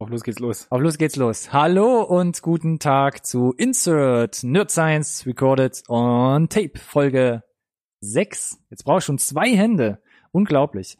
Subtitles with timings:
[0.00, 0.66] Auf los geht's los.
[0.70, 1.52] Auf los geht's los.
[1.52, 7.44] Hallo und guten Tag zu Insert Nerd Science Recorded on Tape Folge
[8.00, 8.58] 6.
[8.70, 10.00] Jetzt brauche ich schon zwei Hände.
[10.32, 10.98] Unglaublich.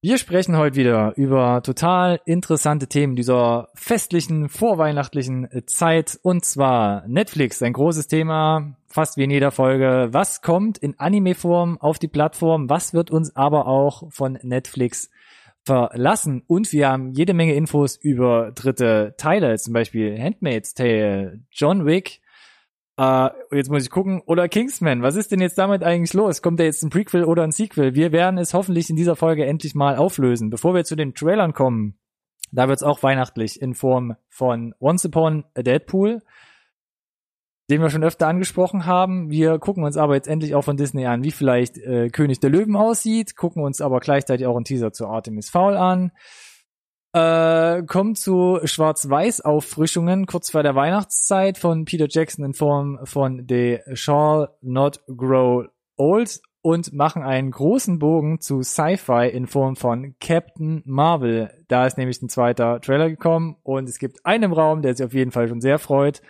[0.00, 6.18] Wir sprechen heute wieder über total interessante Themen dieser festlichen, vorweihnachtlichen Zeit.
[6.22, 10.08] Und zwar Netflix, ein großes Thema, fast wie in jeder Folge.
[10.12, 12.70] Was kommt in Anime-Form auf die Plattform?
[12.70, 15.10] Was wird uns aber auch von Netflix
[15.64, 16.42] verlassen?
[16.46, 22.20] Und wir haben jede Menge Infos über dritte Teile, zum Beispiel Handmaid's Tale, John Wick,
[23.00, 24.20] Uh, jetzt muss ich gucken.
[24.26, 25.02] Oder Kingsman.
[25.02, 26.42] Was ist denn jetzt damit eigentlich los?
[26.42, 27.94] Kommt da jetzt ein Prequel oder ein Sequel?
[27.94, 30.50] Wir werden es hoffentlich in dieser Folge endlich mal auflösen.
[30.50, 31.98] Bevor wir zu den Trailern kommen,
[32.52, 36.22] da wird es auch weihnachtlich in Form von Once Upon a Deadpool,
[37.70, 39.30] den wir schon öfter angesprochen haben.
[39.30, 42.50] Wir gucken uns aber jetzt endlich auch von Disney an, wie vielleicht äh, König der
[42.50, 46.12] Löwen aussieht, gucken uns aber gleichzeitig auch einen Teaser zu Artemis Fowl an.
[47.14, 53.80] Äh, kommt zu Schwarz-Weiß-Auffrischungen kurz vor der Weihnachtszeit von Peter Jackson in Form von The
[53.92, 55.66] Shall Not Grow
[55.98, 61.50] Old und machen einen großen Bogen zu Sci-Fi in Form von Captain Marvel.
[61.68, 65.04] Da ist nämlich ein zweiter Trailer gekommen und es gibt einen im Raum, der sich
[65.04, 66.22] auf jeden Fall schon sehr freut.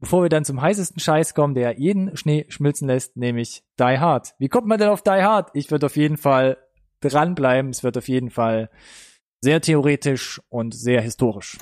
[0.00, 4.34] Bevor wir dann zum heißesten Scheiß kommen, der jeden Schnee schmilzen lässt, nämlich Die Hard.
[4.38, 5.50] Wie kommt man denn auf Die Hard?
[5.54, 6.56] Ich würde auf jeden Fall
[7.00, 7.70] dranbleiben.
[7.70, 8.70] Es wird auf jeden Fall
[9.40, 11.58] sehr theoretisch und sehr historisch.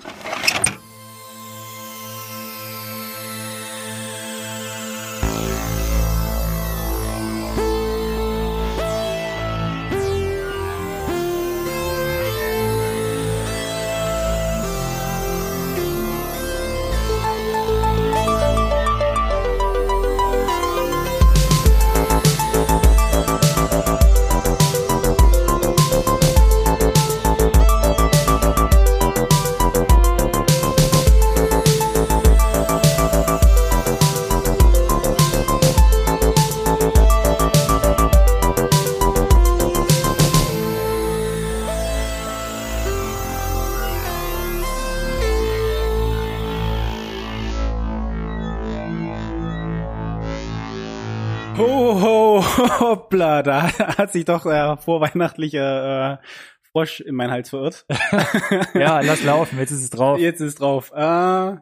[52.56, 56.26] Hoppla, da hat sich doch der vorweihnachtliche äh,
[56.72, 57.86] Frosch in meinen Hals verirrt.
[58.74, 60.18] ja, lass laufen, jetzt ist es drauf.
[60.18, 60.90] Jetzt ist es drauf.
[60.92, 61.56] Äh,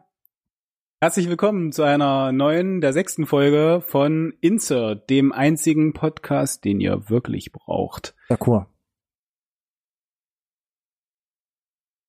[1.01, 7.09] herzlich willkommen zu einer neuen, der sechsten Folge von Insert, dem einzigen Podcast, den ihr
[7.09, 8.15] wirklich braucht.
[8.29, 8.67] D'accord.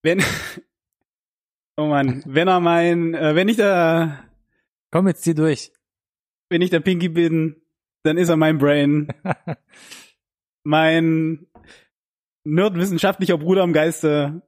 [0.03, 0.23] Wenn,
[1.77, 4.25] oh man, wenn er mein, äh, wenn ich der,
[4.93, 5.73] Komm jetzt zieh durch.
[6.49, 7.66] wenn ich der Pinky bin,
[8.06, 9.09] dann ist er mein Brain.
[10.65, 11.47] mein
[12.44, 14.43] nerdwissenschaftlicher Bruder im Geiste.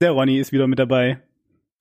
[0.00, 1.22] Der Ronny ist wieder mit dabei.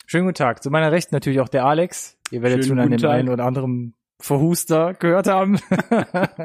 [0.05, 0.63] Schönen guten Tag.
[0.63, 2.17] Zu meiner Rechten natürlich auch der Alex.
[2.31, 3.11] Ihr werdet Schönen schon an dem Tag.
[3.11, 5.59] einen oder anderen Verhuster gehört haben.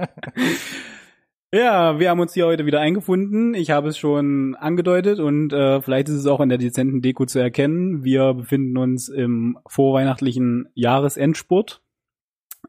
[1.55, 3.53] Ja, wir haben uns hier heute wieder eingefunden.
[3.53, 7.27] Ich habe es schon angedeutet und äh, vielleicht ist es auch an der dezenten Deko
[7.27, 8.05] zu erkennen.
[8.05, 11.82] Wir befinden uns im vorweihnachtlichen Jahresendspurt.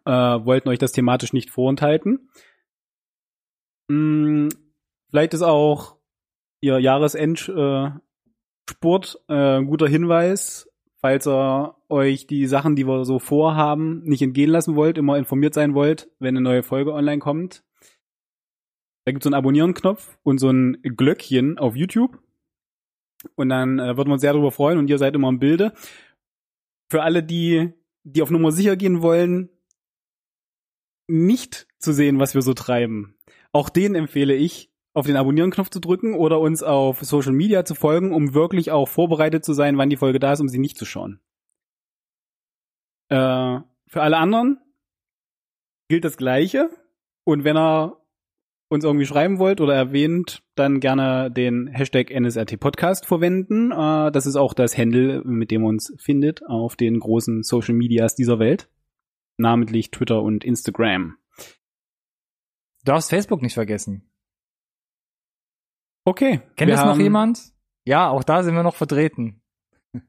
[0.06, 2.30] Äh, wollten euch das thematisch nicht vorenthalten.
[3.88, 4.50] Mm,
[5.10, 5.98] vielleicht ist auch
[6.62, 8.02] ihr Jahresendspurt
[9.28, 10.70] äh, ein guter Hinweis,
[11.02, 15.54] falls ihr euch die Sachen, die wir so vorhaben, nicht entgehen lassen wollt, immer informiert
[15.54, 17.64] sein wollt, wenn eine neue Folge online kommt.
[19.06, 22.20] Da gibt's so einen Abonnieren-Knopf und so ein Glöckchen auf YouTube.
[23.36, 25.74] Und dann äh, würden wir uns sehr darüber freuen und ihr seid immer im Bilde.
[26.90, 29.50] Für alle, die, die auf Nummer sicher gehen wollen,
[31.14, 33.16] nicht zu sehen, was wir so treiben.
[33.52, 37.76] Auch denen empfehle ich, auf den Abonnieren-Knopf zu drücken oder uns auf Social Media zu
[37.76, 40.78] folgen, um wirklich auch vorbereitet zu sein, wann die Folge da ist, um sie nicht
[40.78, 41.20] zu schauen.
[43.10, 44.60] Äh, für alle anderen
[45.88, 46.70] gilt das Gleiche.
[47.24, 47.98] Und wenn ihr
[48.70, 53.72] uns irgendwie schreiben wollt oder erwähnt, dann gerne den Hashtag NSRT Podcast verwenden.
[53.72, 57.76] Äh, das ist auch das Handle, mit dem man uns findet auf den großen Social
[57.76, 58.68] Medias dieser Welt.
[59.38, 61.18] Namentlich Twitter und Instagram.
[61.38, 64.10] Du darfst Facebook nicht vergessen.
[66.06, 66.42] Okay.
[66.56, 67.54] Kennt das noch jemand?
[67.86, 69.42] Ja, auch da sind wir noch vertreten.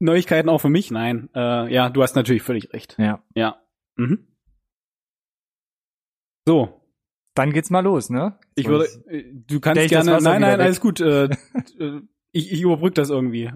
[0.00, 0.90] Neuigkeiten auch für mich?
[0.90, 1.30] Nein.
[1.34, 2.96] Äh, ja, du hast natürlich völlig recht.
[2.98, 3.22] Ja.
[3.34, 3.62] Ja.
[3.96, 4.26] Mhm.
[6.46, 6.80] So,
[7.34, 8.38] Dann geht's mal los, ne?
[8.54, 10.64] ich würde, äh, du kannst gerne, nein, nein, weg.
[10.64, 11.00] alles gut.
[11.00, 11.24] Äh,
[11.78, 12.00] äh,
[12.32, 13.52] ich, ich überbrück das irgendwie.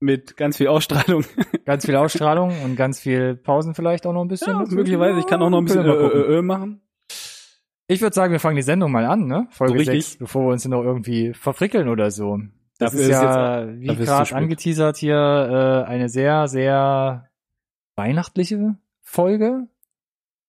[0.00, 1.24] Mit ganz viel Ausstrahlung.
[1.64, 4.52] Ganz viel Ausstrahlung und ganz viel Pausen vielleicht auch noch ein bisschen.
[4.52, 5.18] Ja, möglicherweise.
[5.18, 6.10] Ich kann auch noch ein bisschen gucken.
[6.10, 6.80] äh, äh, machen.
[7.88, 9.48] Ich würde sagen, wir fangen die Sendung mal an, ne?
[9.50, 10.04] Folge So richtig.
[10.06, 12.38] 6, bevor wir uns noch irgendwie verfrickeln oder so.
[12.78, 17.28] Das ist ist ja, jetzt- wie gerade angeteasert hier, äh, eine sehr, sehr
[17.96, 19.66] weihnachtliche Folge.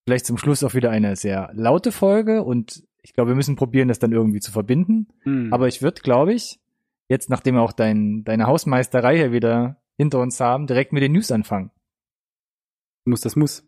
[0.06, 3.88] Vielleicht zum Schluss auch wieder eine sehr laute Folge und ich glaube, wir müssen probieren,
[3.88, 5.08] das dann irgendwie zu verbinden.
[5.24, 5.52] Hm.
[5.54, 6.60] Aber ich würde, glaube ich,
[7.10, 11.12] jetzt, nachdem wir auch dein, deine Hausmeisterei hier wieder hinter uns haben, direkt mit den
[11.12, 11.72] News anfangen.
[13.04, 13.66] muss, das muss.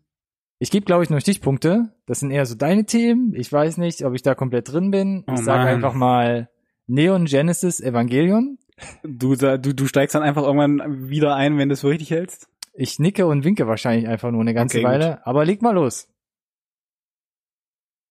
[0.58, 1.92] Ich gebe, glaube ich, nur Stichpunkte.
[2.06, 3.34] Das sind eher so deine Themen.
[3.34, 5.24] Ich weiß nicht, ob ich da komplett drin bin.
[5.26, 6.48] Oh ich sage einfach mal
[6.86, 8.58] Neon Genesis Evangelion.
[9.02, 12.48] Du, du, du steigst dann einfach irgendwann wieder ein, wenn du es für richtig hältst.
[12.74, 15.26] Ich nicke und winke wahrscheinlich einfach nur eine ganze Okay, Weile.
[15.26, 16.08] Aber leg mal los.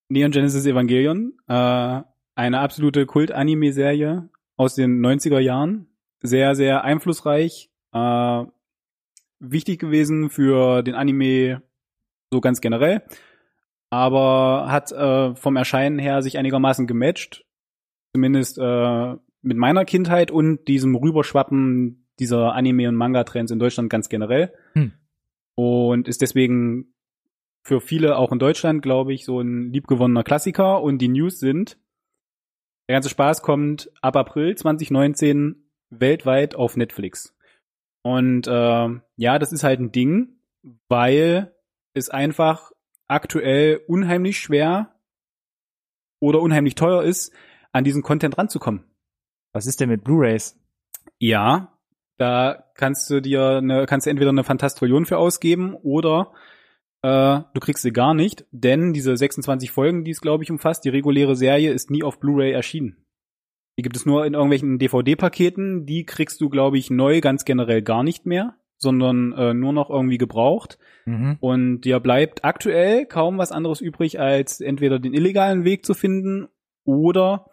[0.10, 2.02] Neon Genesis Evangelion, äh,
[2.36, 4.30] eine absolute Kult-Anime-Serie
[4.62, 5.88] aus den 90er Jahren.
[6.22, 7.72] Sehr, sehr einflussreich.
[7.94, 8.44] Äh,
[9.40, 11.64] wichtig gewesen für den Anime
[12.32, 13.02] so ganz generell.
[13.90, 17.44] Aber hat äh, vom Erscheinen her sich einigermaßen gematcht.
[18.14, 24.10] Zumindest äh, mit meiner Kindheit und diesem Rüberschwappen dieser Anime- und Manga-Trends in Deutschland ganz
[24.10, 24.54] generell.
[24.74, 24.94] Hm.
[25.56, 26.94] Und ist deswegen
[27.64, 30.84] für viele auch in Deutschland, glaube ich, so ein liebgewonnener Klassiker.
[30.84, 31.80] Und die News sind,
[32.88, 37.36] der ganze Spaß kommt ab April 2019 weltweit auf Netflix.
[38.04, 40.40] Und äh, ja, das ist halt ein Ding,
[40.90, 41.56] weil
[41.94, 42.72] es einfach
[43.08, 44.96] aktuell unheimlich schwer
[46.20, 47.34] oder unheimlich teuer ist,
[47.72, 48.84] an diesen Content ranzukommen.
[49.54, 50.58] Was ist denn mit Blu-rays?
[51.20, 51.78] Ja,
[52.18, 56.32] da kannst du dir eine, kannst du entweder eine Fantastrillion für ausgeben oder
[57.04, 60.86] äh, du kriegst sie gar nicht, denn diese 26 Folgen, die es glaube ich umfasst,
[60.86, 63.06] die reguläre Serie ist nie auf Blu-ray erschienen.
[63.78, 67.82] Die gibt es nur in irgendwelchen DVD-Paketen, die kriegst du glaube ich neu ganz generell
[67.82, 70.78] gar nicht mehr, sondern äh, nur noch irgendwie gebraucht.
[71.06, 71.38] Mhm.
[71.40, 76.48] Und dir bleibt aktuell kaum was anderes übrig, als entweder den illegalen Weg zu finden
[76.84, 77.46] oder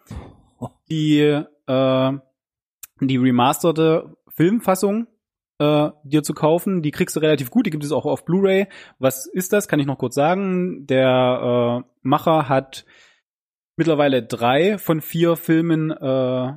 [0.89, 1.19] die,
[1.67, 2.11] äh,
[3.01, 5.07] die remasterte Filmfassung
[5.59, 6.81] äh, dir zu kaufen.
[6.81, 8.67] Die kriegst du relativ gut, die gibt es auch auf Blu-ray.
[8.97, 9.67] Was ist das?
[9.67, 10.87] Kann ich noch kurz sagen.
[10.87, 12.85] Der äh, Macher hat
[13.77, 16.53] mittlerweile drei von vier Filmen äh,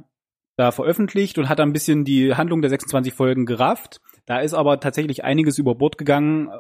[0.57, 4.01] da veröffentlicht und hat ein bisschen die Handlung der 26 Folgen gerafft.
[4.27, 6.49] Da ist aber tatsächlich einiges über Bord gegangen.
[6.49, 6.57] Äh,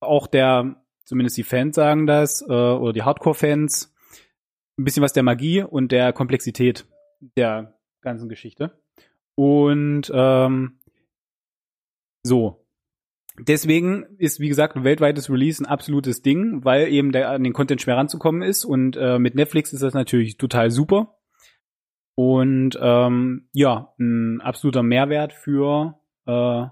[0.00, 3.94] Auch der, zumindest die Fans sagen das, äh, oder die Hardcore-Fans,
[4.78, 6.86] ein bisschen was der Magie und der Komplexität
[7.36, 8.80] der ganzen Geschichte.
[9.34, 10.78] Und ähm,
[12.22, 12.62] so.
[13.38, 17.54] Deswegen ist, wie gesagt, ein weltweites Release ein absolutes Ding, weil eben der, an den
[17.54, 18.64] Content schwer ranzukommen ist.
[18.64, 21.18] Und äh, mit Netflix ist das natürlich total super.
[22.14, 26.66] Und ähm, ja, ein absoluter Mehrwert für, äh,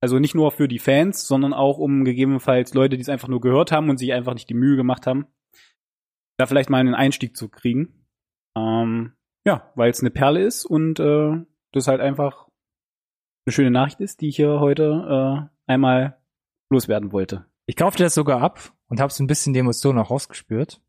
[0.00, 3.40] also nicht nur für die Fans, sondern auch um gegebenenfalls Leute, die es einfach nur
[3.40, 5.26] gehört haben und sich einfach nicht die Mühe gemacht haben,
[6.36, 8.06] da vielleicht mal einen Einstieg zu kriegen.
[8.56, 9.14] Ähm,
[9.44, 11.32] ja, weil es eine Perle ist und äh,
[11.72, 12.43] das halt einfach
[13.46, 16.16] eine schöne Nachricht ist, die ich hier heute äh, einmal
[16.70, 17.44] loswerden wollte.
[17.66, 20.80] Ich kaufte das sogar ab und habe so ein bisschen die Emotionen auch rausgespürt.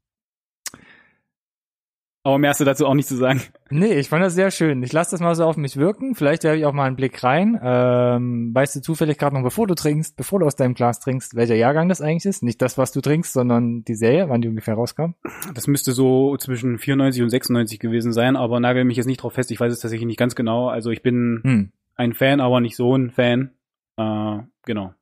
[2.24, 3.40] Aber mehr hast du dazu auch nicht zu sagen.
[3.69, 4.81] Nee, ich fand das sehr schön.
[4.81, 6.16] Ich lasse das mal so auf mich wirken.
[6.16, 7.60] Vielleicht werfe ich auch mal einen Blick rein.
[7.62, 11.36] Ähm, weißt du zufällig gerade noch, bevor du trinkst, bevor du aus deinem Glas trinkst,
[11.36, 12.42] welcher Jahrgang das eigentlich ist?
[12.42, 15.12] Nicht das, was du trinkst, sondern die Serie, wann die ungefähr rauskam?
[15.54, 19.34] Das müsste so zwischen 94 und 96 gewesen sein, aber nagel mich jetzt nicht drauf
[19.34, 19.52] fest.
[19.52, 20.68] Ich weiß es tatsächlich nicht ganz genau.
[20.69, 21.72] Also ich bin Hm.
[21.95, 23.52] Ein Fan, aber nicht so ein Fan.
[23.97, 24.94] Äh, genau.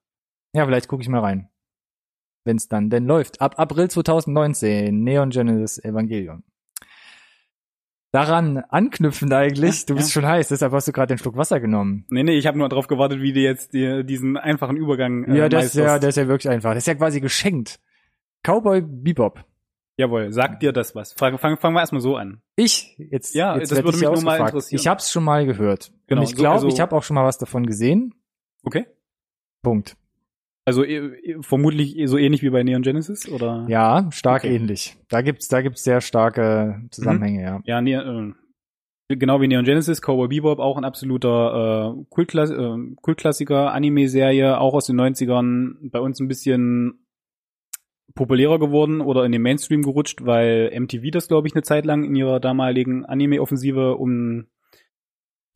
[0.55, 1.49] Ja, vielleicht gucke ich mal rein.
[2.45, 3.41] Wenn es dann denn läuft.
[3.41, 6.43] Ab April 2019, Neon Genesis Evangelion.
[8.11, 10.21] Daran anknüpfend eigentlich, Ja, du bist ja.
[10.21, 12.05] schon heiß, deshalb hast du gerade den Schluck Wasser genommen.
[12.09, 15.35] Nee, nee, ich habe nur darauf gewartet, wie du jetzt die, diesen einfachen Übergang äh,
[15.35, 16.75] ja, das ist ja, das ist ja wirklich einfach.
[16.75, 17.79] Das ist ja quasi geschenkt.
[18.43, 19.43] Cowboy Bebop.
[19.97, 21.13] Jawohl, sagt dir das was?
[21.13, 22.41] Fangen fang, fangen wir erstmal so an.
[22.55, 24.79] Ich, jetzt, Ja, jetzt das würde ich mich nur mal interessieren.
[24.79, 25.91] Ich hab's schon mal gehört.
[26.07, 28.15] Genau, Und ich glaube, also- ich habe auch schon mal was davon gesehen.
[28.63, 28.85] Okay.
[29.61, 29.95] Punkt.
[30.65, 33.65] Also eh, eh, vermutlich eh so ähnlich wie bei Neon Genesis, oder?
[33.67, 34.55] Ja, stark Okay.
[34.55, 34.95] ähnlich.
[35.09, 37.61] Da gibt's, da gibt's sehr starke Zusammenhänge, ja.
[37.65, 38.31] Ja, nee, äh,
[39.09, 44.73] genau wie Neon Genesis, Cowboy Bebop, auch ein absoluter äh, Kultklass äh, Kultklassiker, Anime-Serie, auch
[44.73, 47.02] aus den 90ern, bei uns ein bisschen
[48.15, 52.03] populärer geworden oder in den Mainstream gerutscht, weil MTV das, glaube ich, eine Zeit lang
[52.03, 54.47] in ihrer damaligen Anime-Offensive um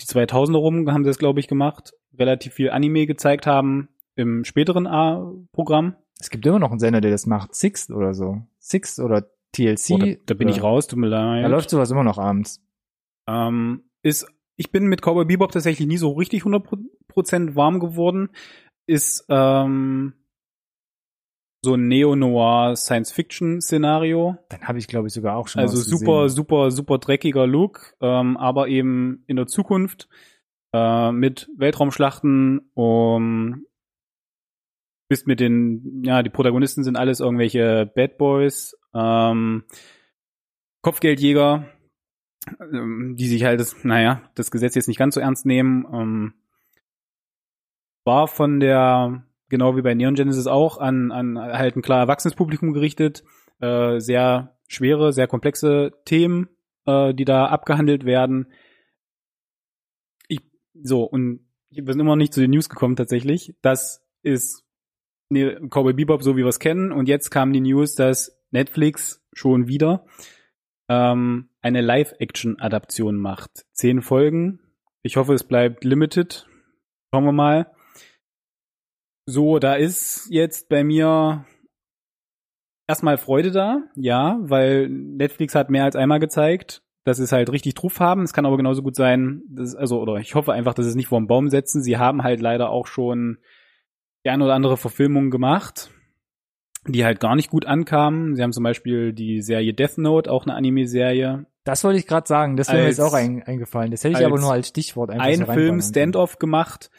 [0.01, 4.43] die 2000er rum haben sie das, glaube ich, gemacht, relativ viel Anime gezeigt haben im
[4.43, 5.95] späteren A-Programm.
[6.19, 7.55] Es gibt immer noch einen Sender, der das macht.
[7.55, 8.41] Six oder so.
[8.59, 9.91] Six oder TLC.
[9.91, 11.43] Oh, da, da bin ich raus, tut mir leid.
[11.43, 12.63] Da läuft sowas immer noch abends.
[13.27, 18.29] Ähm, ist, ich bin mit Cowboy Bebop tatsächlich nie so richtig 100% warm geworden.
[18.87, 20.13] Ist ähm,
[21.67, 24.37] so ein Neo-Noir Science-Fiction-Szenario.
[24.49, 26.35] Dann habe ich, glaube ich, sogar auch schon Also super, gesehen.
[26.35, 30.07] super, super dreckiger Look, ähm, aber eben in der Zukunft
[30.73, 32.71] äh, mit Weltraumschlachten.
[32.73, 33.65] Um,
[35.09, 39.63] bist mit den, ja, die Protagonisten sind alles irgendwelche Bad Boys, ähm,
[40.81, 41.65] Kopfgeldjäger,
[42.59, 45.85] ähm, die sich halt, das, naja, das Gesetz jetzt nicht ganz so ernst nehmen.
[45.93, 46.33] Ähm,
[48.05, 52.35] war von der, genau wie bei Neon Genesis auch, an, an halt ein klar erwachsenes
[52.35, 53.23] Publikum gerichtet.
[53.59, 56.49] Äh, sehr schwere, sehr komplexe Themen,
[56.85, 58.51] äh, die da abgehandelt werden.
[60.27, 60.41] Ich,
[60.73, 63.55] so, und ich bin immer nicht zu den News gekommen tatsächlich.
[63.61, 64.63] Das ist
[65.29, 66.91] nee, Cowboy Bebop, so wie wir es kennen.
[66.91, 70.05] Und jetzt kam die News, dass Netflix schon wieder
[70.89, 73.65] ähm, eine Live-Action-Adaption macht.
[73.73, 74.59] Zehn Folgen.
[75.03, 76.47] Ich hoffe, es bleibt limited.
[77.11, 77.71] Schauen wir mal.
[79.29, 81.45] So, da ist jetzt bei mir
[82.87, 87.73] erstmal Freude da, ja, weil Netflix hat mehr als einmal gezeigt, dass es halt richtig
[87.73, 88.23] drauf haben.
[88.23, 91.07] Es kann aber genauso gut sein, dass, also, oder ich hoffe einfach, dass es nicht
[91.07, 91.83] vor den Baum setzen.
[91.83, 93.39] Sie haben halt leider auch schon
[94.25, 95.91] die eine oder andere Verfilmung gemacht,
[96.87, 98.33] die halt gar nicht gut ankamen.
[98.33, 101.47] Sie haben zum Beispiel die Serie Death Note, auch eine Anime-Serie.
[101.65, 102.55] Das wollte ich gerade sagen.
[102.55, 103.91] Das wäre mir jetzt auch ein, eingefallen.
[103.91, 105.81] Das hätte ich aber nur als Stichwort einfach Ein Film.
[105.81, 106.89] Standoff gemacht,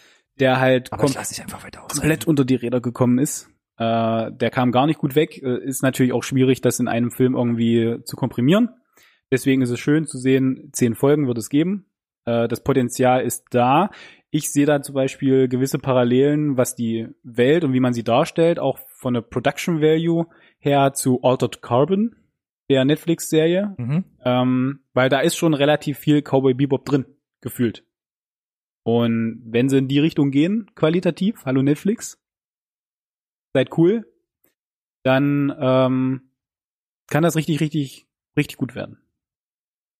[0.40, 3.48] der halt kom komplett unter die Räder gekommen ist.
[3.78, 5.42] Äh, der kam gar nicht gut weg.
[5.42, 8.70] Äh, ist natürlich auch schwierig, das in einem Film irgendwie zu komprimieren.
[9.30, 11.86] Deswegen ist es schön zu sehen, zehn Folgen wird es geben.
[12.24, 13.90] Äh, das Potenzial ist da.
[14.30, 18.58] Ich sehe da zum Beispiel gewisse Parallelen, was die Welt und wie man sie darstellt,
[18.58, 20.26] auch von der Production Value
[20.58, 22.14] her zu Altered Carbon,
[22.68, 23.74] der Netflix-Serie.
[23.78, 24.04] Mhm.
[24.24, 27.06] Ähm, weil da ist schon relativ viel Cowboy Bebop drin,
[27.40, 27.84] gefühlt.
[28.88, 32.18] Und wenn sie in die Richtung gehen, qualitativ, hallo Netflix,
[33.52, 34.10] seid cool,
[35.04, 36.30] dann ähm,
[37.10, 38.96] kann das richtig, richtig, richtig gut werden.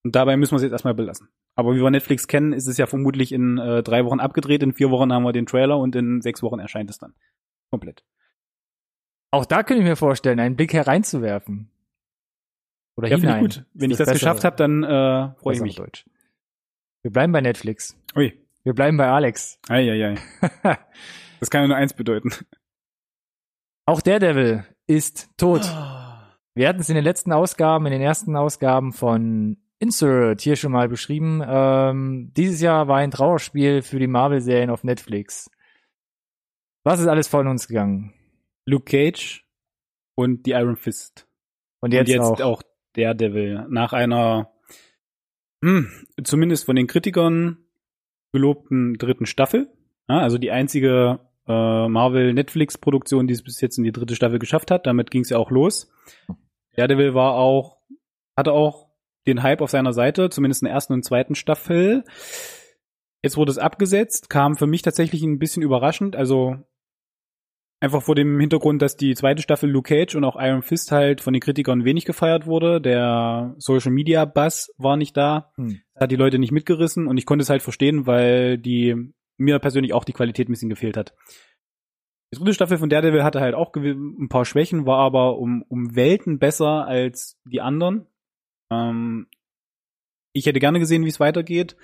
[0.05, 1.29] Und dabei müssen wir es jetzt erstmal belassen.
[1.55, 4.73] Aber wie wir Netflix kennen, ist es ja vermutlich in äh, drei Wochen abgedreht, in
[4.73, 7.13] vier Wochen haben wir den Trailer und in sechs Wochen erscheint es dann.
[7.71, 8.07] Komplett.
[9.33, 11.71] Auch da könnte ich mir vorstellen, einen Blick hereinzuwerfen.
[12.97, 13.51] Oder Ja, finde ich hinein.
[13.51, 13.67] gut.
[13.75, 15.77] Wenn ich ist das geschafft habe, dann äh, freue ich mich.
[15.77, 16.07] Deutsch.
[17.03, 17.95] Wir bleiben bei Netflix.
[18.17, 18.48] Ui.
[18.69, 19.59] Wir bleiben bei Alex.
[19.71, 20.17] Eieiei.
[21.41, 22.33] Das kann ja nur eins bedeuten.
[23.87, 25.63] Auch Daredevil ist tot.
[26.55, 30.73] Wir hatten es in den letzten Ausgaben, in den ersten Ausgaben von Insert hier schon
[30.73, 31.43] mal beschrieben.
[31.47, 35.51] Ähm, dieses Jahr war ein Trauerspiel für die Marvel-Serien auf Netflix.
[36.85, 38.13] Was ist alles von uns gegangen?
[38.67, 39.47] Luke Cage
[40.15, 41.27] und die Iron Fist.
[41.81, 42.59] Und jetzt, und jetzt auch.
[42.59, 42.63] auch.
[42.93, 43.65] Daredevil.
[43.71, 44.53] Nach einer,
[45.65, 45.91] hm,
[46.23, 47.65] zumindest von den Kritikern
[48.33, 49.73] gelobten dritten Staffel.
[50.09, 54.71] Ja, also die einzige äh, Marvel-Netflix-Produktion, die es bis jetzt in die dritte Staffel geschafft
[54.71, 54.87] hat.
[54.87, 55.91] Damit ging es ja auch los.
[56.77, 57.79] Daredevil war auch,
[58.37, 58.89] hatte auch
[59.27, 62.05] den Hype auf seiner Seite, zumindest in der ersten und zweiten Staffel.
[63.23, 66.17] Jetzt wurde es abgesetzt, kam für mich tatsächlich ein bisschen überraschend.
[66.17, 66.57] Also
[67.81, 71.21] Einfach vor dem Hintergrund, dass die zweite Staffel Luke Cage und auch Iron Fist halt
[71.21, 72.81] von den Kritikern wenig gefeiert wurde.
[72.81, 75.53] Der Social Media Buzz war nicht da.
[75.55, 75.81] Hm.
[75.95, 79.93] Hat die Leute nicht mitgerissen und ich konnte es halt verstehen, weil die mir persönlich
[79.93, 81.15] auch die Qualität ein bisschen gefehlt hat.
[82.33, 85.95] Die dritte Staffel von Daredevil hatte halt auch ein paar Schwächen, war aber um, um
[85.95, 88.07] Welten besser als die anderen.
[88.73, 89.29] Ähm,
[90.33, 91.77] ich hätte gerne gesehen, wie es weitergeht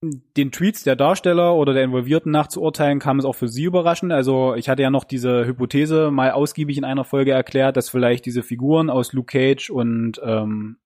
[0.00, 4.12] den Tweets der Darsteller oder der Involvierten nachzuurteilen, kam es auch für sie überraschend.
[4.12, 8.24] Also ich hatte ja noch diese Hypothese mal ausgiebig in einer Folge erklärt, dass vielleicht
[8.24, 10.78] diese Figuren aus Luke Cage und ähm,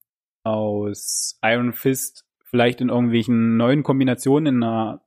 [0.45, 5.03] aus Iron Fist vielleicht in irgendwelchen neuen Kombinationen in einer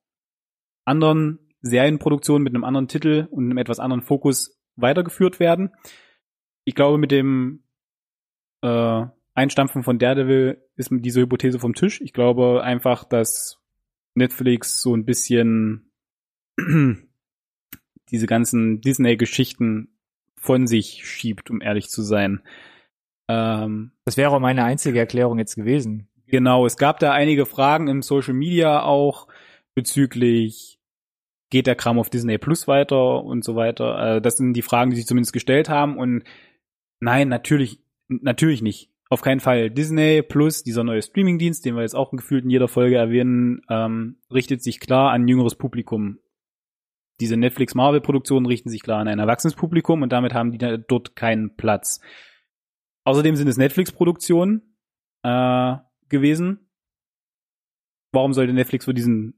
[0.86, 5.72] anderen Serienproduktion mit einem anderen Titel und einem etwas anderen Fokus weitergeführt werden.
[6.64, 7.64] Ich glaube, mit dem
[8.62, 12.02] äh, Einstampfen von Daredevil ist diese Hypothese vom Tisch.
[12.02, 13.65] Ich glaube einfach, dass
[14.16, 15.92] Netflix so ein bisschen
[18.12, 19.90] diese ganzen Disney-Geschichten
[20.36, 22.42] von sich schiebt, um ehrlich zu sein.
[23.28, 26.08] Ähm, Das wäre auch meine einzige Erklärung jetzt gewesen.
[26.28, 29.28] genau, es gab da einige Fragen im Social Media auch
[29.76, 30.80] bezüglich
[31.50, 34.18] geht der Kram auf Disney Plus weiter und so weiter.
[34.18, 36.24] Äh, das sind die Fragen, die sich zumindest gestellt haben und
[37.00, 38.90] nein, natürlich, natürlich nicht.
[39.10, 39.70] Auf keinen Fall.
[39.70, 44.18] Disney Plus, dieser neue Streamingdienst, den wir jetzt auch gefühlt in jeder Folge erwähnen, ähm,
[44.32, 46.20] richtet sich klar an ein jüngeres Publikum.
[47.20, 50.58] Diese Netflix-Marvel-Produktionen richten sich klar an ein erwachsenes Publikum und damit haben die
[50.88, 52.02] dort keinen Platz.
[53.06, 54.76] Außerdem sind es Netflix-Produktionen
[55.24, 55.76] äh,
[56.10, 56.68] gewesen.
[58.12, 59.36] Warum sollte Netflix für diesen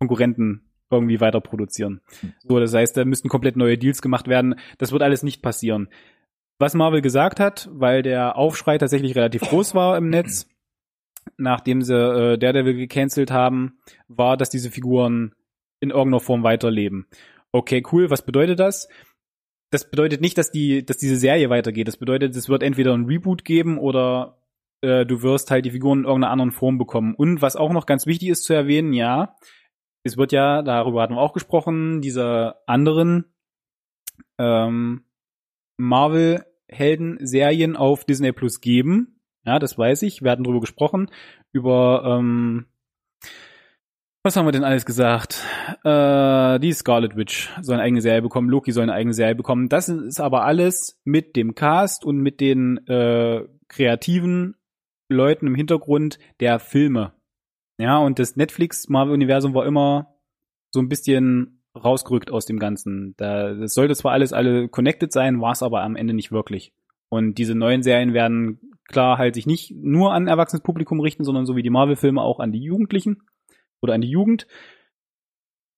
[0.00, 2.00] Konkurrenten irgendwie weiter produzieren.
[2.40, 4.56] So, das heißt, da müssten komplett neue Deals gemacht werden.
[4.78, 5.88] Das wird alles nicht passieren.
[6.60, 10.46] Was Marvel gesagt hat, weil der Aufschrei tatsächlich relativ groß war im Netz,
[11.38, 15.34] nachdem sie äh, Daredevil gecancelt haben, war, dass diese Figuren
[15.80, 17.06] in irgendeiner Form weiterleben.
[17.50, 18.10] Okay, cool.
[18.10, 18.90] Was bedeutet das?
[19.70, 21.88] Das bedeutet nicht, dass die, dass diese Serie weitergeht.
[21.88, 24.36] Das bedeutet, es wird entweder ein Reboot geben oder
[24.82, 27.14] äh, du wirst halt die Figuren in irgendeiner anderen Form bekommen.
[27.14, 29.34] Und was auch noch ganz wichtig ist zu erwähnen, ja,
[30.04, 33.32] es wird ja, darüber hatten wir auch gesprochen, diese anderen
[34.38, 35.06] ähm,
[36.70, 39.20] Marvel-Helden-Serien auf Disney Plus geben.
[39.44, 40.22] Ja, das weiß ich.
[40.22, 41.10] Wir hatten darüber gesprochen.
[41.52, 42.66] Über ähm,
[44.22, 45.42] was haben wir denn alles gesagt?
[45.82, 49.70] Äh, die Scarlet Witch soll eine eigene Serie bekommen, Loki soll eine eigene Serie bekommen.
[49.70, 54.56] Das ist aber alles mit dem Cast und mit den äh, kreativen
[55.08, 57.14] Leuten im Hintergrund der Filme.
[57.78, 60.14] Ja, und das Netflix-Marvel-Universum war immer
[60.70, 63.14] so ein bisschen rausgerückt aus dem Ganzen.
[63.16, 66.72] Da, das sollte zwar alles alle connected sein, war es aber am Ende nicht wirklich.
[67.08, 71.46] Und diese neuen Serien werden klar halt sich nicht nur an erwachsenes Publikum richten, sondern
[71.46, 73.22] so wie die Marvel-Filme auch an die Jugendlichen
[73.80, 74.46] oder an die Jugend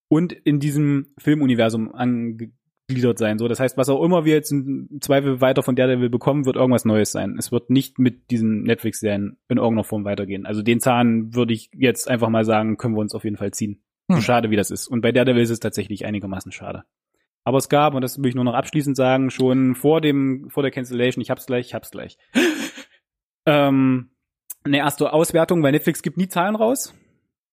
[0.09, 3.39] und in diesem Filmuniversum angegliedert sein.
[3.39, 6.57] So, das heißt, was auch immer wir jetzt im Zweifel weiter von Daredevil bekommen, wird
[6.57, 7.37] irgendwas Neues sein.
[7.39, 10.45] Es wird nicht mit diesen Netflix-Serien in irgendeiner Form weitergehen.
[10.45, 13.53] Also den Zahn würde ich jetzt einfach mal sagen, können wir uns auf jeden Fall
[13.53, 13.83] ziehen.
[14.13, 14.23] So Hm.
[14.23, 14.89] schade wie das ist.
[14.89, 16.85] Und bei Daredevil ist es tatsächlich einigermaßen schade.
[17.45, 20.63] Aber es gab, und das will ich nur noch abschließend sagen, schon vor dem, vor
[20.63, 22.17] der Cancellation, ich hab's gleich, ich hab's gleich.
[23.47, 24.11] ähm,
[24.65, 26.95] eine erste Auswertung, weil Netflix gibt nie Zahlen raus.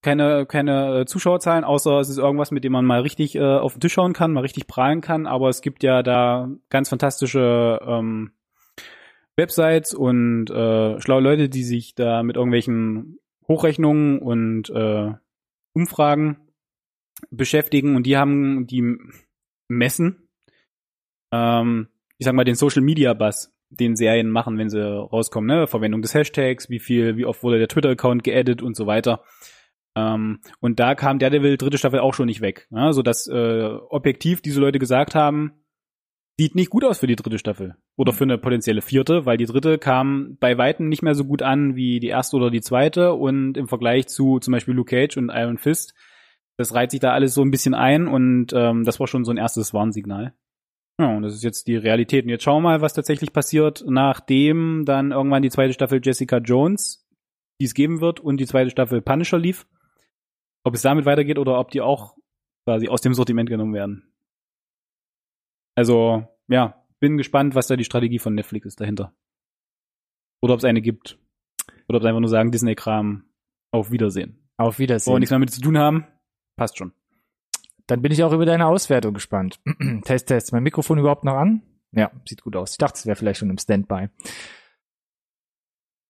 [0.02, 3.74] Keine, keine äh, Zuschauerzahlen, außer es ist irgendwas, mit dem man mal richtig äh, auf
[3.74, 5.26] den Tisch schauen kann, mal richtig prahlen kann.
[5.26, 8.32] Aber es gibt ja da ganz fantastische ähm,
[9.36, 15.14] Websites und äh, schlaue Leute, die sich da mit irgendwelchen Hochrechnungen und äh,
[15.74, 16.38] Umfragen
[17.32, 18.98] beschäftigen und die haben die
[19.68, 20.28] messen,
[21.32, 25.68] ähm, ich sag mal, den Social Media Buzz, den Serien machen, wenn sie rauskommen, ne?
[25.68, 29.24] Verwendung des Hashtags, wie viel, wie oft wurde der Twitter-Account geaddet und so weiter.
[29.96, 32.94] Ähm, und da kam Daredevil dritte Staffel auch schon nicht weg, ne?
[32.94, 35.54] so dass äh, objektiv diese Leute gesagt haben,
[36.40, 39.46] sieht nicht gut aus für die dritte Staffel oder für eine potenzielle vierte, weil die
[39.46, 43.14] dritte kam bei weitem nicht mehr so gut an wie die erste oder die zweite
[43.14, 45.94] und im Vergleich zu zum Beispiel Luke Cage und Iron Fist,
[46.60, 49.32] das reiht sich da alles so ein bisschen ein und ähm, das war schon so
[49.32, 50.34] ein erstes Warnsignal.
[51.00, 52.26] Ja, und das ist jetzt die Realität.
[52.26, 56.40] Und jetzt schauen wir mal, was tatsächlich passiert, nachdem dann irgendwann die zweite Staffel Jessica
[56.40, 57.08] Jones,
[57.62, 59.68] die es geben wird, und die zweite Staffel Punisher lief.
[60.66, 62.18] Ob es damit weitergeht oder ob die auch
[62.66, 64.12] quasi aus dem Sortiment genommen werden.
[65.76, 69.14] Also, ja, bin gespannt, was da die Strategie von Netflix ist dahinter.
[70.42, 71.18] Oder ob es eine gibt.
[71.88, 73.24] Oder ob sie einfach nur sagen, Disney-Kram,
[73.72, 74.50] auf Wiedersehen.
[74.58, 75.20] Auf Wollen Wiedersehen.
[75.20, 76.06] nichts mehr mit zu tun haben?
[76.60, 76.92] Passt schon.
[77.88, 79.60] Dann bin ich auch über deine Auswertung gespannt.
[80.04, 80.52] Test, Test.
[80.54, 81.64] Mein Mikrofon überhaupt noch an?
[81.92, 82.72] Ja, sieht gut aus.
[82.74, 84.10] Ich dachte, es wäre vielleicht schon im Standby.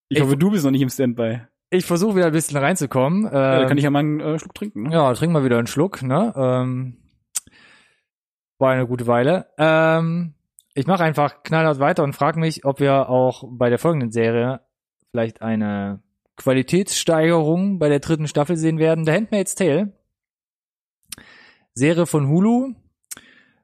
[0.09, 1.41] Ich, Ich- hoffe, du bist noch nicht im Standby.
[1.69, 3.25] Ich versuche wieder ein bisschen reinzukommen.
[3.31, 4.83] Ja, Ähm, kann ich ja mal einen äh, Schluck trinken.
[4.83, 4.93] Ne?
[4.93, 6.33] Ja, trink mal wieder einen Schluck, ne?
[6.35, 6.97] Ähm,
[8.57, 9.47] war eine gute Weile.
[9.59, 10.33] Ähm,
[10.73, 14.62] ich mache einfach knallhart weiter und frage mich, ob wir auch bei der folgenden Serie
[15.12, 16.01] vielleicht eine
[16.38, 19.05] Qualitätssteigerung bei der dritten Staffel sehen werden.
[19.05, 19.93] The Handmaid's Tale.
[21.80, 22.74] Serie von Hulu.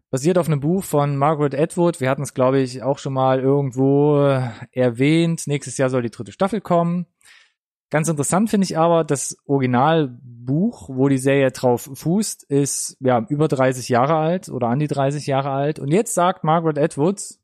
[0.10, 1.99] Basiert auf einem Buch von Margaret Atwood.
[1.99, 5.45] Wir hatten es, glaube ich, auch schon mal irgendwo äh, erwähnt.
[5.47, 7.08] Nächstes Jahr soll die dritte Staffel kommen.
[7.89, 13.49] Ganz interessant finde ich aber, das Originalbuch, wo die Serie drauf fußt, ist ja über
[13.49, 15.80] 30 Jahre alt oder an die 30 Jahre alt.
[15.80, 17.41] Und jetzt sagt Margaret Atwoods,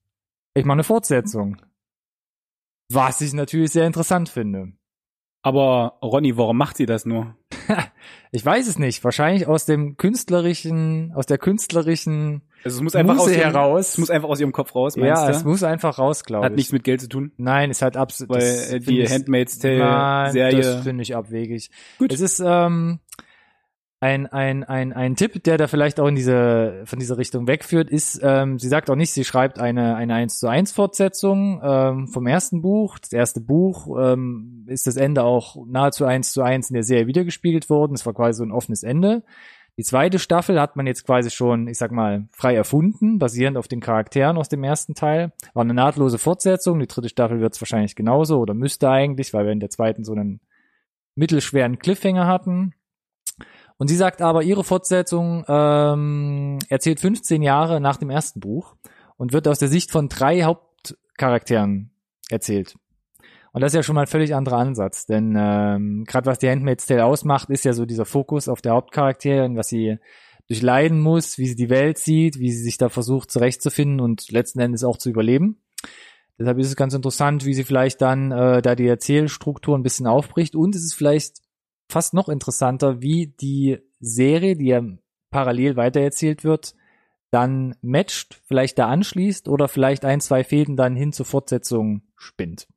[0.54, 1.58] ich mache eine Fortsetzung.
[2.90, 4.72] Was ich natürlich sehr interessant finde.
[5.44, 7.36] Aber Ronny, warum macht sie das nur?
[8.34, 9.04] Ich weiß es nicht.
[9.04, 13.90] Wahrscheinlich aus dem künstlerischen, aus der künstlerischen Also es muss einfach Muse aus ihrem, heraus.
[13.90, 15.36] Es muss einfach aus ihrem Kopf raus, meinst ja, du?
[15.36, 16.58] es muss einfach raus, glaube Hat ich.
[16.58, 18.34] nichts mit Geld zu tun, Nein, es hat absolut.
[18.38, 20.62] weil äh, die Handmaid's Tale Serie.
[20.62, 21.72] das finde ich abwegig.
[22.00, 22.14] Gut.
[22.14, 23.00] Es ist ähm,
[24.02, 27.92] ein, ein, ein, ein Tipp, der da vielleicht auch in diese, von dieser Richtung wegführt,
[27.92, 32.08] ist, ähm, sie sagt auch nicht, sie schreibt eine, eine 1 zu 1 Fortsetzung ähm,
[32.08, 32.98] vom ersten Buch.
[32.98, 37.06] Das erste Buch ähm, ist das Ende auch nahezu 1 zu 1 in der Serie
[37.06, 37.94] wiedergespiegelt worden.
[37.94, 39.22] Es war quasi so ein offenes Ende.
[39.78, 43.68] Die zweite Staffel hat man jetzt quasi schon, ich sag mal, frei erfunden, basierend auf
[43.68, 45.32] den Charakteren aus dem ersten Teil.
[45.54, 46.80] War eine nahtlose Fortsetzung.
[46.80, 50.04] Die dritte Staffel wird es wahrscheinlich genauso oder müsste eigentlich, weil wir in der zweiten
[50.04, 50.42] so einen
[51.14, 52.74] mittelschweren Cliffhanger hatten.
[53.82, 58.76] Und sie sagt aber, ihre Fortsetzung ähm, erzählt 15 Jahre nach dem ersten Buch
[59.18, 61.90] und wird aus der Sicht von drei Hauptcharakteren
[62.30, 62.76] erzählt.
[63.54, 66.48] Und das ist ja schon mal ein völlig anderer Ansatz, denn ähm, gerade was die
[66.48, 69.98] Handmaid's Tale ausmacht, ist ja so dieser Fokus auf der Hauptcharakterin, was sie
[70.48, 74.60] durchleiden muss, wie sie die Welt sieht, wie sie sich da versucht zurechtzufinden und letzten
[74.60, 75.60] Endes auch zu überleben.
[76.38, 80.06] Deshalb ist es ganz interessant, wie sie vielleicht dann äh, da die Erzählstruktur ein bisschen
[80.06, 80.56] aufbricht.
[80.56, 81.42] Und es ist vielleicht
[81.92, 84.82] fast noch interessanter, wie die Serie, die ja
[85.30, 86.76] parallel weitererzählt wird,
[87.32, 92.68] dann matcht, vielleicht da anschließt oder vielleicht ein, zwei Fäden dann hin zur Fortsetzung spinnt.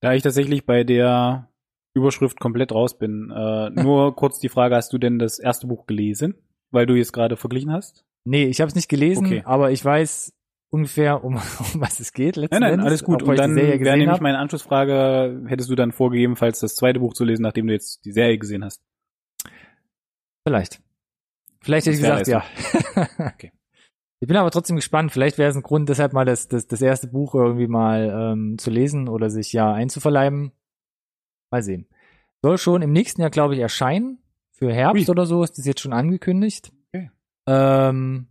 [0.00, 1.48] Da ich tatsächlich bei der
[1.94, 5.86] Überschrift komplett raus bin, äh, nur kurz die Frage, hast du denn das erste Buch
[5.86, 6.34] gelesen?
[6.70, 8.04] Weil du jetzt gerade verglichen hast?
[8.24, 9.42] Nee, ich habe es nicht gelesen, Okay.
[9.46, 10.34] aber ich weiß
[10.70, 11.34] ungefähr, um,
[11.74, 12.36] um was es geht.
[12.36, 13.22] Letzten Nein, nein, Endes, alles gut.
[13.22, 14.20] Und dann wäre nämlich hab.
[14.20, 18.04] meine Anschlussfrage, hättest du dann vorgegeben, falls das zweite Buch zu lesen, nachdem du jetzt
[18.04, 18.82] die Serie gesehen hast?
[20.46, 20.80] Vielleicht.
[21.60, 22.44] Vielleicht hätte ich gesagt, ja.
[23.18, 23.52] Okay.
[24.20, 25.12] Ich bin aber trotzdem gespannt.
[25.12, 28.58] Vielleicht wäre es ein Grund, deshalb mal das, das, das erste Buch irgendwie mal ähm,
[28.58, 30.50] zu lesen oder sich ja einzuverleiben.
[31.50, 31.86] Mal sehen.
[32.42, 34.18] Soll schon im nächsten Jahr, glaube ich, erscheinen.
[34.50, 35.10] Für Herbst Ui.
[35.12, 36.72] oder so ist das jetzt schon angekündigt.
[36.88, 37.10] Okay.
[37.46, 38.26] Ähm,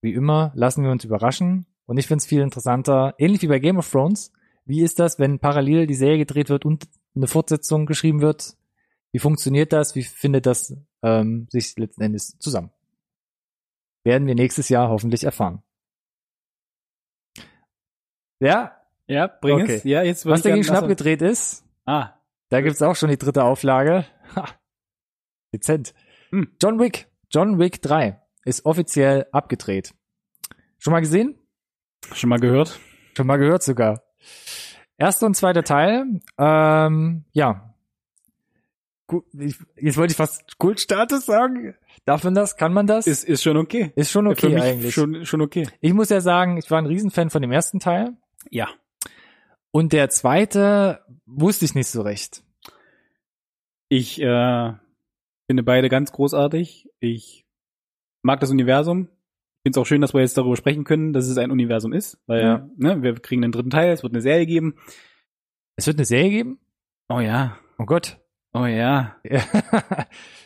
[0.00, 1.66] wie immer, lassen wir uns überraschen.
[1.86, 4.32] Und ich finde es viel interessanter, ähnlich wie bei Game of Thrones.
[4.64, 8.56] Wie ist das, wenn parallel die Serie gedreht wird und eine Fortsetzung geschrieben wird?
[9.12, 9.94] Wie funktioniert das?
[9.96, 12.70] Wie findet das ähm, sich letzten Endes zusammen?
[14.04, 15.62] Werden wir nächstes Jahr hoffentlich erfahren.
[18.40, 19.74] Ja, Ja, bring Okay.
[19.76, 19.84] es.
[19.84, 20.74] Ja, jetzt was dagegen achso.
[20.82, 22.14] abgedreht ist, Ah,
[22.50, 24.06] da gibt's auch schon die dritte Auflage.
[24.36, 24.46] Ha,
[25.52, 25.92] dezent.
[26.30, 26.54] Hm.
[26.62, 27.08] John Wick.
[27.30, 29.94] John Wick 3 ist offiziell abgedreht.
[30.78, 31.36] Schon mal gesehen?
[32.12, 32.80] schon mal gehört?
[33.16, 34.02] Schon mal gehört sogar.
[34.98, 36.20] Erster und zweiter Teil.
[36.36, 37.74] Ähm, ja.
[39.32, 41.74] Jetzt wollte ich fast Kultstatus sagen.
[42.04, 42.56] Darf man das?
[42.56, 43.06] Kann man das?
[43.06, 43.92] Ist, ist schon okay.
[43.96, 44.94] ist schon okay mich eigentlich.
[44.94, 45.68] Schon, schon okay.
[45.80, 48.16] Ich muss ja sagen, ich war ein Riesenfan von dem ersten Teil.
[48.50, 48.68] Ja.
[49.70, 52.42] Und der zweite wusste ich nicht so recht.
[53.88, 54.72] Ich äh,
[55.46, 56.88] finde beide ganz großartig.
[57.00, 57.44] Ich
[58.22, 59.08] mag das Universum.
[59.58, 61.92] Ich finde es auch schön, dass wir jetzt darüber sprechen können, dass es ein Universum
[61.92, 62.68] ist, weil Ja.
[62.76, 64.74] ne, wir kriegen den dritten Teil, es wird eine Serie geben.
[65.76, 66.58] Es wird eine Serie geben?
[67.08, 68.18] Oh ja, Oh Gott.
[68.54, 69.40] oh ja, Ja.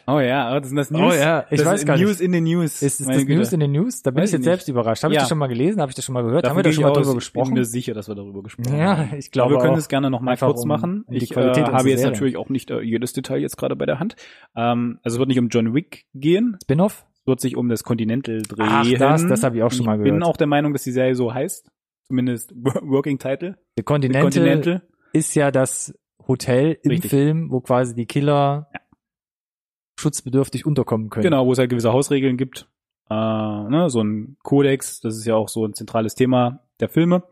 [0.06, 1.14] oh ja, oh, das sind das News.
[1.14, 2.20] Oh ja, ich weiß ist gar News nicht.
[2.22, 2.82] in den News.
[2.82, 3.38] Ist es Meine das Güte.
[3.38, 4.02] News in den News?
[4.02, 5.02] Da bin Weiß ich jetzt ich selbst überrascht.
[5.04, 5.22] Habe ich Ja.
[5.22, 5.80] das schon mal gelesen?
[5.80, 6.44] Habe ich das schon mal gehört?
[6.44, 7.14] Davon Haben wir da schon mal ich drüber aus.
[7.14, 7.44] gesprochen?
[7.44, 8.78] Ich bin mir sicher, dass wir darüber gesprochen haben.
[9.12, 11.04] Ja, ich glaube Aber wir können es gerne noch mal kurz um- machen.
[11.08, 12.12] die ich Qualität äh, habe jetzt Serie.
[12.12, 14.16] natürlich auch nicht äh, jedes Detail jetzt gerade bei der Hand.
[14.56, 16.56] Ähm, also es wird nicht um John Wick gehen.
[16.62, 17.06] Spin-off?
[17.26, 18.66] Wird sich um das Continental drehen.
[18.68, 20.24] Ach, das- das habe ich auch schon mal Ich bin gehört.
[20.30, 21.70] auch der Meinung, dass die Serie so heißt.
[22.06, 23.56] Zumindest Working Title.
[23.78, 24.82] The Continental, Continental.
[25.12, 25.94] ist ja das
[26.28, 27.10] Hotel im Richtig.
[27.10, 28.68] Film, wo quasi die Killer
[29.98, 31.22] schutzbedürftig unterkommen können.
[31.24, 32.68] Genau, wo es halt gewisse Hausregeln gibt.
[33.10, 37.22] Äh, ne, so ein Kodex, das ist ja auch so ein zentrales Thema der Filme.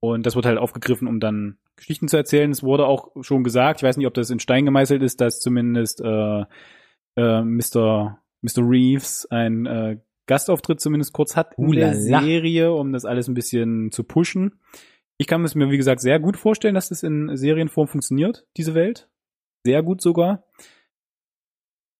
[0.00, 2.50] Und das wird halt aufgegriffen, um dann Geschichten zu erzählen.
[2.50, 5.40] Es wurde auch schon gesagt, ich weiß nicht, ob das in Stein gemeißelt ist, dass
[5.40, 6.44] zumindest äh,
[7.16, 8.18] äh, Mr.
[8.44, 8.62] Mr.
[8.62, 12.22] Reeves ein äh, Gastauftritt zumindest kurz hat in der Ulala.
[12.22, 14.60] Serie, um das alles ein bisschen zu pushen.
[15.16, 18.74] Ich kann es mir, wie gesagt, sehr gut vorstellen, dass das in Serienform funktioniert, diese
[18.74, 19.08] Welt.
[19.64, 20.44] Sehr gut sogar.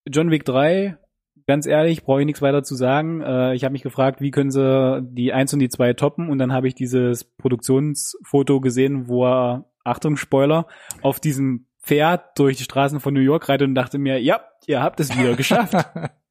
[0.07, 0.99] John Wick 3,
[1.47, 3.23] ganz ehrlich, brauche ich nichts weiter zu sagen.
[3.23, 6.39] Äh, ich habe mich gefragt, wie können sie die 1 und die 2 toppen und
[6.39, 10.67] dann habe ich dieses Produktionsfoto gesehen, wo er, Achtung, Spoiler,
[11.03, 14.83] auf diesem Pferd durch die Straßen von New York reitet und dachte mir, ja, ihr
[14.83, 15.75] habt es wieder geschafft.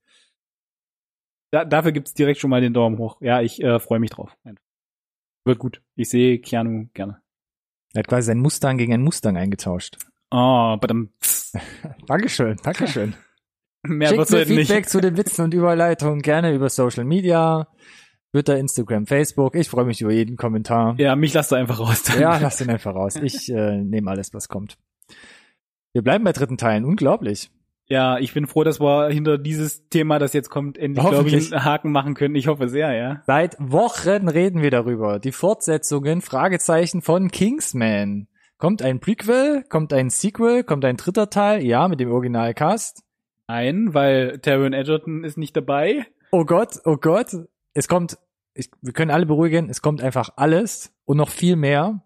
[1.54, 3.18] Da, dafür gibt's direkt schon mal den Daumen hoch.
[3.22, 4.36] Ja, ich äh, freue mich drauf.
[5.46, 5.84] Wird gut.
[5.96, 7.22] Ich sehe Keanu gerne.
[7.94, 9.98] er hat quasi seinen Mustang gegen einen Mustang eingetauscht.
[10.32, 10.92] Oh, but
[12.08, 13.14] Dankeschön, Dankeschön.
[13.84, 14.90] mehr Schickt mir Feedback nicht.
[14.90, 17.68] zu den Witzen und Überleitungen gerne über Social Media,
[18.32, 19.54] Twitter, Instagram, Facebook.
[19.54, 20.96] Ich freue mich über jeden Kommentar.
[20.98, 22.02] Ja, mich lasst du einfach raus.
[22.02, 22.20] Dann.
[22.20, 23.16] Ja, lass den einfach raus.
[23.18, 24.80] Ich äh, nehme alles, was kommt.
[25.94, 26.84] Wir bleiben bei dritten Teilen.
[26.84, 27.52] Unglaublich.
[27.88, 31.54] Ja, ich bin froh, dass wir hinter dieses Thema, das jetzt kommt, endlich, glaube ich,
[31.54, 32.36] einen Haken machen können.
[32.36, 33.22] Ich hoffe sehr, ja.
[33.26, 35.20] Seit Wochen reden wir darüber.
[35.20, 38.28] Die Fortsetzungen, Fragezeichen von Kingsman.
[38.58, 39.64] Kommt ein Prequel?
[39.68, 40.64] Kommt ein Sequel?
[40.64, 41.66] Kommt ein dritter Teil?
[41.66, 43.04] Ja, mit dem Originalcast.
[43.48, 46.06] Ein, weil Taron Edgerton ist nicht dabei.
[46.32, 47.36] Oh Gott, oh Gott.
[47.74, 48.18] Es kommt,
[48.54, 52.02] ich, wir können alle beruhigen, es kommt einfach alles und noch viel mehr.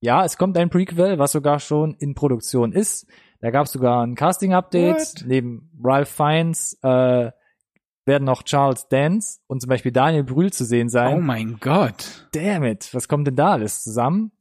[0.00, 3.06] Ja, es kommt ein Prequel, was sogar schon in Produktion ist.
[3.46, 5.24] Da gab es sogar ein Casting-Update.
[5.24, 7.30] Neben Ralph Fiennes äh,
[8.04, 11.18] werden noch Charles Dance und zum Beispiel Daniel Brühl zu sehen sein.
[11.18, 12.28] Oh mein Gott.
[12.32, 14.32] Damn it, was kommt denn da alles zusammen?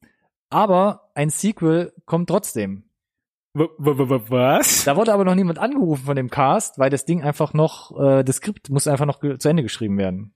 [0.50, 2.86] Aber ein Sequel kommt trotzdem.
[3.54, 4.86] W w w was?
[4.86, 8.24] Da wurde aber noch niemand angerufen von dem Cast, weil das Ding einfach noch, äh,
[8.24, 10.34] das Skript muss einfach noch zu Ende geschrieben werden.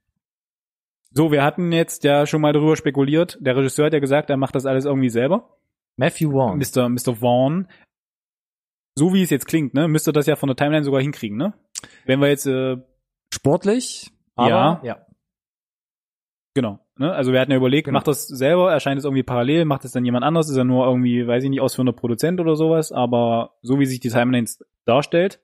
[1.09, 3.39] So, wir hatten jetzt ja schon mal darüber spekuliert.
[3.41, 5.57] Der Regisseur hat ja gesagt, er macht das alles irgendwie selber.
[5.97, 6.59] Matthew Vaughn.
[6.59, 6.87] Mr.
[6.87, 7.15] Mr.
[7.15, 7.67] Vaughn.
[8.99, 11.53] So wie es jetzt klingt, ne, müsste das ja von der Timeline sogar hinkriegen, ne?
[12.05, 12.75] Wenn wir jetzt, äh,
[13.33, 14.81] Sportlich, aber Ja.
[14.83, 15.05] ja.
[16.53, 17.13] genau, ne?
[17.13, 17.97] Also wir hatten ja überlegt, Genau.
[17.97, 20.85] macht das selber, erscheint es irgendwie parallel, macht es dann jemand anders, ist er nur
[20.85, 25.39] irgendwie, weiß ich nicht, ausführender Produzent oder sowas, aber so wie sich die Timelines darstellt,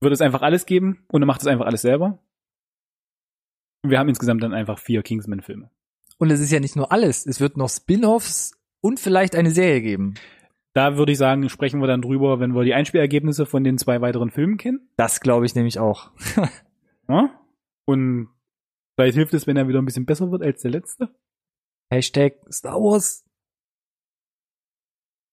[0.00, 2.20] wird es einfach alles geben und er macht es einfach alles selber.
[3.82, 5.68] Und wir haben insgesamt dann einfach vier Kingsman-Filme.
[6.18, 7.26] Und es ist ja nicht nur alles.
[7.26, 10.14] Es wird noch Spin-offs und vielleicht eine Serie geben.
[10.74, 14.00] Da würde ich sagen, sprechen wir dann drüber, wenn wir die Einspielergebnisse von den zwei
[14.00, 14.88] weiteren Filmen kennen.
[14.96, 16.10] Das glaube ich nämlich auch.
[17.06, 17.38] Ja?
[17.84, 18.30] Und
[18.96, 21.14] vielleicht hilft es, wenn er wieder ein bisschen besser wird als der letzte.
[21.92, 23.24] Hashtag Star Wars.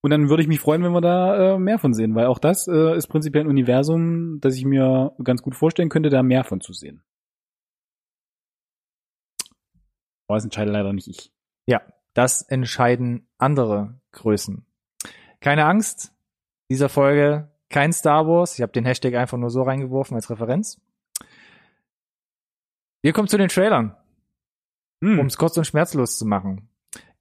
[0.04, 2.40] Und dann würde ich mich freuen, wenn wir da äh, mehr von sehen, weil auch
[2.40, 6.44] das äh, ist prinzipiell ein Universum, das ich mir ganz gut vorstellen könnte, da mehr
[6.44, 7.04] von zu sehen.
[10.28, 11.32] Aber das entscheide leider nicht ich.
[11.68, 11.82] Ja,
[12.14, 14.66] das entscheiden andere Größen.
[15.42, 16.14] Keine Angst,
[16.70, 18.56] dieser Folge kein Star Wars.
[18.56, 20.80] Ich habe den Hashtag einfach nur so reingeworfen als Referenz.
[23.02, 23.96] Wir kommen zu den Trailern,
[25.04, 25.20] Hm.
[25.20, 26.70] um es kurz und schmerzlos zu machen.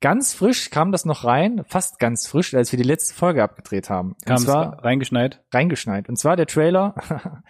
[0.02, 3.90] Ganz frisch kam das noch rein, fast ganz frisch, als wir die letzte Folge abgedreht
[3.90, 4.12] haben.
[4.12, 5.42] Und Kam es zwar reingeschneit.
[5.52, 6.08] reingeschneit.
[6.08, 6.94] Und zwar der Trailer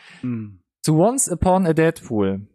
[0.20, 0.60] Hm.
[0.82, 2.46] zu Once Upon a Deadpool.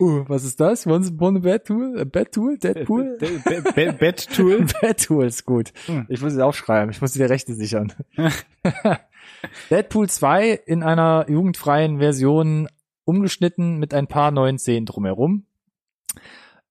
[0.00, 0.86] Uh, was ist das?
[0.86, 1.98] Once Upon a Deadpool?
[2.00, 2.58] A Deadpool?
[2.58, 3.18] Deadpool?
[3.18, 4.64] Be- Be- Be- Bed-Tool.
[4.82, 5.72] Deadpool ist gut.
[5.86, 6.06] Hm.
[6.08, 6.90] Ich muss es aufschreiben.
[6.90, 7.92] Ich muss dir Rechte sichern.
[9.70, 12.68] Deadpool 2 in einer jugendfreien Version
[13.04, 15.44] umgeschnitten mit ein paar neuen Szenen drumherum.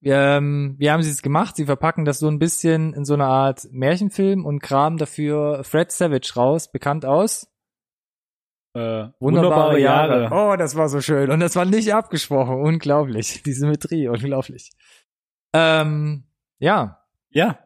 [0.02, 1.56] Wir, ähm, wie haben sie es gemacht?
[1.58, 5.92] Sie verpacken das so ein bisschen in so eine Art Märchenfilm und kramen dafür Fred
[5.92, 7.49] Savage raus, bekannt aus
[8.74, 10.30] Äh, Wunderbare, Jahre.
[10.32, 11.32] Oh, das war so schön.
[11.32, 12.56] Und das war nicht abgesprochen.
[12.62, 13.42] Unglaublich.
[13.44, 14.72] Die Symmetrie, unglaublich.
[15.54, 16.26] Ähm,
[16.60, 17.00] ja,
[17.32, 17.60] Ja.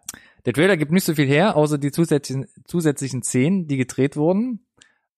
[0.45, 4.65] der Trailer gibt nicht so viel her, außer die zusätzlichen, zusätzlichen Szenen, die gedreht wurden.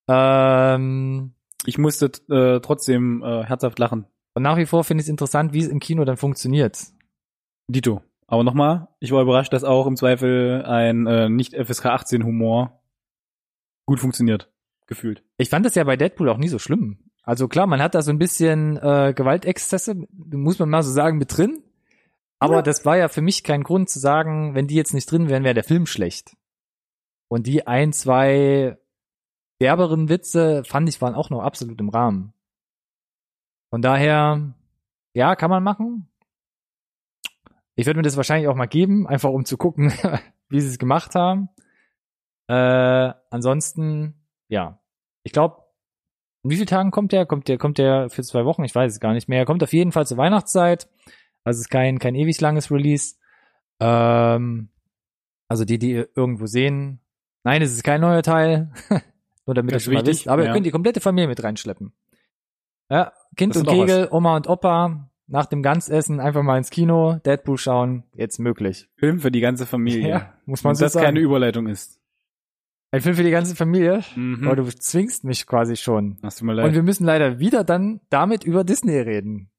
[0.07, 1.33] Ähm,
[1.65, 4.05] Ich musste äh, trotzdem äh, herzhaft lachen.
[4.35, 6.79] und nach wie vor finde ich es interessant, wie es im Kino dann funktioniert.
[7.67, 8.01] Dito.
[8.27, 12.81] Aber nochmal, ich war überrascht, dass auch im Zweifel ein äh, nicht FSK 18 Humor
[13.87, 14.51] gut funktioniert.
[14.87, 15.23] Gefühlt.
[15.37, 16.99] Ich fand das ja bei Deadpool auch nie so schlimm.
[17.23, 21.17] Also klar, man hat da so ein bisschen äh, Gewaltexzesse, muss man mal so sagen,
[21.17, 21.63] mit drin.
[22.37, 22.61] Aber Ja.
[22.61, 25.43] das war ja für mich kein Grund zu sagen, wenn die jetzt nicht drin wären,
[25.43, 26.35] wäre der Film schlecht.
[27.27, 28.77] Und die ein, zwei
[29.59, 32.33] derberen Witze, fand ich, waren auch noch absolut im Rahmen.
[33.71, 34.53] Von daher,
[35.13, 36.07] ja, kann man machen.
[37.75, 39.91] Ich würde mir das wahrscheinlich auch mal geben, einfach um zu gucken,
[40.49, 41.49] wie sie es gemacht haben.
[42.47, 44.13] Äh, ansonsten,
[44.47, 44.79] ja.
[45.23, 45.63] Ich glaube,
[46.43, 47.25] in wie vielen Tagen kommt der?
[47.25, 48.63] Kommt der, kommt der für zwei Wochen?
[48.63, 49.39] Ich weiß es gar nicht mehr.
[49.39, 50.87] Er kommt auf jeden Fall zur Weihnachtszeit.
[51.43, 53.15] Also es ist kein, kein ewig langes Release.
[53.79, 54.69] Ähm,
[55.47, 56.99] also die, die ihr irgendwo sehen.
[57.43, 58.71] Nein, es ist kein neuer Teil.
[59.45, 60.27] Nur damit ihr schon mal wisst.
[60.27, 60.53] Aber ihr ja.
[60.53, 61.93] könnt die komplette Familie mit reinschleppen.
[62.89, 67.15] Ja, Kind Das und Kegel, Oma und Opa, nach dem Ganzessen einfach mal ins Kino,
[67.25, 68.87] Deadpool schauen, jetzt möglich.
[68.95, 70.09] Film für die ganze Familie.
[70.09, 71.05] Ja, muss man Und so das sagen.
[71.07, 71.99] keine Überleitung ist.
[72.95, 74.03] Ein Film für die ganze Familie?
[74.15, 74.47] Mhm.
[74.47, 76.17] Aber du zwingst mich quasi schon.
[76.23, 76.73] Hast du mir Und leid.
[76.75, 79.49] wir müssen leider wieder dann damit über Disney reden.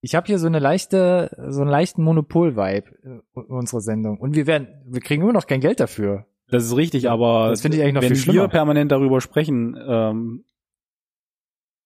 [0.00, 4.18] Ich habe hier so eine leichte, so einen leichten Monopol-Vibe äh, in unserer Sendung.
[4.18, 6.26] Und wir werden, wir kriegen immer noch kein Geld dafür.
[6.48, 8.42] Das ist richtig, aber Das finde ich eigentlich noch wenn viel schlimmer.
[8.42, 10.44] wir permanent darüber sprechen, ähm,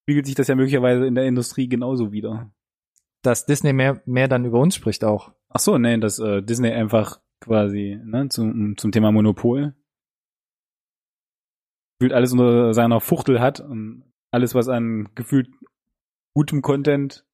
[0.01, 2.51] spiegelt sich das ja möglicherweise in der Industrie genauso wieder.
[3.21, 5.31] Dass Disney mehr, mehr dann über uns spricht auch.
[5.49, 9.75] Ach so, nein, dass äh, Disney einfach quasi ne, zum, zum Thema Monopol
[11.99, 15.49] gefühlt alles unter seiner Fuchtel hat und alles, was an gefühlt
[16.33, 17.25] gutem Content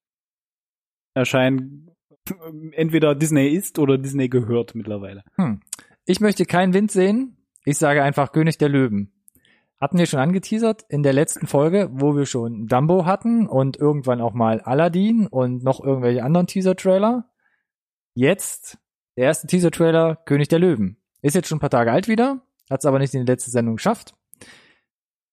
[1.14, 1.92] erscheint,
[2.72, 5.24] entweder Disney ist oder Disney gehört mittlerweile.
[5.36, 5.62] Hm.
[6.06, 7.38] Ich möchte keinen Wind sehen.
[7.64, 9.12] Ich sage einfach König der Löwen.
[9.80, 14.22] Hatten wir schon angeteasert in der letzten Folge, wo wir schon Dumbo hatten und irgendwann
[14.22, 17.30] auch mal Aladdin und noch irgendwelche anderen Teaser-Trailer.
[18.16, 18.78] Jetzt
[19.18, 20.98] der erste Teaser-Trailer König der Löwen.
[21.22, 23.52] Ist jetzt schon ein paar Tage alt wieder, hat es aber nicht in die letzte
[23.52, 24.16] Sendung geschafft.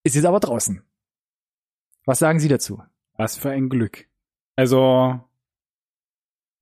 [0.05, 0.83] Ist jetzt aber draußen.
[2.07, 2.83] Was sagen Sie dazu?
[3.17, 4.09] Was für ein Glück.
[4.57, 5.21] Also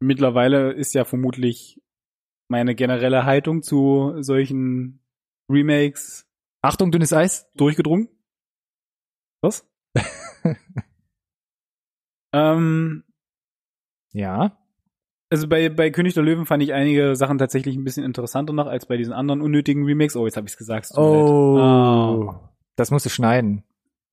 [0.01, 1.81] mittlerweile ist ja vermutlich
[2.49, 5.01] meine generelle Haltung zu solchen
[5.51, 6.27] Remakes
[6.63, 7.51] Achtung, dünnes Eis.
[7.55, 8.09] durchgedrungen.
[9.43, 9.67] Was?
[12.35, 13.05] ähm,
[14.13, 14.59] Ja.
[15.31, 18.67] also bei, bei König der Löwen fand ich einige Sachen tatsächlich ein bisschen interessanter noch
[18.67, 20.17] als bei diesen anderen unnötigen Remakes.
[20.17, 20.91] Oh, jetzt habe ich es gesagt.
[20.91, 20.99] leid.
[20.99, 22.50] Oh.
[22.81, 23.63] Das musst du schneiden.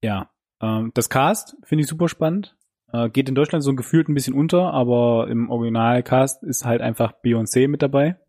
[0.03, 0.29] Ja.
[0.61, 2.57] Ähm, das Cast finde ich super spannend.
[2.91, 7.13] Äh, geht in Deutschland so gefühlt ein bisschen unter, aber im Originalcast ist halt einfach
[7.23, 8.19] Beyoncé mit dabei.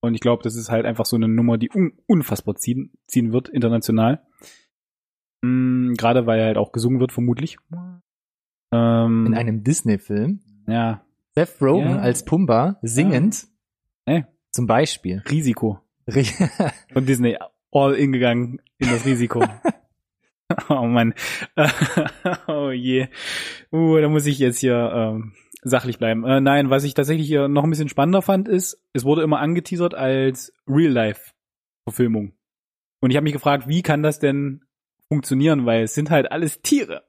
[0.00, 3.32] Und ich glaube, das ist halt einfach so eine Nummer, die un unfassbar ziehen, ziehen
[3.32, 4.22] wird, international.
[5.42, 7.56] Mm, Gerade weil halt auch gesungen wird, vermutlich.
[8.72, 10.40] Ähm, In einem Disney-Film.
[10.66, 11.02] ja,
[11.34, 11.98] Seth Rogen Ja.
[12.00, 13.46] als Pumba singend.
[14.04, 14.24] Äh.
[14.50, 15.22] Zum Beispiel.
[15.30, 15.80] Risiko.
[16.92, 17.36] Von Disney
[17.72, 19.42] all in gegangen in das Risiko.
[20.68, 21.14] oh Mann.
[22.46, 23.08] oh je.
[23.72, 25.32] Uh, da muss ich jetzt hier ähm,
[25.62, 26.24] sachlich bleiben.
[26.24, 29.40] Äh, nein, was ich tatsächlich hier noch ein bisschen spannender fand, ist, es wurde immer
[29.40, 32.32] angeteasert als Real-Life-Verfilmung.
[33.00, 34.62] Und ich habe mich gefragt, wie kann das denn
[35.08, 37.04] funktionieren, weil es sind halt alles Tiere.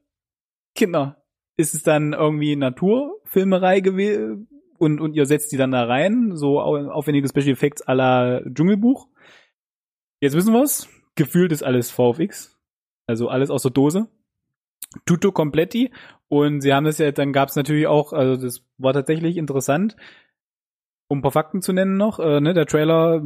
[0.76, 1.24] Kinder.
[1.58, 4.48] Ist es dann irgendwie Naturfilmerei gewesen
[4.78, 8.42] und, und ihr setzt die dann da rein, so au- aufwendige Special Effects à la
[8.42, 9.08] Dschungelbuch?
[10.22, 10.88] Jetzt wissen wir's.
[11.16, 12.57] Gefühlt ist alles VFX.
[13.08, 14.08] Also alles aus der Dose.
[15.06, 15.92] Tutto completti.
[16.28, 19.96] Und sie haben das ja, dann gab's natürlich auch, also das war tatsächlich interessant,
[21.10, 23.22] um ein paar Fakten zu nennen noch, äh, ne, der Trailer,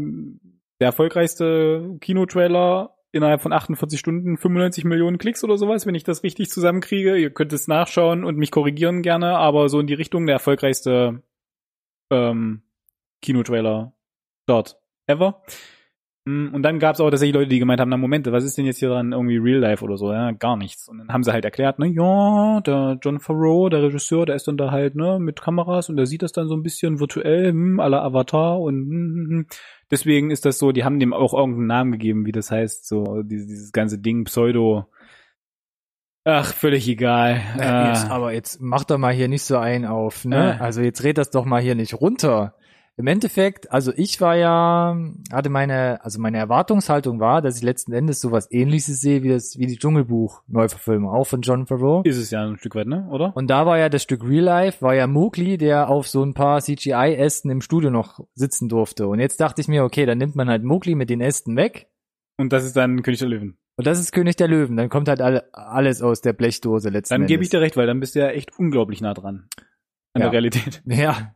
[0.80, 6.24] der erfolgreichste Kinotrailer innerhalb von 48 Stunden 95 Millionen Klicks oder sowas, wenn ich das
[6.24, 7.18] richtig zusammenkriege.
[7.18, 11.22] Ihr könnt es nachschauen und mich korrigieren gerne, aber so in die Richtung der erfolgreichste
[12.12, 12.62] ähm,
[13.22, 13.94] Kinotrailer
[14.48, 15.44] dort ever.
[16.26, 18.56] Mm, Und dann gab es auch tatsächlich Leute, die gemeint haben, na Moment, was ist
[18.58, 20.14] denn jetzt hier dran irgendwie Real Life oder so?
[20.14, 20.88] Ja, gar nichts.
[20.88, 24.48] Und dann haben sie halt erklärt, ne, ja, der John Favreau, der Regisseur, der ist
[24.48, 27.50] dann da halt, ne, mit Kameras und der sieht das dann so ein bisschen virtuell,
[27.50, 29.46] hm, à la Avatar und hm, hm, hm.
[29.90, 33.24] deswegen ist das so, die haben dem auch irgendeinen Namen gegeben, wie das heißt, so
[33.24, 34.86] dieses, dieses ganze Ding, Pseudo.
[36.24, 37.42] Ach, völlig egal.
[37.58, 40.58] Äh, jetzt, Äh, aber jetzt mach doch mal hier nicht so ein auf, ne?
[40.60, 40.62] Äh.
[40.62, 42.54] Also jetzt red das doch mal hier nicht runter.
[42.98, 44.96] Im Endeffekt, also ich war ja,
[45.32, 49.58] hatte meine, also meine Erwartungshaltung war, dass ich letzten Endes sowas ähnliches sehe wie das,
[49.58, 52.02] wie die Dschungelbuch-Neuverfilmung, auch von John Favreau.
[52.04, 53.36] ist es ja ein Stück weit, ne, oder?
[53.36, 56.34] Und da war ja das Stück Real Life, war ja Mowgli, der auf so ein
[56.34, 59.08] paar CGI-Ästen im Studio noch sitzen durfte.
[59.08, 61.88] Und jetzt dachte ich mir, okay, dann nimmt man halt Mowgli mit den Ästen weg.
[62.38, 63.58] Und das ist dann König der Löwen.
[63.78, 64.76] Und das ist König der Löwen.
[64.78, 67.30] Dann kommt halt alle, alles aus der Blechdose letzten Dann Endes.
[67.30, 69.48] gebe ich dir recht, weil dann bist du ja echt unglaublich nah dran.
[70.14, 70.28] An Ja.
[70.28, 70.82] der Realität.
[70.86, 71.34] Ja,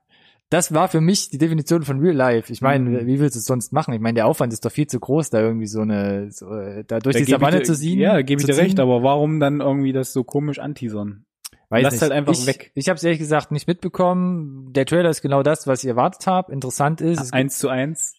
[0.50, 2.52] das war für mich die Definition von Real Life.
[2.54, 3.08] Ich meine, Mhm.
[3.08, 3.94] wie willst du es sonst machen?
[3.94, 6.84] Ich meine, der Aufwand ist doch viel zu groß, da irgendwie so eine, so, äh,
[6.86, 8.00] da durch Da die Savanne zu ziehen.
[8.00, 11.26] Ja, gebe ich dir recht, aber warum dann irgendwie das so komisch anteasern?
[11.70, 12.02] Weiß lass nicht.
[12.04, 12.72] halt einfach ich, weg.
[12.76, 14.72] Ich habe es ehrlich gesagt nicht mitbekommen.
[14.74, 16.54] Der Trailer ist genau das, was ich erwartet habe.
[16.54, 18.14] Interessant ist, gibt Eins zu eins.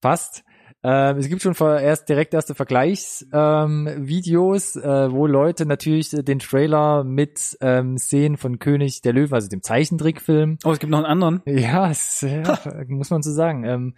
[0.00, 0.44] fast.
[0.82, 6.38] Ähm, es gibt schon erst direkt erste Vergleichsvideos, ähm, äh, wo Leute natürlich äh, den
[6.38, 10.98] Trailer mit ähm, Szenen von König der Löwen, also dem Zeichentrickfilm, Oh, es gibt noch
[10.98, 11.42] einen anderen.
[11.44, 13.64] Ja, es, ja muss man so sagen.
[13.64, 13.94] Ähm,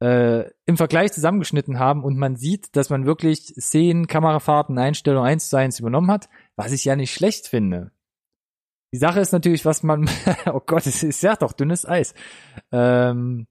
[0.00, 5.48] äh, im Vergleich zusammengeschnitten haben und man sieht, dass man wirklich Szenen, Kamerafahrten, Einstellungen eins
[5.48, 7.90] zu eins übernommen hat, was ich ja nicht schlecht finde.
[8.92, 10.08] Die Sache ist natürlich, was man,
[10.52, 12.14] oh Gott, es ist ja doch dünnes Eis.
[12.70, 13.46] Ähm,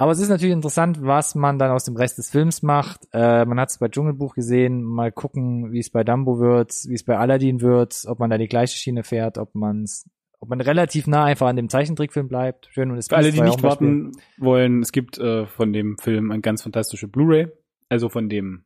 [0.00, 3.06] aber es ist natürlich interessant, was man dann aus dem Rest des Films macht.
[3.12, 4.82] Äh, man hat es bei Dschungelbuch gesehen.
[4.82, 8.38] Mal gucken, wie es bei Dumbo wird, wie es bei Aladdin wird, ob man da
[8.38, 10.08] die gleiche Schiene fährt, ob man es
[10.38, 12.70] ob man relativ nah einfach an dem Zeichentrickfilm bleibt.
[12.72, 16.30] Schön und es Für alle, die nicht warten wollen, es gibt äh, von dem Film
[16.30, 17.48] eine ganz fantastische Blu-ray,
[17.90, 18.64] also von dem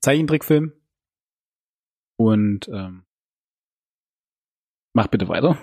[0.00, 0.74] Zeichentrickfilm.
[2.14, 3.02] Und ähm,
[4.92, 5.58] mach bitte weiter.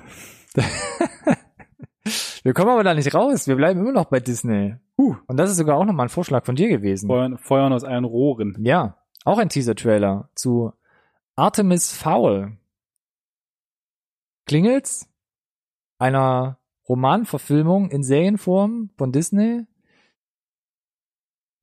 [2.44, 3.48] Wir kommen aber da nicht raus.
[3.48, 4.76] Wir bleiben immer noch bei Disney.
[4.98, 5.16] Huh.
[5.28, 7.08] Und das ist sogar auch nochmal ein Vorschlag von dir gewesen.
[7.08, 8.56] Feuern, Feuern aus allen Rohren.
[8.64, 10.72] Ja, auch ein Teaser-Trailer zu
[11.36, 12.58] Artemis Fowl.
[14.46, 15.10] Klingelt's?
[15.98, 19.66] Einer Romanverfilmung in Serienform von Disney?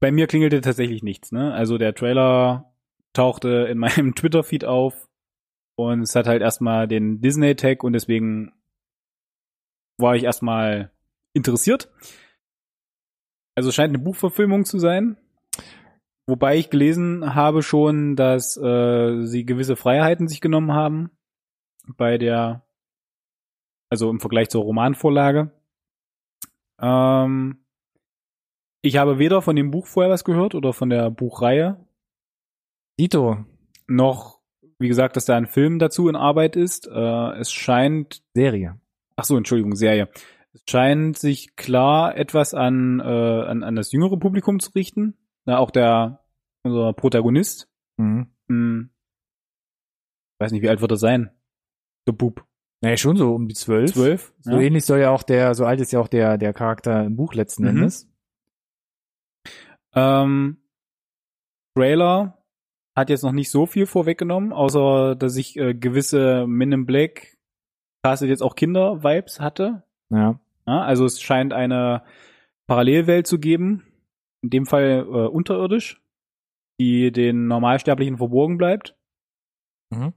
[0.01, 1.55] Bei mir klingelte tatsächlich nichts, ne?
[1.55, 2.73] Also der Trailer
[3.13, 5.09] tauchte in meinem Twitter-Feed auf
[5.77, 8.53] und es hat halt erstmal den Disney-Tag und deswegen
[9.99, 10.91] war ich erstmal
[11.35, 11.91] interessiert.
[13.55, 15.17] Also es scheint eine Buchverfilmung zu sein.
[16.27, 21.11] Wobei ich gelesen habe schon, dass äh, sie gewisse Freiheiten sich genommen haben
[21.97, 22.65] bei der,
[23.91, 25.51] also im Vergleich zur Romanvorlage.
[26.81, 27.65] Ähm,
[28.83, 31.85] ich habe weder von dem Buch vorher was gehört oder von der Buchreihe,
[32.99, 33.45] Dito,
[33.87, 34.41] noch,
[34.79, 36.87] wie gesagt, dass da ein Film dazu in Arbeit ist.
[36.87, 38.79] Äh, es scheint, Serie.
[39.23, 40.09] Ach so, Entschuldigung, Serie.
[40.53, 45.17] Es scheint sich klar etwas an, äh, an, an das jüngere Publikum zu richten.
[45.45, 46.25] Na, auch der,
[46.65, 47.69] unser Protagonist,
[47.99, 48.33] Mhm.
[48.49, 48.91] hm,
[50.41, 51.31] weiß nicht, wie alt wird er sein?
[52.09, 52.45] Der Bub.
[52.83, 53.93] Naja, schon so um die zwölf.
[53.93, 54.35] Zwölf?
[54.41, 57.15] So ähnlich soll ja auch der, so alt ist ja auch der, der Charakter im
[57.15, 57.69] Buch letzten Mhm.
[57.69, 58.11] Endes.
[59.95, 60.57] Ähm,
[61.77, 62.43] Trailer
[62.97, 67.32] hat jetzt noch nicht so viel vorweggenommen, außer dass ich äh, gewisse Men in Black
[68.03, 69.83] castet jetzt auch Kinder-Vibes hatte.
[70.11, 70.41] Ja.
[70.67, 72.03] Ja, also es scheint eine
[72.67, 73.85] Parallelwelt zu geben,
[74.43, 76.01] in dem Fall äh, unterirdisch,
[76.81, 78.97] die den Normalsterblichen verborgen bleibt.
[79.91, 80.13] Mhm.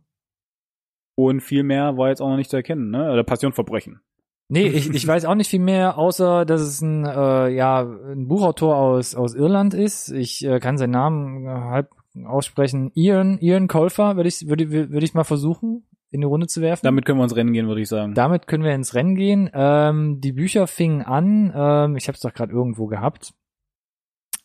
[1.17, 3.11] Und viel mehr war jetzt auch noch nicht zu erkennen, ne?
[3.11, 4.01] Oder Passionverbrechen.
[4.47, 8.27] Nee, ich, ich weiß auch nicht viel mehr, außer dass es ein, äh, ja, ein
[8.27, 10.09] Buchautor aus, aus Irland ist.
[10.11, 11.89] Ich äh, kann seinen Namen äh, halb
[12.25, 12.91] aussprechen.
[12.93, 16.81] Ian, Ian Colfer würde ich, würde, würde ich mal versuchen, in die Runde zu werfen.
[16.83, 18.13] Damit können wir uns rennen gehen, würde ich sagen.
[18.13, 19.49] Damit können wir ins Rennen gehen.
[19.53, 23.33] Ähm, die Bücher fingen an, ähm, ich habe es doch gerade irgendwo gehabt.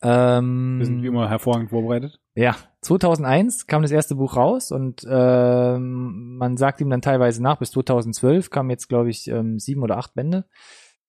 [0.02, 2.18] Ähm, wir sind wie immer hervorragend vorbereitet.
[2.34, 7.58] Ja, 2001 kam das erste Buch raus und ähm, man sagt ihm dann teilweise nach,
[7.58, 10.46] bis 2012 kamen jetzt, glaube ich, ähm, sieben oder acht Bände,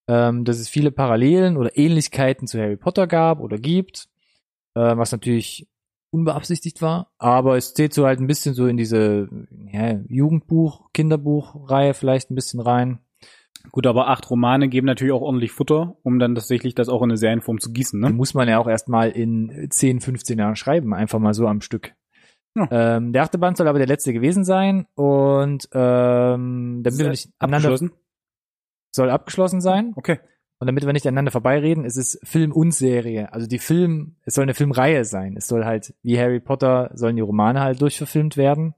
[0.08, 4.10] ähm, dass es viele Parallelen oder Ähnlichkeiten zu Harry Potter gab oder gibt,
[4.76, 5.71] äh, was natürlich
[6.12, 9.28] unbeabsichtigt war, aber es zählt so halt ein bisschen so in diese
[9.72, 13.00] ja, Jugendbuch, Kinderbuchreihe vielleicht ein bisschen rein.
[13.72, 17.12] Gut, aber acht Romane geben natürlich auch ordentlich Futter, um dann tatsächlich das auch in
[17.12, 18.14] eine Serienform zu gießen, Die ne?
[18.14, 21.94] muss man ja auch erstmal in 10, 15 Jahren schreiben, einfach mal so am Stück.
[22.56, 22.68] Ja.
[22.70, 27.30] Ähm, der achte Band soll aber der letzte gewesen sein und ähm, damit wir nicht
[27.40, 27.92] aneinander Abgeschlossen?
[28.94, 30.20] soll abgeschlossen sein Okay.
[30.62, 33.34] Und damit wir nicht aneinander vorbeireden, ist es Film und Serie.
[33.34, 35.36] Also die Film, es soll eine Filmreihe sein.
[35.36, 38.76] Es soll halt wie Harry Potter sollen die Romane halt durchverfilmt werden.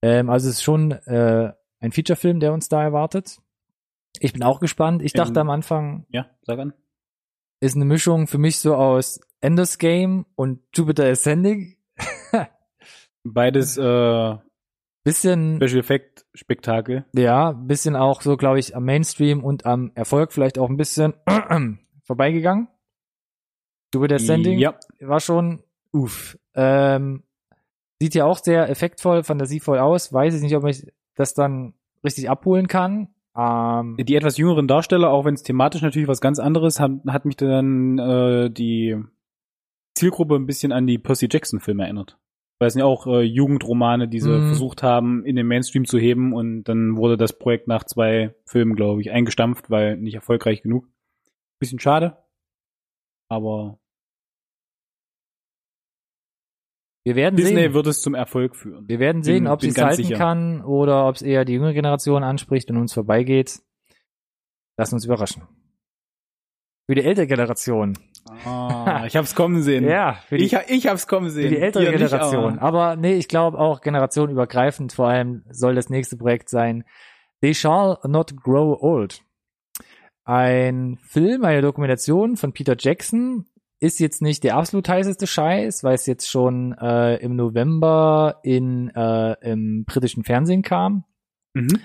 [0.00, 3.38] Ähm, also es ist schon äh, ein Featurefilm, der uns da erwartet.
[4.20, 5.02] Ich bin auch gespannt.
[5.02, 6.72] Ich dachte In- am Anfang, Ja, sag an.
[7.58, 11.76] ist eine Mischung für mich so aus Enders Game und Jupiter Ascending.
[13.24, 14.36] Beides äh,
[15.08, 17.04] Bisschen, Special Effect Spektakel.
[17.14, 21.14] ja, bisschen auch so, glaube ich, am Mainstream und am Erfolg vielleicht auch ein bisschen
[22.04, 22.68] vorbeigegangen.
[23.94, 24.74] Jupiter Ascending Ja.
[25.00, 26.38] war schon uff.
[26.54, 27.22] Ähm,
[28.00, 30.12] sieht ja auch sehr effektvoll, fantasievoll aus.
[30.12, 33.08] Weiß ich nicht, ob ich das dann richtig abholen kann.
[33.36, 37.24] Ähm, Die etwas jüngeren Darsteller, auch wenn es thematisch natürlich was ganz anderes, hat, hat
[37.24, 38.96] mich dann äh, die
[39.94, 42.18] Zielgruppe ein bisschen an die Percy Jackson Filme erinnert.
[42.60, 44.46] Weil es sind ja auch äh, Jugendromane, die sie Mhm.
[44.48, 48.74] versucht haben, in den Mainstream zu heben und dann wurde das Projekt nach zwei Filmen,
[48.74, 50.88] glaube ich, eingestampft, weil nicht erfolgreich genug.
[51.60, 52.16] Bisschen schade.
[53.30, 53.78] Aber
[57.06, 57.74] wir werden Disney sehen.
[57.74, 58.88] wird es zum Erfolg führen.
[58.88, 60.16] Wir werden sehen, Bin- ob sie es halten sicher.
[60.18, 63.62] kann oder ob es eher die jüngere Generation anspricht und uns vorbeigeht.
[64.76, 65.42] Lass uns überraschen.
[66.88, 67.98] Für die ältere Generation.
[68.44, 69.84] Ah, ich hab's kommen sehen.
[69.88, 71.44] Ja, für die, Ich, ich hab's kommen sehen.
[71.48, 72.58] für die ältere nicht, Generation.
[72.58, 74.92] aber- aber nee, ich glaube auch generationenübergreifend.
[74.92, 76.84] Vor allem soll das nächste Projekt sein.
[77.40, 79.22] They Shall Not Grow Old.
[80.24, 83.46] Ein Film, eine Dokumentation von Peter Jackson.
[83.80, 88.88] Ist jetzt nicht der absolut heißeste Scheiß, weil es jetzt schon äh, im November in
[88.90, 91.04] äh, im britischen Fernsehen kam.
[91.54, 91.78] Mhm.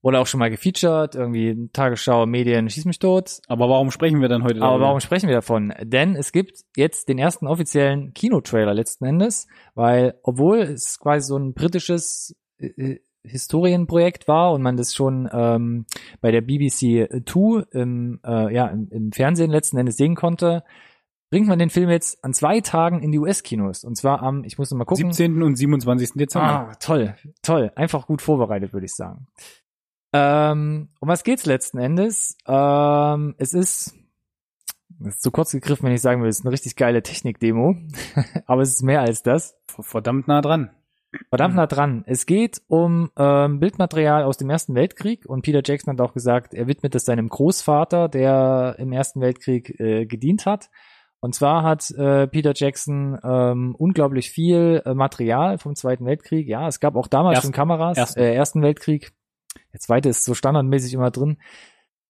[0.00, 3.40] Wurde auch schon mal gefeatured, irgendwie Tagesschau, Medien, schieß mich tot.
[3.48, 4.86] Aber warum sprechen wir dann heute Aber darüber?
[4.86, 5.74] warum sprechen wir davon?
[5.82, 11.36] Denn es gibt jetzt den ersten offiziellen Kinotrailer letzten Endes, weil obwohl es quasi so
[11.36, 15.86] ein britisches äh, Historienprojekt war und man das schon ähm,
[16.20, 20.62] bei der BBC Two im, äh, ja, im, im Fernsehen letzten Endes sehen konnte,
[21.30, 23.84] bringt man den Film jetzt an zwei Tagen in die US-Kinos.
[23.84, 25.12] Und zwar am, ich muss noch mal gucken.
[25.12, 25.42] 17.
[25.42, 26.12] und 27.
[26.14, 26.70] Dezember.
[26.70, 27.72] Ah, toll, toll.
[27.74, 29.26] Einfach gut vorbereitet, würde ich sagen.
[30.12, 32.36] Ähm, um was geht's letzten Endes?
[32.46, 33.94] Ähm, es ist,
[35.00, 37.76] das ist zu kurz gegriffen, wenn ich sagen will, es ist eine richtig geile Technik-Demo.
[38.46, 39.56] Aber es ist mehr als das.
[39.80, 40.70] Verdammt nah dran.
[41.30, 42.04] Verdammt nah dran.
[42.06, 46.52] Es geht um ähm, Bildmaterial aus dem Ersten Weltkrieg und Peter Jackson hat auch gesagt,
[46.52, 50.68] er widmet es seinem Großvater, der im Ersten Weltkrieg äh, gedient hat.
[51.20, 56.46] Und zwar hat äh, Peter Jackson ähm, unglaublich viel äh, Material vom Zweiten Weltkrieg.
[56.46, 57.96] Ja, es gab auch damals Erst- schon Kameras.
[57.96, 58.20] Ersten.
[58.20, 59.12] Äh, Ersten Weltkrieg.
[59.72, 61.38] Der zweite ist so standardmäßig immer drin.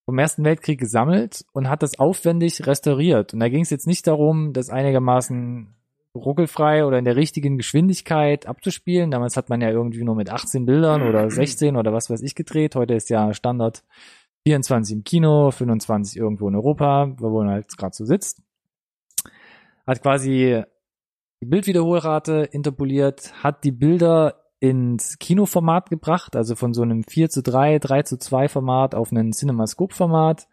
[0.05, 3.34] Vom Ersten Weltkrieg gesammelt und hat das aufwendig restauriert.
[3.34, 5.74] Und da ging es jetzt nicht darum, das einigermaßen
[6.14, 9.11] ruckelfrei oder in der richtigen Geschwindigkeit abzuspielen.
[9.11, 12.34] Damals hat man ja irgendwie nur mit 18 Bildern oder 16 oder was weiß ich
[12.34, 12.74] gedreht.
[12.74, 13.84] Heute ist ja Standard
[14.47, 18.43] 24 im Kino, 25 irgendwo in Europa, wo man halt gerade so sitzt.
[19.86, 20.62] Hat quasi
[21.41, 27.43] die Bildwiederholrate interpoliert, hat die Bilder ins Kinoformat gebracht, also von so einem 4 zu
[27.43, 30.49] 3, 3 zu 2 Format auf einen Cinemascope-Format.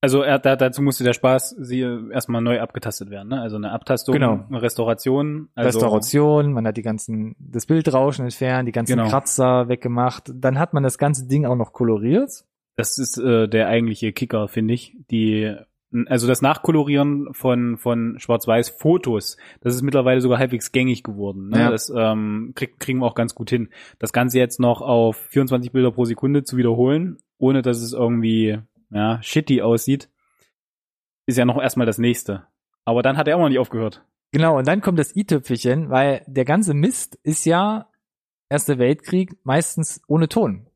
[0.00, 3.28] Also er, da, dazu musste der Spaß sie erstmal neu abgetastet werden.
[3.28, 3.40] Ne?
[3.40, 4.44] Also eine Abtastung, Genau.
[4.48, 5.48] eine Restauration.
[5.56, 9.08] Also, Restauration, man hat die ganzen, das Bildrauschen entfernt, die ganzen Genau.
[9.08, 10.30] Kratzer weggemacht.
[10.32, 12.30] Dann hat man das ganze Ding auch noch koloriert.
[12.76, 14.96] Das ist äh, der eigentliche Kicker, finde ich.
[15.10, 15.56] Die,
[16.06, 21.48] also das Nachkolorieren von von Schwarz-Weiß-Fotos, das ist mittlerweile sogar halbwegs gängig geworden.
[21.48, 21.60] Ne?
[21.60, 21.70] Ja.
[21.70, 23.70] Das ähm, krieg, kriegen wir auch ganz gut hin.
[23.98, 28.58] Das Ganze jetzt noch auf 24 Bilder pro Sekunde zu wiederholen, ohne dass es irgendwie
[28.90, 30.10] ja, shitty aussieht,
[31.26, 32.44] ist ja noch erstmal das nächste.
[32.84, 34.04] Aber dann hat er auch noch nicht aufgehört.
[34.32, 37.88] Genau, und dann kommt das i-Tüpfelchen, weil der ganze Mist ist ja
[38.50, 40.67] Erste Weltkrieg meistens ohne Ton.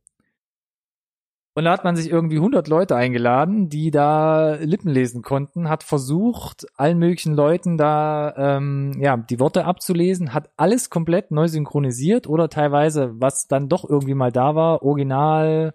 [1.54, 5.82] Und da hat man sich irgendwie 100 Leute eingeladen, die da Lippen lesen konnten, hat
[5.82, 12.26] versucht, allen möglichen Leuten da ähm, ja die Worte abzulesen, hat alles komplett neu synchronisiert
[12.26, 15.74] oder teilweise, was dann doch irgendwie mal da war, Original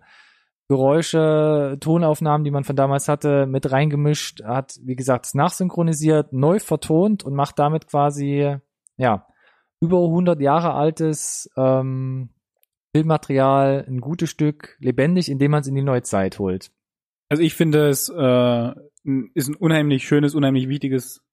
[0.69, 6.59] Geräusche, Tonaufnahmen, die man von damals hatte, mit reingemischt, hat, wie gesagt, es nachsynchronisiert, neu
[6.59, 8.57] vertont und macht damit quasi,
[8.97, 9.27] ja,
[9.79, 12.31] über 100 Jahre altes ähm,
[12.97, 16.71] Filmmaterial ein gutes Stück lebendig, indem man es in die neue Zeit holt.
[17.29, 18.71] Also ich finde es äh,
[19.35, 21.23] ist ein unheimlich schönes, unheimlich wichtiges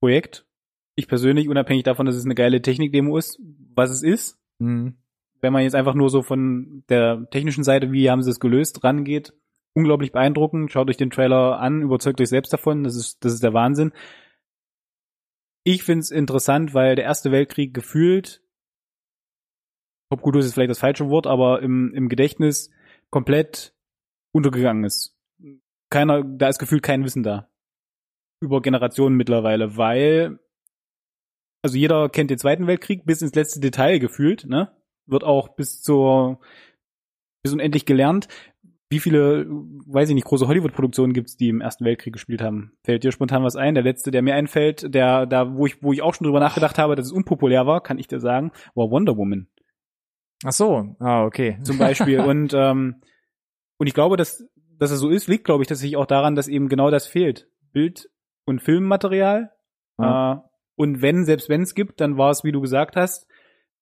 [0.00, 0.46] Projekt.
[0.94, 3.40] Ich persönlich, unabhängig davon, dass es eine geile Technikdemo ist,
[3.74, 4.96] was es ist, Mhm.
[5.40, 8.84] wenn man jetzt einfach nur so von der technischen Seite, wie haben sie es gelöst,
[8.84, 9.32] rangeht,
[9.74, 10.72] unglaublich beeindruckend.
[10.72, 12.84] Schaut euch den Trailer an, überzeugt euch selbst davon.
[12.84, 13.92] Das ist, das ist der Wahnsinn.
[15.64, 18.42] Ich find's interessant, weil der Erste Weltkrieg gefühlt,
[20.08, 22.70] Popkultur ist vielleicht das falsche Wort, aber im, im Gedächtnis
[23.10, 23.74] komplett
[24.32, 25.16] untergegangen ist.
[25.90, 27.48] Keiner, da ist gefühlt kein Wissen da.
[28.40, 30.38] Über Generationen mittlerweile, weil,
[31.62, 34.72] also jeder kennt den Zweiten Weltkrieg bis ins letzte Detail gefühlt, ne?
[35.06, 36.40] Wird auch bis zur,
[37.42, 38.28] bis unendlich gelernt.
[38.88, 42.76] Wie viele, weiß ich nicht, große Hollywood-Produktionen gibt's, die im Ersten Weltkrieg gespielt haben?
[42.84, 43.74] Fällt dir spontan was ein?
[43.74, 46.78] Der letzte, der mir einfällt, der, da, wo ich, wo ich auch schon drüber nachgedacht
[46.78, 49.48] habe, dass es unpopulär war, kann ich dir sagen, war Wonder Woman
[50.44, 51.58] Ach so, ah, okay.
[51.62, 52.20] zum Beispiel.
[52.20, 53.00] und, ähm,
[53.78, 54.46] und ich glaube, dass,
[54.78, 57.48] dass es so ist, liegt, glaube ich, tatsächlich auch daran, dass eben genau das fehlt.
[57.72, 58.10] Bild-
[58.44, 59.52] und Filmmaterial.
[59.98, 60.32] Ja.
[60.32, 60.36] Äh,
[60.76, 63.26] und wenn, selbst wenn es gibt, dann war es, wie du gesagt hast,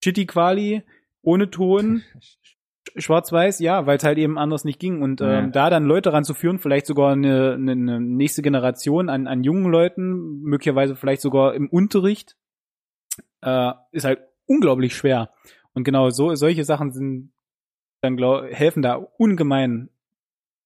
[0.00, 0.82] Chitty Quali,
[1.22, 2.02] ohne Ton,
[2.96, 5.02] schwarz-weiß, ja, weil es halt eben anders nicht ging.
[5.02, 5.46] Und ähm, Ja.
[5.48, 10.40] da dann Leute ranzuführen, vielleicht sogar eine, eine, eine nächste Generation an, an jungen Leuten,
[10.42, 12.36] möglicherweise vielleicht sogar im Unterricht,
[13.42, 15.30] äh, ist halt unglaublich schwer.
[15.74, 17.32] Und genau so solche Sachen sind
[18.00, 19.90] dann glaub, helfen da ungemein,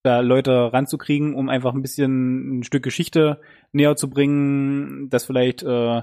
[0.03, 3.41] da Leute ranzukriegen, um einfach ein bisschen ein Stück Geschichte
[3.73, 6.03] näher zu bringen, das vielleicht äh,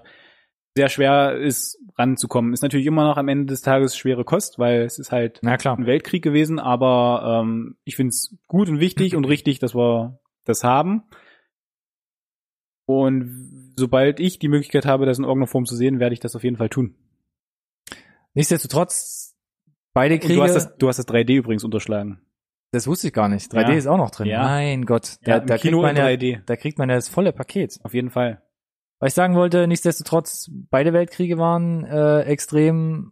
[0.75, 2.53] sehr schwer ist, ranzukommen.
[2.53, 5.57] Ist natürlich immer noch am Ende des Tages schwere Kost, weil es ist halt Na
[5.57, 5.77] klar.
[5.77, 10.19] ein Weltkrieg gewesen, aber ähm, ich finde es gut und wichtig und richtig, dass wir
[10.43, 11.03] das haben.
[12.85, 16.35] Und sobald ich die Möglichkeit habe, das in irgendeiner Form zu sehen, werde ich das
[16.35, 16.95] auf jeden Fall tun.
[18.35, 19.35] Nichtsdestotrotz,
[19.93, 22.19] beide Und Kriege, du hast das, du hast das 3D übrigens unterschlagen.
[22.71, 23.51] das wusste ich gar nicht.
[23.51, 23.77] 3D Ja.
[23.77, 24.27] ist auch noch drin.
[24.27, 24.43] Ja.
[24.43, 26.41] Mein Gott, da, im da, kriegt man ja, 3D.
[26.45, 27.79] da kriegt man ja das volle Paket.
[27.83, 28.41] Auf jeden Fall.
[28.99, 33.11] Was ich sagen wollte, nichtsdestotrotz, beide Weltkriege waren äh, extrem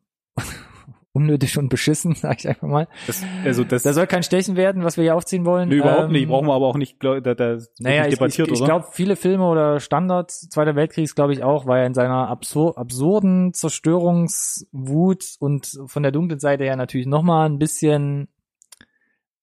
[1.13, 2.87] unnötig und beschissen, sag ich einfach mal.
[3.07, 5.69] Das, also das, Da soll kein Stechen werden, was wir hier aufziehen wollen.
[5.69, 6.27] nee, überhaupt Ähm, nicht.
[6.27, 8.65] Brauchen wir aber auch nicht, glaub, da, da Naja, nicht ich, ich, debattiert, ich oder?
[8.65, 12.77] glaube, viele Filme oder Standards Zweiter Weltkriegs, glaube ich auch, weil er in seiner absur
[12.77, 18.27] absurden Zerstörungswut und von der dunklen Seite her natürlich noch mal ein bisschen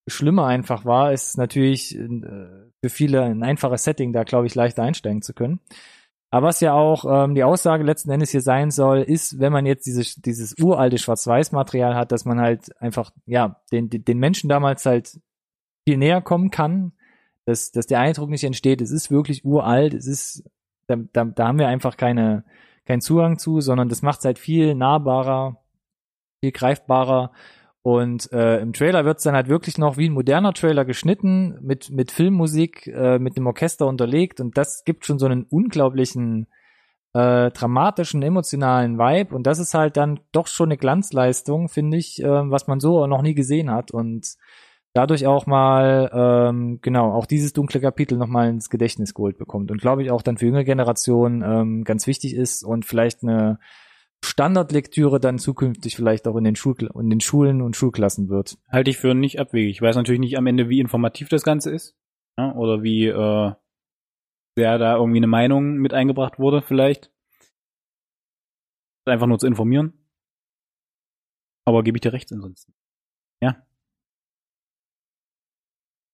[0.07, 2.21] schlimmer einfach war, ist natürlich äh,
[2.83, 5.61] für viele ein einfaches Setting, da glaube ich leichter einsteigen zu können.
[6.31, 9.67] Aber was ja auch ähm, die Aussage letzten Endes hier sein soll, ist, wenn man
[9.67, 14.87] jetzt dieses, dieses uralte Schwarz-Weiß-Material hat, dass man halt einfach, ja, den, den Menschen damals
[14.87, 15.21] halt
[15.89, 16.93] viel näher kommen kann,
[17.47, 20.45] dass, dass der Eindruck nicht entsteht, es ist wirklich uralt, es ist,
[20.87, 22.45] da, da, da haben wir einfach keine,
[22.85, 25.63] keinen Zugang zu, sondern das macht es halt viel nahbarer,
[26.41, 27.33] viel greifbarer.
[27.83, 31.59] Und äh, im Trailer wird es dann halt wirklich noch wie ein moderner Trailer geschnitten,
[31.63, 34.41] mit, mit Filmmusik, äh, mit dem Orchester unterlegt.
[34.41, 36.47] Und das gibt schon so einen unglaublichen,
[37.15, 39.35] äh, dramatischen, emotionalen Vibe.
[39.35, 43.07] Und das ist halt dann doch schon eine Glanzleistung, finde ich, äh, was man so
[43.07, 43.93] noch nie gesehen hat.
[43.93, 44.37] Und
[44.93, 49.71] dadurch auch mal, ähm, genau, auch dieses dunkle Kapitel nochmal ins Gedächtnis geholt bekommt.
[49.71, 53.59] Und glaube ich auch dann für jüngere Generationen ähm, ganz wichtig ist und vielleicht eine
[54.25, 58.59] Standardlektüre dann zukünftig vielleicht auch in den, Schul in den Schulen und Schulklassen wird.
[58.69, 59.77] Halte ich für nicht abwegig.
[59.77, 61.97] Ich weiß natürlich nicht am Ende, wie informativ das Ganze ist.
[62.39, 63.53] Ja, oder wie äh,
[64.57, 67.11] sehr da irgendwie eine Meinung mit eingebracht wurde, vielleicht.
[69.07, 69.95] Einfach nur zu informieren.
[71.65, 72.75] Aber gebe ich dir recht ansonsten.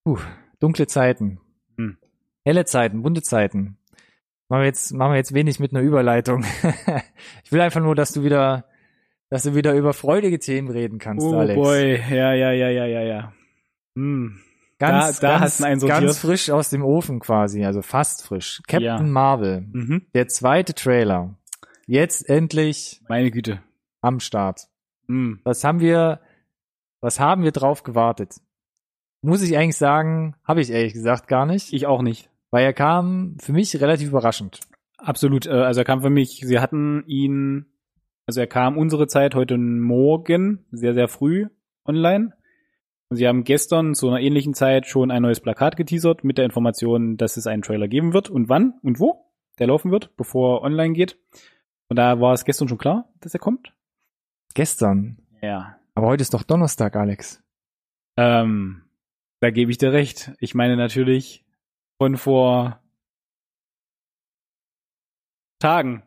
[0.07, 0.21] Puh,
[0.61, 1.41] dunkle Zeiten.
[1.77, 1.99] Hm.
[2.45, 3.77] Helle Zeiten, bunte Zeiten.
[4.49, 6.45] Machen wir jetzt, machen wir jetzt wenig mit einer Überleitung.
[7.45, 8.65] ich will einfach nur, dass du wieder,
[9.29, 11.55] dass du wieder über freudige Themen reden kannst, Oh Alex.
[11.57, 13.33] boy, ja, ja, ja, ja, ja, ja.
[13.97, 14.41] Hm.
[14.79, 18.61] Ganz, Da- da ganz, einen ganz frisch aus dem Ofen quasi, also fast frisch.
[18.69, 19.01] Captain Ja.
[19.03, 20.07] Marvel, Mhm.
[20.15, 21.35] der zweite Trailer.
[21.87, 23.63] Jetzt endlich Meine Güte.
[24.03, 24.69] am Start.
[25.09, 25.41] Hm.
[25.45, 26.21] Was haben wir,
[27.01, 28.35] was haben wir drauf gewartet?
[29.23, 32.29] Muss ich eigentlich sagen, habe ich ehrlich gesagt gar nicht, Ich auch nicht.
[32.51, 34.61] Weil er kam für mich relativ überraschend.
[34.99, 35.47] Absolut.
[35.47, 37.67] Äh, also er kam für mich, sie hatten ihn
[38.27, 41.47] Also er kam unsere Zeit heute Morgen, sehr, sehr früh
[41.85, 42.33] online.
[43.09, 46.45] Und sie haben gestern zu einer ähnlichen Zeit schon ein neues Plakat geteasert mit der
[46.45, 49.27] Information, dass es einen Trailer geben wird und wann und wo
[49.59, 51.19] der laufen wird, bevor er online geht.
[51.89, 53.73] Und da war es gestern schon klar, dass er kommt.
[54.55, 55.19] Gestern.
[55.41, 55.77] Ja.
[55.95, 57.43] Aber heute ist doch Donnerstag, Alex.
[58.17, 58.83] Ähm,
[59.41, 60.33] da gebe ich dir recht.
[60.41, 61.46] Ich meine natürlich
[61.99, 62.81] von vor
[65.59, 66.03] Tagen.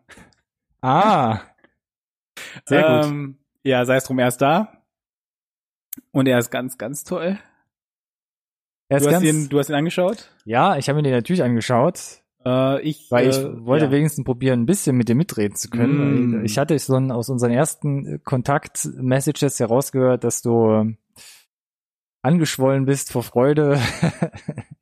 [0.82, 1.40] Ah.
[2.66, 3.12] Sehr gut.
[3.12, 4.84] Ähm, ja, sei es drum, er ist da.
[6.12, 7.38] Und er ist ganz, ganz toll.
[8.88, 10.32] Er ist Du hast, ganz, ihn, du hast ihn angeschaut?
[10.46, 13.92] ja, ich habe den natürlich angeschaut, Äh, ich, weil ich äh, wollte ja.
[13.92, 16.42] wenigstens probieren, ein bisschen mit dir mitreden zu können.
[16.42, 16.46] Mm.
[16.46, 20.96] Ich hatte schon aus unseren ersten Kontakt-Messages herausgehört, dass du
[22.22, 23.80] angeschwollen bist vor Freude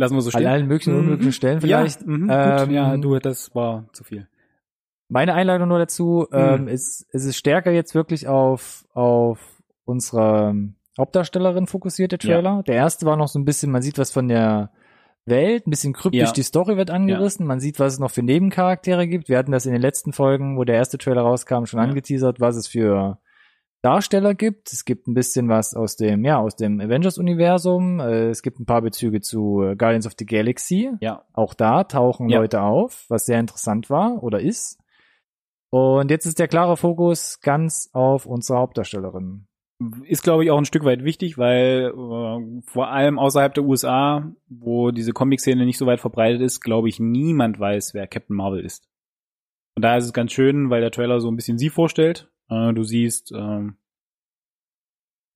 [0.00, 0.46] Lassen wir so an stehen.
[0.46, 1.04] allen möglichen und Mhm.
[1.04, 2.00] unmöglichen Stellen vielleicht.
[2.00, 4.26] Ja, mhm, Ähm, ja, du, das war zu viel.
[5.08, 9.40] Meine Einleitung nur dazu, ähm, ist, es ist stärker jetzt wirklich auf, auf
[9.84, 12.62] unsere ähm, Hauptdarstellerin fokussiert, der Trailer.
[12.66, 14.70] Der erste war noch so ein bisschen, man sieht was von der
[15.26, 16.32] Welt, ein bisschen kryptisch, Ja.
[16.32, 19.28] die Story wird angerissen, man sieht, was es noch für Nebencharaktere gibt.
[19.28, 21.86] Wir hatten das in den letzten Folgen, wo der erste Trailer rauskam, schon Ja.
[21.86, 23.18] angeteasert, was es für
[23.82, 24.72] Darsteller gibt.
[24.72, 28.00] Es gibt ein bisschen was aus dem, ja, aus dem Avengers-Universum.
[28.00, 30.90] Äh, Es gibt ein paar Bezüge zu äh, Guardians of the Galaxy.
[31.00, 31.24] Ja.
[31.32, 32.40] Auch da tauchen Ja.
[32.40, 34.78] Leute auf, was sehr interessant war oder ist.
[35.70, 39.46] Und jetzt ist der klare Fokus ganz auf unsere Hauptdarstellerin.
[40.04, 44.30] Ist, glaube ich, auch ein Stück weit wichtig, weil äh, vor allem außerhalb der USA,
[44.48, 48.62] wo diese Comic-Szene nicht so weit verbreitet ist, glaube ich, niemand weiß, wer Captain Marvel
[48.62, 48.88] ist.
[49.76, 52.30] Und da ist es ganz schön, weil der Trailer so ein bisschen sie vorstellt.
[52.50, 53.76] Äh, du siehst, ähm,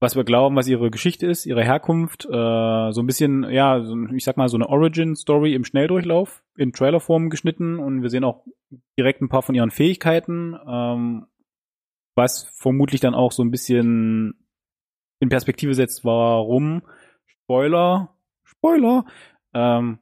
[0.00, 2.28] was wir glauben, was ihre Geschichte ist, ihre Herkunft, äh,
[2.92, 7.30] so ein bisschen, ja, so, ich sag mal, so eine Origin-Story im Schnelldurchlauf in Trailerform
[7.30, 8.44] geschnitten und wir sehen auch
[8.98, 11.26] direkt ein paar von ihren Fähigkeiten, ähm,
[12.16, 14.46] was vermutlich dann auch so ein bisschen
[15.20, 16.82] in Perspektive setzt, warum
[17.26, 19.06] Spoiler, Spoiler,
[19.54, 20.00] ähm,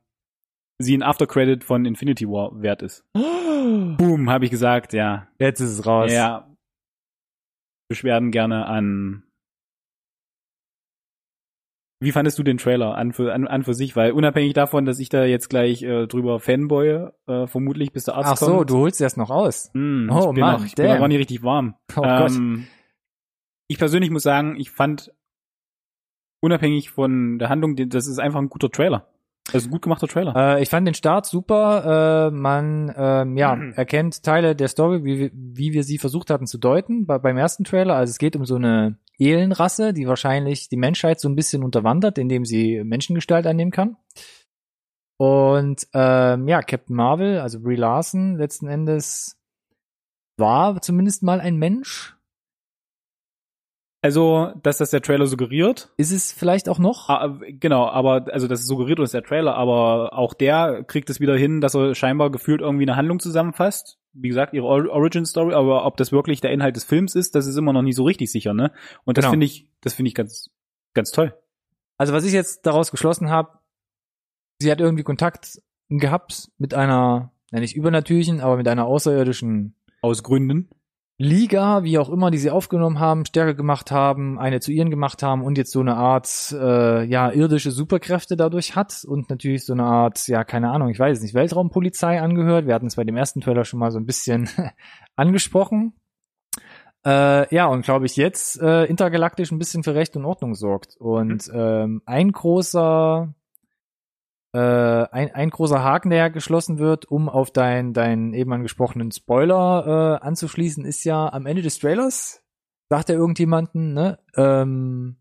[0.79, 3.05] sie ein Aftercredit von Infinity War wert ist.
[3.15, 5.29] Boom, habe ich gesagt, ja.
[5.39, 6.13] Jetzt ist es raus.
[6.13, 6.52] Ja.
[7.93, 9.23] Beschwerden gerne an.
[12.01, 13.95] Wie fandest du den Trailer an für, an, an für sich?
[13.95, 18.15] Weil unabhängig davon, dass ich da jetzt gleich äh, drüber fanboye, äh, vermutlich bis der
[18.15, 18.71] Arzt Ach so, kommt.
[18.71, 19.71] du holst erst noch aus.
[19.75, 20.95] Hm, Oh, ich bin Mann, noch, ich bin damn.
[20.95, 21.77] noch gar nicht richtig warm.
[21.95, 22.67] Oh ähm,
[23.69, 25.13] ich persönlich muss sagen, ich fand
[26.43, 29.12] unabhängig von der Handlung, das ist einfach ein guter Trailer.
[29.47, 30.35] Das ist ein gut gemachter Trailer.
[30.57, 32.29] Äh, ich fand den Start super.
[32.29, 33.73] Äh, man ähm, ja, Mhm.
[33.75, 37.37] erkennt Teile der Story, wie, wir- wie wir sie versucht hatten zu deuten bei, beim
[37.37, 37.97] ersten Trailer.
[37.97, 42.19] Also es geht um so eine Elenrasse, die wahrscheinlich die Menschheit so ein bisschen unterwandert,
[42.19, 43.97] indem sie Menschengestalt annehmen kann.
[45.19, 49.39] Und ähm, ja, Captain Marvel, also Brie Larson, letzten Endes
[50.39, 52.17] war zumindest mal ein Mensch.
[54.05, 57.09] Also, dass das der Trailer suggeriert, Ist es vielleicht auch noch?
[57.09, 61.37] Ah, genau, aber also das suggeriert uns der Trailer, aber auch der kriegt es wieder
[61.37, 63.99] hin, dass er scheinbar gefühlt irgendwie eine Handlung zusammenfasst.
[64.13, 67.37] Wie gesagt, ihre Or- Origin Story, aber ob das wirklich der Inhalt des Films ist,
[67.37, 68.73] das ist immer noch nicht so richtig sicher, ne?
[69.05, 69.31] Und das Genau.
[69.35, 70.51] finde ich, das finde ich ganz,
[70.95, 71.33] ganz toll.
[71.97, 73.59] Also was ich jetzt daraus geschlossen habe,
[74.59, 80.25] sie hat irgendwie Kontakt gehabt mit einer, ja nicht übernatürlichen, aber mit einer außerirdischen Aus
[80.25, 80.69] Gründen.
[81.23, 85.23] Liga, wie auch immer, die sie aufgenommen haben, stärker gemacht haben, eine zu ihren gemacht
[85.23, 89.73] haben und jetzt so eine Art, äh, ja, irdische Superkräfte dadurch hat und natürlich so
[89.73, 92.67] eine Art, ja, keine Ahnung, ich weiß es nicht, Weltraumpolizei angehört.
[92.67, 94.49] Wir hatten es bei dem ersten Trailer schon mal so ein bisschen
[95.17, 95.95] angesprochen.
[97.05, 100.97] Äh, ja, und glaube ich jetzt äh, intergalaktisch ein bisschen für Recht und Ordnung sorgt.
[100.97, 103.33] Und ähm, ein großer
[104.53, 110.19] äh, ein, ein großer Haken, der geschlossen wird, um auf dein, deinen eben angesprochenen Spoiler
[110.21, 112.43] äh, anzuschließen, ist ja am Ende des Trailers,
[112.91, 115.17] sagt er irgendjemanden, ne, ähm,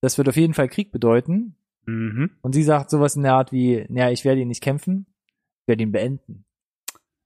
[0.00, 1.56] das wird auf jeden Fall Krieg bedeuten.
[1.86, 2.30] Mhm.
[2.42, 5.06] Und sie sagt sowas in der Art wie, naja, ich werde ihn nicht kämpfen,
[5.62, 6.44] ich werde ihn beenden.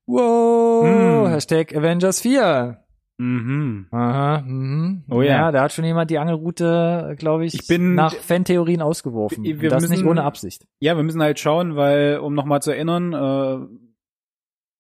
[0.06, 1.28] Wow, Mm.
[1.28, 2.81] Hashtag Avengers 4.
[3.18, 3.86] Mhm.
[3.90, 5.04] Aha, mhm.
[5.10, 5.30] Oh ja.
[5.32, 5.52] ja.
[5.52, 9.44] da hat schon jemand die Angelroute, glaube ich, Ich bin- nach Fantheorien ausgeworfen.
[9.44, 10.66] Wir Und das nicht müssen- ohne Absicht.
[10.80, 13.66] Ja, wir müssen halt schauen, weil, um nochmal zu erinnern, äh,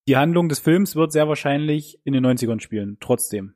[0.08, 3.54] die Handlung des Films wird sehr wahrscheinlich in den 90ern spielen, trotzdem.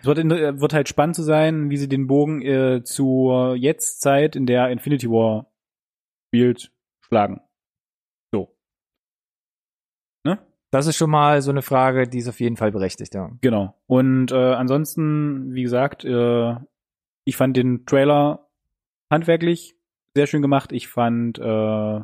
[0.00, 3.56] Es wird, in, äh, wird halt spannend zu sein, wie sie den Bogen äh, zur
[3.56, 5.52] Jetztzeit, in der Infinity War
[6.28, 7.40] spielt, schlagen.
[8.32, 8.56] So.
[10.24, 10.38] Ne?
[10.76, 13.30] Das ist schon mal so eine Frage, die ist auf jeden Fall berechtigt, ja.
[13.40, 13.74] Genau.
[13.86, 16.54] Und äh, ansonsten, wie gesagt, äh,
[17.24, 18.46] ich fand den Trailer
[19.10, 19.74] handwerklich
[20.14, 20.72] sehr schön gemacht.
[20.72, 22.00] Ich fand äh,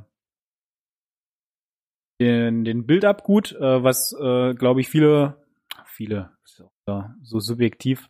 [2.21, 5.37] den, den Build-up gut, äh, was, äh, glaube ich, viele
[5.93, 6.31] viele.
[6.87, 8.09] Ja, so subjektiv.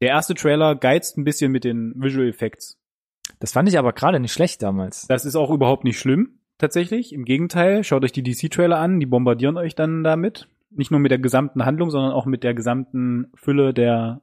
[0.00, 2.78] Der erste Trailer geizt ein bisschen mit den Visual Effects.
[3.38, 5.06] Das fand ich aber gerade nicht schlecht damals.
[5.06, 7.12] Das ist auch überhaupt nicht schlimm, tatsächlich.
[7.12, 10.48] Im Gegenteil, schaut euch die DC-Trailer an, die bombardieren euch dann damit.
[10.70, 14.22] Nicht nur mit der gesamten Handlung, sondern auch mit der gesamten Fülle der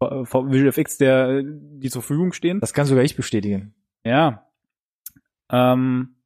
[0.00, 2.60] äh, Visual Effects, der, die zur Verfügung stehen.
[2.60, 3.74] Das kann sogar ich bestätigen.
[4.04, 4.46] Ja.
[5.50, 6.16] Ähm,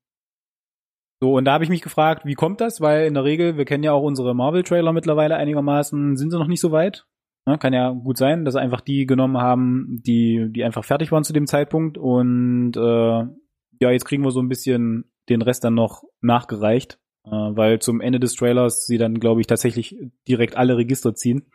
[1.21, 2.81] so, und da habe ich mich gefragt, wie kommt das?
[2.81, 6.49] Weil in der Regel, wir kennen ja auch unsere Marvel-Trailer mittlerweile einigermaßen, sind sie noch
[6.49, 7.07] nicht so weit.
[7.47, 11.11] Ja, kann ja gut sein, dass sie einfach die genommen haben, die, die einfach fertig
[11.13, 11.97] waren zu dem Zeitpunkt.
[11.97, 17.31] Und äh, ja, jetzt kriegen wir so ein bisschen den Rest dann noch nachgereicht, äh,
[17.31, 19.97] weil zum Ende des Trailers sie dann, glaube ich, tatsächlich
[20.29, 21.51] direkt alle Register ziehen.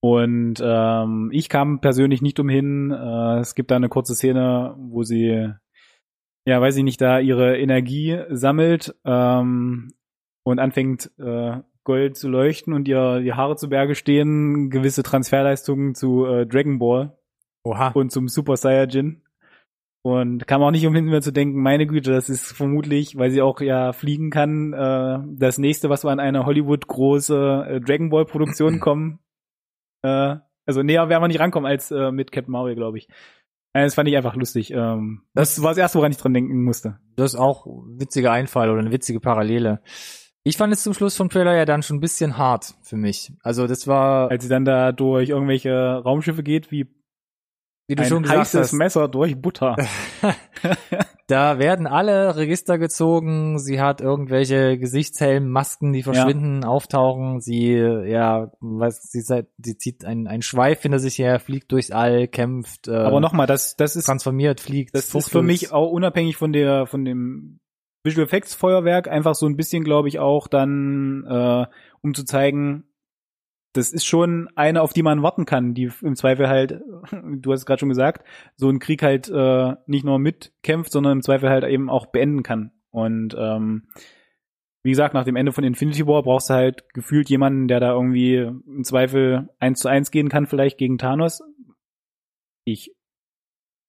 [0.00, 2.90] Und ähm, ich kam persönlich nicht umhin.
[2.90, 5.48] Äh, es gibt da eine kurze Szene, wo sie,
[6.44, 9.92] ja, weiß ich nicht, da ihre Energie sammelt ähm,
[10.44, 15.94] und anfängt äh, Gold zu leuchten und ihr die Haare zu Berge stehen, gewisse Transferleistungen
[15.94, 17.16] zu äh, Dragon Ball
[17.64, 17.88] Oha.
[17.94, 19.22] und zum Super Saiyajin.
[20.04, 23.40] Und kam auch nicht umhin mir zu denken, meine Güte, das ist vermutlich, weil sie
[23.40, 28.10] auch ja fliegen kann, äh, das nächste, was wir an eine Hollywood große äh, Dragon
[28.10, 29.20] Ball Produktion kommen.
[30.02, 30.36] Äh,
[30.66, 33.08] also näher werden wir nicht rankommen als äh, mit Captain Marvel, glaube ich.
[33.74, 34.72] Äh, Das fand ich einfach lustig.
[34.72, 36.98] Ähm, das war das erste, woran ich dran denken musste.
[37.14, 39.82] Das ist auch ein witziger Einfall oder eine witzige Parallele.
[40.44, 43.32] Ich fand es zum Schluss vom Trailer ja dann schon ein bisschen hart für mich.
[43.44, 46.88] Also das war, Als sie dann da durch irgendwelche Raumschiffe geht, wie
[47.86, 49.76] wie du ein schon gesagt heißes hast, Messer durch Butter.
[51.26, 53.58] da werden alle Register gezogen.
[53.58, 57.40] Sie hat irgendwelche Gesichtshelm, Masken, die verschwinden, auftauchen.
[57.40, 62.28] Sie, ja, was, sie, sie zieht einen, einen Schweif hinter sich her, fliegt durchs All,
[62.28, 64.94] kämpft, äh, Aber nochmal, das, das ist transformiert, fliegt.
[64.94, 65.32] Das ist fuchtelt.
[65.32, 67.60] für mich auch unabhängig von der, von dem
[68.04, 71.66] Visual Effects Feuerwerk einfach so ein bisschen, glaube ich, auch dann, äh,
[72.00, 72.84] um zu zeigen,
[73.72, 76.80] das ist schon eine, auf die man warten kann, die im Zweifel halt,
[77.12, 81.18] du hast es gerade schon gesagt, so einen Krieg halt äh, nicht nur mitkämpft, sondern
[81.18, 82.72] im Zweifel halt eben auch beenden kann.
[82.90, 83.88] Und ähm,
[84.82, 87.92] wie gesagt, nach dem Ende von Infinity War brauchst du halt gefühlt jemanden, der da
[87.92, 91.42] irgendwie im Zweifel eins zu eins gehen kann, vielleicht gegen Thanos.
[92.64, 92.94] Ich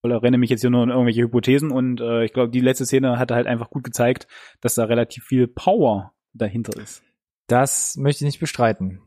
[0.05, 3.17] renne mich jetzt hier nur in irgendwelche Hypothesen und äh, ich glaube, die letzte Szene
[3.17, 4.27] hatte halt einfach gut gezeigt,
[4.61, 7.03] dass da relativ viel Power dahinter ist.
[7.47, 9.01] Das möchte ich nicht bestreiten.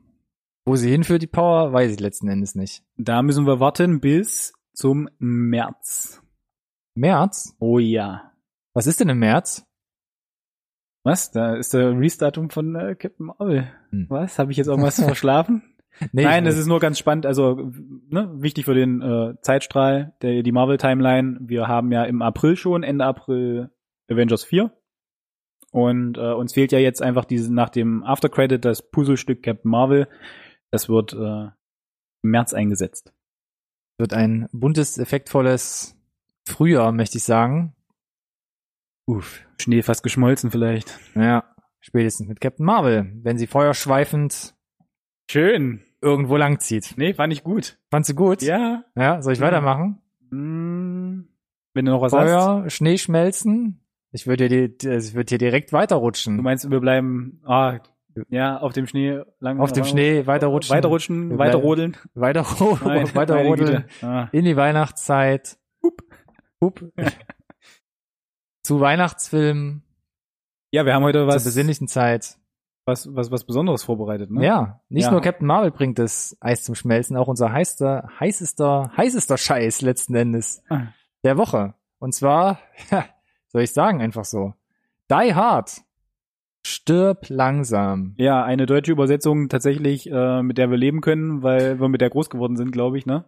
[0.66, 2.82] Wo sie hinführt, die Power, weiß ich letzten Endes nicht.
[2.96, 6.20] Da müssen wir warten bis zum März.
[6.96, 7.54] März?
[7.60, 8.32] Oh ja.
[8.74, 9.64] Was ist denn im März?
[11.04, 11.30] Was?
[11.30, 13.72] Da ist der Release-Datum von äh, Captain Marvel.
[13.90, 14.06] Hm.
[14.08, 14.40] Was?
[14.40, 15.62] Habe ich jetzt irgendwas verschlafen?
[16.12, 17.70] Nee, Nein, es ist nur ganz spannend, also
[18.10, 21.38] ne, wichtig für den äh, Zeitstrahl, der, die Marvel-Timeline.
[21.42, 23.70] Wir haben ja im April schon, Ende April
[24.10, 24.72] Avengers 4.
[25.70, 30.08] Und äh, uns fehlt ja jetzt einfach diese nach dem Aftercredit das Puzzlestück Captain Marvel.
[30.70, 31.16] Das wird äh,
[32.22, 33.12] im März eingesetzt.
[33.98, 35.96] wird ein buntes, effektvolles
[36.46, 37.74] Frühjahr, möchte ich sagen.
[39.06, 40.98] Uff, Schnee fast geschmolzen vielleicht.
[41.14, 41.44] Ja,
[41.80, 44.54] spätestens mit Captain Marvel, wenn sie feuerschweifend
[45.30, 45.82] Schön.
[46.00, 46.94] irgendwo langzieht.
[46.96, 47.78] Nee, fand ich gut.
[47.90, 48.42] Fandst du gut?
[48.42, 48.84] Ja.
[48.96, 49.46] Ja, soll ich Ja.
[49.46, 50.02] weitermachen?
[50.30, 51.28] Hm,
[51.74, 52.20] wenn du noch was hast.
[52.22, 53.80] Feuer, Schnee schmelzen.
[54.12, 56.42] Ich würde dir, die- ich würde hier direkt Du weiterrutschen.
[56.42, 57.78] meinst, wir bleiben ah,
[58.28, 60.74] ja, auf dem Schnee lang Auf dem Schnee weiterrutschen.
[60.76, 61.62] weiterrutschen, Wir weiter.
[62.14, 62.44] Weiter,
[62.84, 63.82] Nein, weiter meine rodeln.
[63.82, 64.06] Güte.
[64.06, 64.28] Ah.
[64.32, 65.58] In die Weihnachtszeit.
[65.82, 66.02] Hup.
[66.60, 66.84] Hup.
[68.62, 69.82] Zu Weihnachtsfilmen,
[70.72, 72.36] Ja, wir haben heute zur was, besinnlichen Zeit.
[72.84, 74.44] was, was, was Besonderes vorbereitet, ne?
[74.44, 75.10] Ja, nicht Ja.
[75.12, 80.14] nur Captain Marvel bringt das Eis zum Schmelzen, auch unser heißester, heißester, heißester Scheiß letzten
[80.16, 80.88] Endes Ah.
[81.22, 81.74] der Woche.
[81.98, 82.58] Und zwar,
[82.90, 83.04] ja,
[83.48, 84.54] soll ich sagen, einfach so.
[85.10, 85.82] Die Hard.
[86.66, 88.14] Stirb langsam.
[88.16, 92.10] Ja, eine deutsche Übersetzung tatsächlich, äh, mit der wir leben können, weil wir mit der
[92.10, 93.24] groß geworden sind, glaube ich, ne?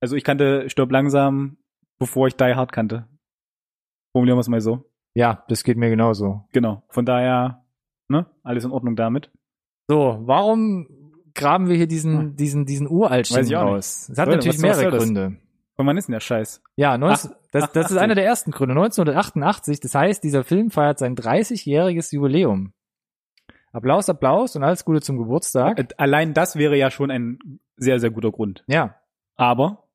[0.00, 1.56] Also ich kannte Stirb langsam,
[1.98, 3.08] bevor ich Die Hard kannte.
[4.12, 4.84] Formulieren wir es mal so.
[5.14, 6.44] Ja, das geht mir genauso.
[6.52, 6.84] Genau.
[6.90, 7.64] Von daher,
[8.08, 8.26] ne?
[8.44, 9.30] Alles in Ordnung damit.
[9.88, 10.86] So, warum
[11.34, 12.36] graben wir hier diesen, Hm.
[12.36, 12.86] diesen, diesen
[13.48, 13.56] nicht.
[13.56, 14.08] raus?
[14.10, 14.98] Es hat Soll- natürlich mehrere?
[14.98, 15.36] Gründe.
[15.76, 16.62] Und wann ist denn der Scheiß?
[16.76, 17.98] Ja, 19, Ach, das, das ist 88.
[17.98, 18.72] einer der ersten Gründe.
[18.72, 22.72] 1988, das heißt, dieser Film feiert sein 30-jähriges Jubiläum.
[23.72, 25.78] Applaus, Applaus und alles Gute zum Geburtstag.
[25.78, 28.64] Äh, Allein das wäre ja schon ein sehr, sehr guter Grund.
[28.66, 28.96] Ja,
[29.36, 29.86] Aber,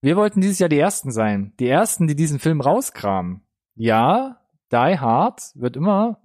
[0.00, 1.52] wir wollten dieses Jahr die Ersten sein.
[1.60, 3.42] Die Ersten, die diesen Film rauskramen.
[3.74, 4.40] Ja,
[4.72, 6.22] Die Hard wird immer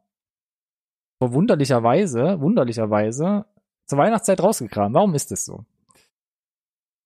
[1.20, 3.46] verwunderlicherweise, wunderlicherweise
[3.86, 4.96] zur Weihnachtszeit rausgekramt.
[4.96, 5.66] Warum ist das so?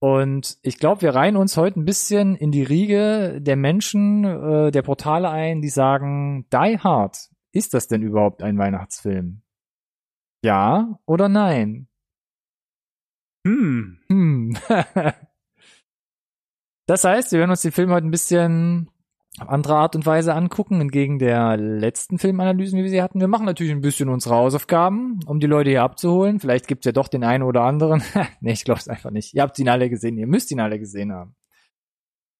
[0.04, 4.72] Und ich glaube, wir reihen uns heute ein bisschen in die Riege der Menschen, äh,
[4.72, 9.44] der Portale ein, die sagen, Die Hard, ist das denn überhaupt ein Weihnachtsfilm?
[10.44, 11.88] Ja oder nein?
[13.46, 14.00] Hm.
[14.10, 14.58] Hm.
[16.88, 18.91] das heißt, wir werden uns den Film heute ein bisschen
[19.40, 23.20] auf andere Art und Weise angucken, entgegen der letzten Filmanalysen, wie wir sie hatten.
[23.22, 26.40] Wir machen natürlich ein bisschen unsere Hausaufgaben, um die Leute hier abzuholen.
[26.40, 28.04] Vielleicht gibt's ja doch den einen oder anderen.
[28.42, 29.34] nee, ich glaube es einfach nicht.
[29.34, 31.36] Ihr habt ihn alle gesehen, ihr müsst ihn alle gesehen haben.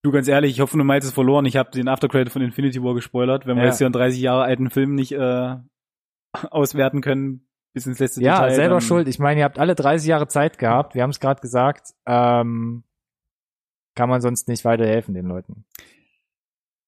[0.04, 1.46] Du, ganz ehrlich, ich hoffe, du meinst es verloren.
[1.46, 3.46] Ich habe den Aftercredit von Infinity War gespoilert.
[3.46, 3.70] Wenn wir Ja.
[3.70, 5.56] jetzt hier einen 30 Jahre alten Film nicht äh,
[6.50, 8.56] auswerten können, bis ins letzte Ja, Detail.
[8.56, 9.08] selber dann, schuld.
[9.08, 10.96] Ich meine, ihr habt alle 30 Jahre Zeit gehabt.
[10.96, 11.94] Wir haben es gerade gesagt.
[12.06, 12.84] Ähm,
[13.96, 15.66] kann man sonst nicht weiterhelfen den Leuten.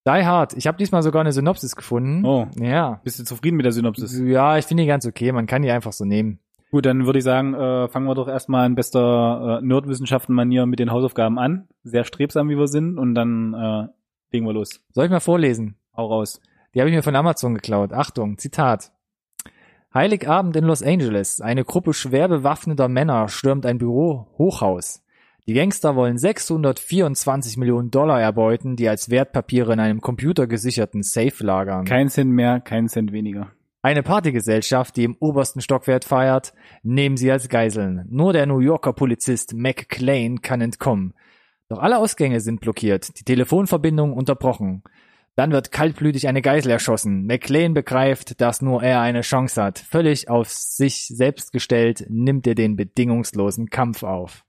[0.05, 0.53] Die Hard.
[0.57, 2.25] Ich habe diesmal sogar eine Synopsis gefunden.
[2.25, 2.47] Oh.
[2.55, 2.99] Ja.
[3.03, 4.19] Bist du zufrieden mit der Synopsis?
[4.19, 5.31] Ja, ich finde die ganz okay.
[5.31, 6.39] Man kann die einfach so nehmen.
[6.71, 10.79] Gut, dann würde ich sagen, äh, fangen wir doch erstmal in bester äh, Nerdwissenschaften-Manier mit
[10.79, 11.67] den Hausaufgaben an.
[11.83, 12.97] Sehr strebsam, wie wir sind.
[12.97, 13.87] Und dann äh,
[14.31, 14.81] legen wir los.
[14.91, 15.77] Soll ich mal vorlesen?
[15.95, 16.41] Hau raus.
[16.73, 17.93] Die habe ich mir von Amazon geklaut.
[17.93, 18.91] Achtung, Zitat.
[19.93, 21.39] Heiligabend in Los Angeles.
[21.39, 25.02] Eine Gruppe schwer bewaffneter Männer stürmt ein Büro-Hochhaus.
[25.45, 31.83] Die Gangster wollen 624 Millionen Dollar erbeuten, die als Wertpapiere in einem computergesicherten Safe lagern.
[31.83, 33.51] Kein Cent mehr, kein Cent weniger.
[33.81, 38.05] Eine Partygesellschaft, die im obersten Stockwerk feiert, nehmen sie als Geiseln.
[38.09, 41.13] Nur der New Yorker Polizist McClane kann entkommen.
[41.67, 44.83] Doch alle Ausgänge sind blockiert, die Telefonverbindung unterbrochen.
[45.35, 47.25] Dann wird kaltblütig eine Geisel erschossen.
[47.25, 49.79] McLean begreift, dass nur er eine Chance hat.
[49.79, 54.45] Völlig auf sich selbst gestellt, nimmt er den bedingungslosen Kampf auf.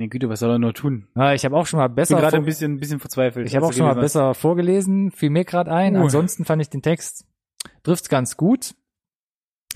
[0.00, 1.08] Nee, Güte, was soll er nur tun?
[1.14, 3.46] Ah, Ich habe auch schon mal Ich bin besser, gerade ein bisschen, ein bisschen verzweifelt.
[3.48, 5.96] ich habe auch schon mal besser vorgelesen, fiel mir gerade ein.
[5.96, 6.02] Uh.
[6.02, 7.26] Ansonsten fand ich den Text
[7.82, 8.74] trifft's ganz gut.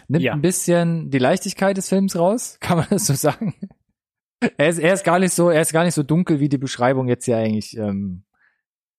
[0.08, 0.32] Nimmt Ja.
[0.34, 3.54] ein bisschen die Leichtigkeit des Films raus, kann man das so sagen.
[4.56, 6.58] Er ist, er ist gar nicht so, er ist gar nicht so dunkel, wie die
[6.58, 8.24] Beschreibung jetzt ja eigentlich ähm,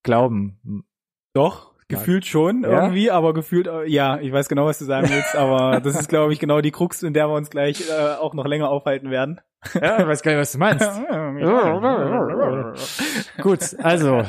[0.03, 0.85] glauben.
[1.33, 2.83] Doch, gefühlt schon Ja?
[2.83, 6.09] irgendwie, aber gefühlt, äh, ja, ich weiß genau, was du sagen willst, aber das ist,
[6.09, 9.09] glaube ich, genau die Krux, in der wir uns gleich äh, auch noch länger aufhalten
[9.09, 9.41] werden.
[9.79, 10.85] Ja, ich weiß gar nicht, was du meinst.
[13.41, 14.23] Gut, also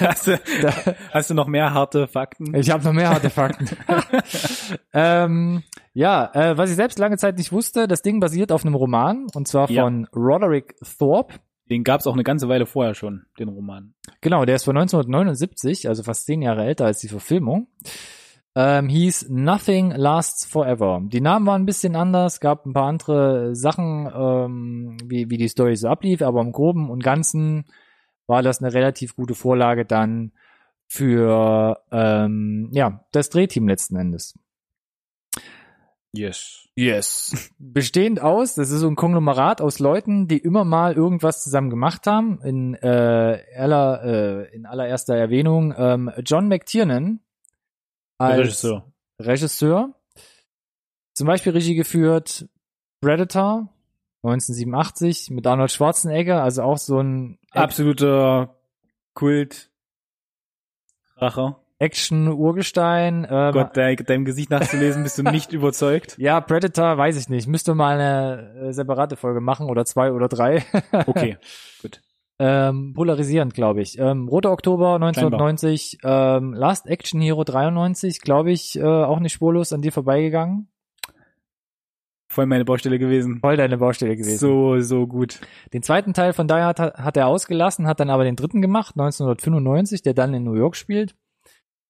[0.00, 0.38] hast, du,
[1.12, 2.54] hast du noch mehr harte Fakten?
[2.54, 3.68] Ich habe noch mehr harte Fakten.
[4.92, 5.62] ähm,
[5.92, 9.26] ja, äh, was ich selbst lange Zeit nicht wusste, das Ding basiert auf einem Roman
[9.34, 9.84] und zwar Ja.
[9.84, 11.34] von Roderick Thorpe.
[11.68, 13.94] Den gab's auch eine ganze Weile vorher schon, den Roman.
[14.20, 17.68] Genau, der ist von 1979, also fast zehn Jahre älter als die Verfilmung.
[18.56, 21.00] Ähm, hieß Nothing Lasts Forever.
[21.04, 25.48] Die Namen waren ein bisschen anders, gab ein paar andere Sachen, ähm, wie, wie die
[25.48, 27.64] Story so ablief, aber im Groben und Ganzen
[28.26, 30.32] war das eine relativ gute Vorlage dann
[30.88, 34.34] für ähm, ja das Drehteam letzten Endes.
[36.12, 36.68] Yes.
[36.74, 37.50] Yes.
[37.58, 42.08] Bestehend aus, das ist so ein Konglomerat aus Leuten, die immer mal irgendwas zusammen gemacht
[42.08, 42.40] haben.
[42.42, 47.20] In, äh, aller, äh, in allererster Erwähnung ähm, John McTiernan
[48.20, 48.92] als Regisseur.
[49.20, 49.94] Regisseur.
[51.14, 52.48] Zum Beispiel Regie geführt
[53.00, 53.68] Predator
[54.22, 58.56] 1987 mit Arnold Schwarzenegger, also auch so ein Absoluter
[59.14, 59.70] Kult.
[61.16, 61.60] Racher.
[61.78, 63.26] Action-Urgestein.
[63.30, 66.16] Ähm, Gott, dein, deinem Gesicht nachzulesen, bist du nicht überzeugt.
[66.18, 67.48] ja, Predator weiß ich nicht.
[67.48, 70.64] Müsste mal eine äh, separate Folge machen oder zwei oder drei.
[71.06, 71.38] Okay,
[71.82, 72.02] gut.
[72.42, 73.98] Ähm, polarisierend, glaube ich.
[73.98, 79.74] Ähm, Roter Oktober 1990, ähm, Last Action Hero 93, glaube ich, äh, auch nicht spurlos
[79.74, 80.66] an dir vorbeigegangen.
[82.28, 83.40] Voll meine Baustelle gewesen.
[83.40, 84.38] Voll deine Baustelle gewesen.
[84.38, 85.40] So, so gut.
[85.74, 88.62] Den zweiten Teil von Die Hard hat, hat er ausgelassen, hat dann aber den dritten
[88.62, 91.14] gemacht, 1995, der dann in New York spielt.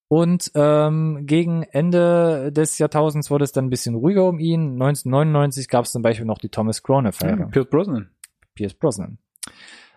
[0.09, 4.72] Und ähm, gegen Ende des Jahrtausends wurde es dann ein bisschen ruhiger um ihn.
[4.72, 7.46] 1999 gab es zum Beispiel noch die Thomas Crown-Affäre.
[7.53, 8.11] Pierce Brosnan.
[8.57, 9.18] Pierce Brosnan.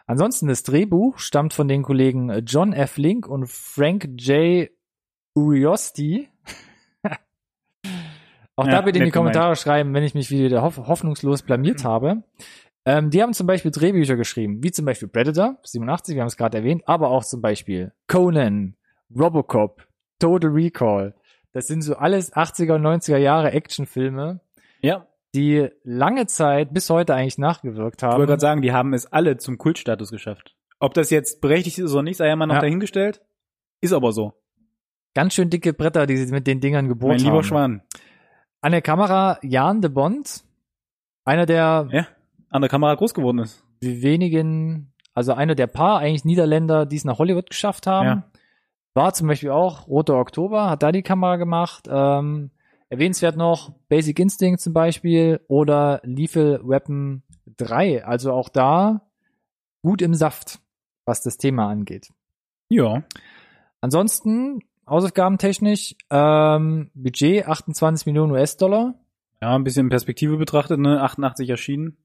[0.05, 2.97] Ansonsten das Drehbuch stammt von den Kollegen John F.
[2.97, 4.69] Link und Frank J.
[5.33, 6.29] Uriosti.
[8.55, 11.83] Auch Ja, da bitte in die Kommentare schreiben, wenn ich mich wieder hoff hoffnungslos blamiert
[11.83, 12.23] habe.
[12.85, 16.35] Ähm, die haben zum Beispiel Drehbücher geschrieben, wie zum Beispiel Predator, 87, wir haben es
[16.37, 18.75] gerade erwähnt, aber auch zum Beispiel Conan,
[19.17, 19.87] Robocop,
[20.19, 21.15] Total Recall.
[21.53, 24.41] Das sind so alles 80er und 90er Jahre Actionfilme,
[24.81, 25.07] Ja.
[25.35, 28.25] Die lange Zeit bis heute eigentlich nachgewirkt Ich wollte haben.
[28.27, 30.55] gerade sagen, die haben es alle zum Kultstatus geschafft.
[30.79, 32.61] Ob das jetzt berechtigt ist oder nicht, sei ja mal noch Ja.
[32.61, 33.21] dahingestellt.
[33.81, 34.33] Ist aber so.
[35.15, 37.43] Ganz schön dicke Bretter, die sie mit den Dingern gebohrt mein lieber haben.
[37.43, 37.81] Schwan.
[38.61, 40.43] An der Kamera Jan de Bond,
[41.25, 42.07] einer der Ja.
[42.49, 43.63] An der Kamera groß geworden ist.
[43.81, 48.05] wenigen, also einer der paar eigentlich Niederländer, die es nach Hollywood geschafft haben.
[48.07, 48.23] Ja.
[48.93, 51.87] War zum Beispiel auch Roter Oktober, hat da die Kamera gemacht.
[51.89, 52.51] Ähm,
[52.93, 57.23] erwähnenswert noch Basic Instinct zum Beispiel oder Lethal Weapon
[57.57, 58.05] 3.
[58.05, 59.01] Also auch da
[59.81, 60.59] gut im Saft,
[61.05, 62.09] was das Thema angeht.
[62.69, 63.03] Ja.
[63.81, 68.93] Ansonsten, hausaufgabentechnisch, ähm, Budget 28 Millionen US-Dollar.
[69.41, 71.01] Ja, ein bisschen in Perspektive betrachtet, ne?
[71.01, 71.97] 88 erschienen.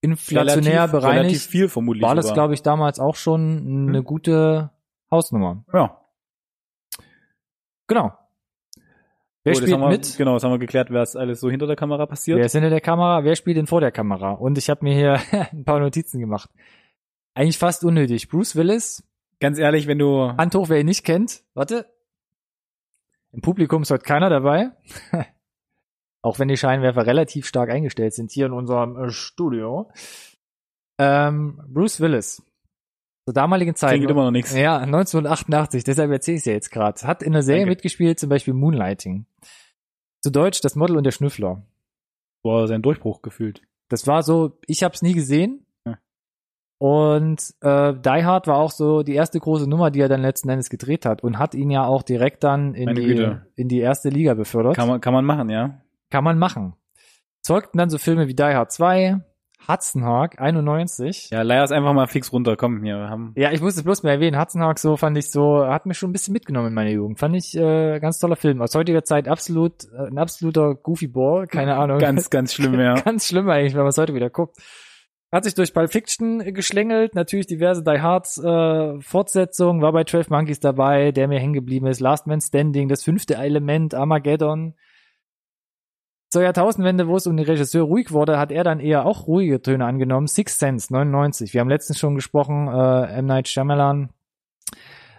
[0.00, 2.04] inflationär relativ, bereinigt, relativ viel vermutlich.
[2.04, 4.04] war das, glaube ich, damals auch schon eine Hm.
[4.04, 4.70] gute
[5.10, 5.64] Hausnummer.
[5.72, 6.00] Ja.
[7.88, 8.12] Genau.
[9.44, 10.16] Wer das spielt wir, mit?
[10.18, 12.38] Genau, das haben wir geklärt, wer ist alles so hinter der Kamera passiert.
[12.38, 13.24] Wer ist hinter der Kamera?
[13.24, 14.32] Wer spielt denn vor der Kamera?
[14.32, 15.20] Und ich habe mir hier
[15.52, 16.50] ein paar Notizen gemacht.
[17.34, 18.28] Eigentlich fast unnötig.
[18.28, 19.04] Bruce Willis,
[19.40, 21.42] Ganz ehrlich, wenn du Hand hoch, wer ihn nicht kennt.
[21.54, 21.86] Warte.
[23.32, 24.70] Im Publikum ist heute keiner dabei.
[26.22, 29.90] Auch wenn die Scheinwerfer relativ stark eingestellt sind hier in unserem äh, Studio.
[30.98, 32.42] Ähm, Bruce Willis.
[33.28, 33.90] Zur damaligen Zeit.
[33.96, 34.56] klingt immer noch nichts.
[34.56, 37.06] Ja, 1988, deshalb erzähle ich es ja jetzt gerade.
[37.06, 37.72] Hat in der Serie Danke.
[37.72, 39.26] mitgespielt, zum Beispiel Moonlighting.
[40.22, 41.62] Zu Deutsch das Model und der Schnüffler.
[42.42, 43.60] War sein Durchbruch gefühlt.
[43.90, 45.66] Das war so, ich habe es nie gesehen.
[45.84, 45.98] Ja.
[46.78, 50.48] Und äh, Die Hard war auch so die erste große Nummer, die er dann letzten
[50.48, 53.46] Endes gedreht hat und hat ihn ja auch direkt dann in, Meine die, Güte.
[53.56, 54.74] in die erste Liga befördert.
[54.74, 55.82] Kann man, kann man machen, ja.
[56.08, 56.72] Kann man machen.
[57.44, 59.20] Folgten dann so Filme wie Die Hard 2,
[59.66, 61.30] Hudson Hawk 91.
[61.30, 62.56] Ja, leider ist einfach mal fix runter.
[62.56, 63.32] Komm, hier, wir haben.
[63.36, 66.10] Ja, ich musste bloß mal erwähnen, Hudson Hawk so fand ich so, hat mich schon
[66.10, 67.18] ein bisschen mitgenommen in meiner Jugend.
[67.18, 68.62] Fand ich äh, ganz toller Film.
[68.62, 71.98] Aus heutiger Zeit absolut, äh, ein absoluter Goofy Ball, keine Ahnung.
[71.98, 72.94] Ganz, ganz schlimm, ja.
[73.08, 74.56] Ganz schlimm eigentlich, wenn man es heute wieder guckt.
[75.30, 80.30] Hat sich durch Pulp Fiction geschlängelt, natürlich diverse Die Hards äh, Fortsetzungen, war bei 12
[80.30, 84.74] Monkeys dabei, der mir hängen geblieben ist, Last Man Standing, das fünfte Element, Armageddon.
[86.30, 89.62] Zur Jahrtausendwende, wo es um den Regisseur ruhig wurde, hat er dann eher auch ruhige
[89.62, 90.26] Töne angenommen.
[90.26, 91.54] Six Sense, 99.
[91.54, 93.26] Wir haben letztens schon gesprochen, äh, M.
[93.26, 94.10] Night Shyamalan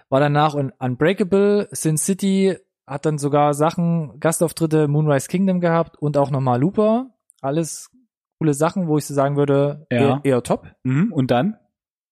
[0.09, 2.57] war danach in Unbreakable, Sin City,
[2.87, 7.11] hat dann sogar Sachen, Gastauftritte, Moonrise Kingdom gehabt und auch nochmal Looper.
[7.41, 7.91] Alles
[8.39, 9.97] coole Sachen, wo ich so sagen würde, Ja.
[9.97, 10.67] eher, eher top.
[10.83, 11.11] Mhm.
[11.13, 11.57] Und dann?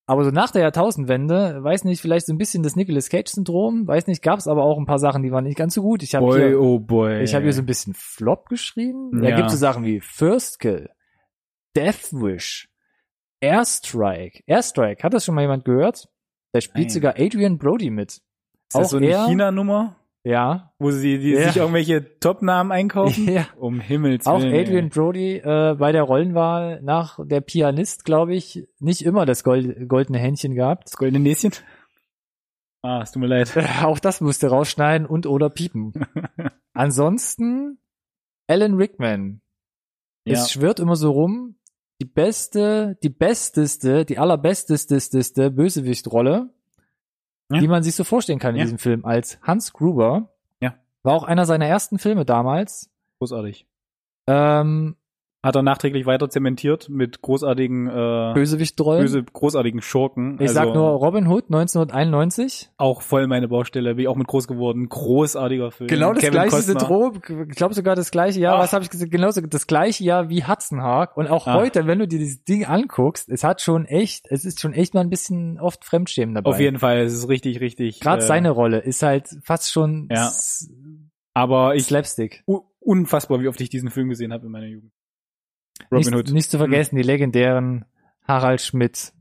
[0.09, 4.07] Aber so nach der Jahrtausendwende, weiß nicht, vielleicht so ein bisschen das Nicolas Cage-Syndrom, weiß
[4.07, 6.01] nicht, gab es aber auch ein paar Sachen, die waren nicht ganz so gut.
[6.01, 7.21] Ich habe hier, oh boy.
[7.23, 9.11] ich habe hier so ein bisschen Flop geschrieben.
[9.21, 9.35] Da Ja.
[9.35, 10.89] gibt es so Sachen wie First Kill,
[11.75, 12.69] Death Wish,
[13.41, 14.43] Airstrike.
[14.47, 16.07] Airstrike, hat das schon mal jemand gehört?
[16.53, 16.93] Da spielt Nein.
[16.93, 18.11] sogar Adrian Brody mit.
[18.13, 18.21] ist
[18.71, 19.97] das auch so eine er- China-Nummer,
[20.27, 20.73] Ja.
[20.77, 21.47] wo sie die Ja.
[21.47, 23.27] sich irgendwelche Top-Namen einkaufen?
[23.31, 23.47] Ja.
[23.57, 24.53] Um Himmels Auch Willen.
[24.53, 24.89] Adrian ey.
[24.89, 30.19] Brody äh, bei der Rollenwahl nach der Pianist, glaube ich, nicht immer das Gold, goldene
[30.19, 30.85] Händchen gehabt.
[30.87, 31.51] Das goldene Näschen?
[32.81, 33.53] Ah, es tut mir leid.
[33.83, 35.93] Auch das musste rausschneiden und oder piepen.
[36.73, 37.79] Ansonsten
[38.47, 39.41] Alan Rickman.
[40.25, 40.33] Ja.
[40.33, 41.55] Es schwirrt immer so rum,
[42.01, 46.49] die beste, die besteste, die allerbestesteste Bösewichtrolle,
[47.51, 47.59] Ja.
[47.59, 48.63] die man sich so vorstellen kann in Ja.
[48.65, 50.29] diesem Film, als Hans Gruber.
[50.59, 50.73] Ja.
[51.03, 52.89] War auch einer seiner ersten Filme damals.
[53.19, 53.65] Großartig.
[54.27, 54.95] Ähm,
[55.47, 59.01] Hat er nachträglich weiter zementiert mit großartigen, äh, Bösewichtrollen.
[59.01, 60.35] böse, großartigen Schurken.
[60.35, 62.69] Ich also, sag nur Robin Hood 1991.
[62.75, 64.89] Auch voll meine Baustelle, bin ich auch mit groß geworden.
[64.89, 65.87] Großartiger Film.
[65.87, 66.79] Genau das Kevin gleiche Costner.
[66.81, 67.21] Syndrom.
[67.49, 68.55] Ich glaube sogar das gleiche Jahr.
[68.55, 68.63] Ach.
[68.63, 69.09] Was habe ich gesagt?
[69.09, 71.15] Genauso das gleiche Jahr wie Hudson Hawk.
[71.15, 71.55] Und auch Ach.
[71.55, 74.95] heute, wenn du dir dieses Ding anguckst, es hat schon echt, es ist schon echt
[74.95, 76.49] mal ein bisschen oft Fremdschämen dabei.
[76.49, 78.01] Auf jeden Fall, es ist richtig, richtig.
[78.01, 80.29] Gerade äh, seine Rolle ist halt fast schon Ja.
[81.33, 82.43] Aber ich, Slapstick.
[82.79, 84.91] unfassbar, wie oft ich diesen Film gesehen habe in meiner Jugend.
[85.91, 86.31] Robin Nicht, Hood.
[86.31, 87.85] nicht zu vergessen die legendären
[88.27, 89.13] Harald Schmidt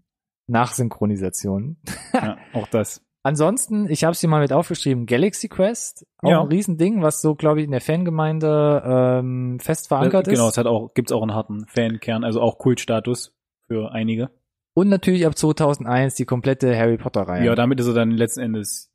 [0.49, 1.81] Nachsynchronisationen.
[2.13, 3.03] Ja, auch das.
[3.23, 6.41] Ansonsten, ich habe es hier mal mit aufgeschrieben, Galaxy Quest, auch Ja.
[6.43, 10.53] ein Riesending, was so, glaube ich, in der Fangemeinde ähm, fest verankert Äh, genau, ist.
[10.53, 13.35] es hat auch, gibt's auch einen harten Fankern, also auch Kultstatus
[13.67, 14.31] für einige.
[14.75, 17.45] Und natürlich ab 2001 die komplette Harry Potter-Reihe.
[17.47, 18.93] Ja, damit ist er dann letzten Endes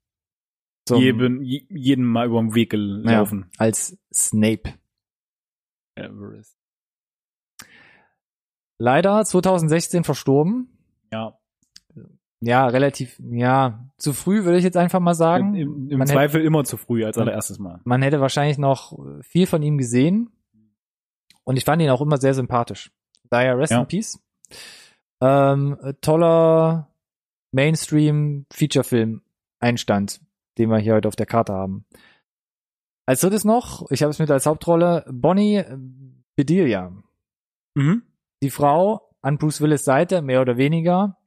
[0.88, 3.50] Zum- jedem, je- jedem mal über den Weg gelaufen.
[3.58, 4.76] als Snape.
[5.98, 6.56] Everest.
[8.82, 10.68] Leider 2016 verstorben.
[11.14, 11.38] Ja,
[12.44, 15.54] Ja, relativ, ja, zu früh würde ich jetzt einfach mal sagen.
[15.54, 17.80] im, im Zweifel immer zu früh als allererstes Mal.
[17.84, 20.32] Man hätte wahrscheinlich noch viel von ihm gesehen.
[21.44, 22.92] Und ich fand ihn auch immer sehr sympathisch.
[23.30, 23.82] Daher Rest Ja.
[23.82, 24.20] in Peace.
[25.22, 26.90] Ähm, toller
[27.52, 29.22] Mainstream-Feature-Film
[29.60, 30.22] Einstand,
[30.58, 31.86] den wir hier heute auf der Karte haben.
[33.06, 35.64] Als drittes noch, ich habe es mit als Hauptrolle, Bonnie
[36.36, 36.92] Bedelia.
[37.76, 38.02] Mhm.
[38.42, 41.18] Die Frau an Bruce Willis Seite, mehr oder weniger,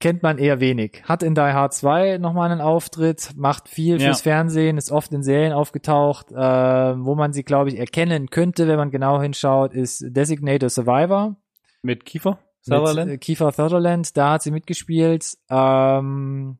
[0.00, 1.02] kennt man eher wenig.
[1.04, 4.08] Hat in Die Hard 2 nochmal einen Auftritt, macht viel Ja.
[4.08, 6.30] fürs Fernsehen, ist oft in Serien aufgetaucht.
[6.30, 11.36] Äh, wo man sie, glaube ich, erkennen könnte, wenn man genau hinschaut, ist Designated Survivor.
[11.82, 12.38] Mit Kiefer Mit
[12.78, 13.10] Sutherland.
[13.12, 15.38] äh, Kiefer Sutherland, da hat sie mitgespielt.
[15.48, 16.58] Ähm,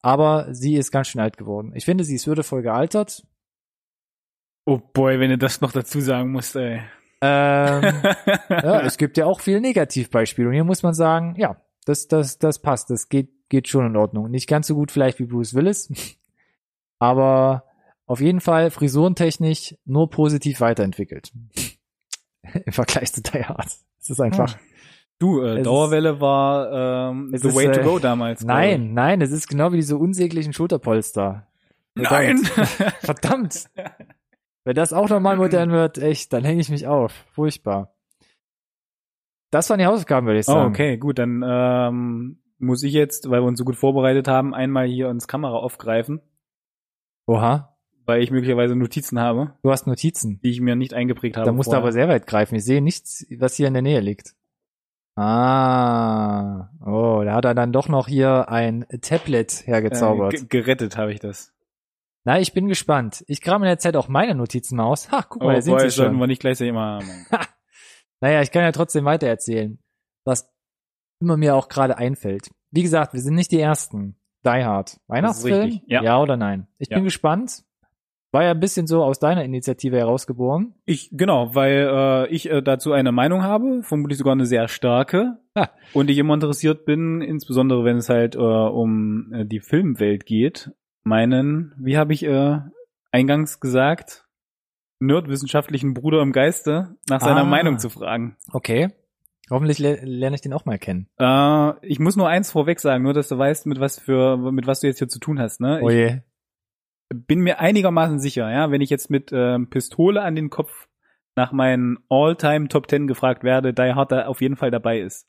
[0.00, 1.72] aber sie ist ganz schön alt geworden.
[1.74, 3.22] Ich finde, sie ist würdevoll gealtert.
[4.64, 6.80] oh boy, wenn du das noch dazu sagen musst, ey.
[7.20, 7.82] Ähm,
[8.48, 10.48] ja, es gibt ja auch viele Negativbeispiele.
[10.48, 12.90] Und hier muss man sagen, ja, das, das, das passt.
[12.90, 14.30] Das geht, geht schon in Ordnung.
[14.30, 15.90] Nicht ganz so gut vielleicht wie Bruce Willis.
[16.98, 17.64] Aber
[18.06, 21.32] auf jeden Fall frisurentechnisch nur positiv weiterentwickelt.
[22.66, 23.68] im Vergleich zu Die Hard.
[24.00, 24.56] Es ist einfach.
[25.18, 28.40] Du, äh, Es Dauerwelle war ähm, the ist, way to äh, go damals.
[28.40, 28.78] glaub ich.
[28.78, 31.48] Nein, nein, es ist genau wie diese unsäglichen Schulterpolster.
[31.94, 32.38] Nein!
[33.00, 33.68] Verdammt.
[34.68, 37.24] Wenn das auch nochmal modern wird, echt, dann hänge ich mich auf.
[37.32, 37.94] Furchtbar.
[39.50, 40.68] Das waren die Hausaufgaben, würde ich oh, sagen.
[40.68, 44.86] okay, gut, dann ähm, muss ich jetzt, weil wir uns so gut vorbereitet haben, einmal
[44.86, 46.20] hier ins Kamera aufgreifen,
[47.26, 50.38] Oha, weil ich möglicherweise Notizen habe, du hast Notizen.
[50.42, 51.46] die ich mir nicht eingeprägt habe.
[51.46, 51.84] Da musst du vorher.
[51.84, 52.54] aber sehr weit greifen.
[52.56, 54.34] Ich sehe nichts, was hier in der Nähe liegt.
[55.16, 60.34] Ah, oh, da hat er dann doch noch hier ein Tablet hergezaubert.
[60.34, 61.54] Äh, ge- gerettet habe ich das.
[62.24, 63.24] Na, ich bin gespannt.
[63.26, 65.10] Ich kram in der Zeit auch meine Notizen mal aus.
[65.10, 66.20] Ha, guck Oh, mal, da sind boy, sie das sollten schon.
[66.20, 67.08] wir nicht gleichzeitig immer haben.
[68.20, 69.78] Naja, ich kann ja trotzdem weitererzählen,
[70.24, 70.52] was
[71.22, 72.50] immer mir auch gerade einfällt.
[72.72, 74.16] Wie gesagt, wir sind nicht die Ersten.
[74.44, 74.98] Die Hard.
[75.06, 75.62] Weihnachtsfilm?
[75.62, 76.20] richtig, ja.
[76.20, 76.66] oder nein?
[76.78, 76.96] Ich Ja.
[76.96, 77.62] bin gespannt.
[78.32, 80.74] War ja ein bisschen so aus deiner Initiative herausgeboren.
[80.84, 85.38] Ich, genau, weil äh, ich äh, dazu eine Meinung habe, vermutlich sogar eine sehr starke.
[85.56, 85.70] Ha.
[85.94, 90.72] Und ich immer interessiert bin, insbesondere wenn es halt äh, um äh, die Filmwelt geht,
[91.08, 92.58] meinen, wie habe ich äh,
[93.10, 94.26] eingangs gesagt,
[95.00, 97.44] nerdwissenschaftlichen Bruder im Geiste nach seiner Ah.
[97.44, 98.36] Meinung zu fragen.
[98.52, 98.90] Okay.
[99.50, 101.08] Hoffentlich le lerne ich den auch mal kennen.
[101.18, 104.66] Äh, ich muss nur eins vorweg sagen, nur dass du weißt, mit was für mit
[104.66, 105.60] was du jetzt hier zu tun hast.
[105.60, 105.80] Ne?
[105.82, 106.20] Oh je.
[107.10, 110.88] Ich bin mir einigermaßen sicher, ja, wenn ich jetzt mit ähm, Pistole an den Kopf
[111.36, 115.26] nach meinen All-Time Top Ten gefragt werde, Die Hard da auf jeden Fall dabei ist.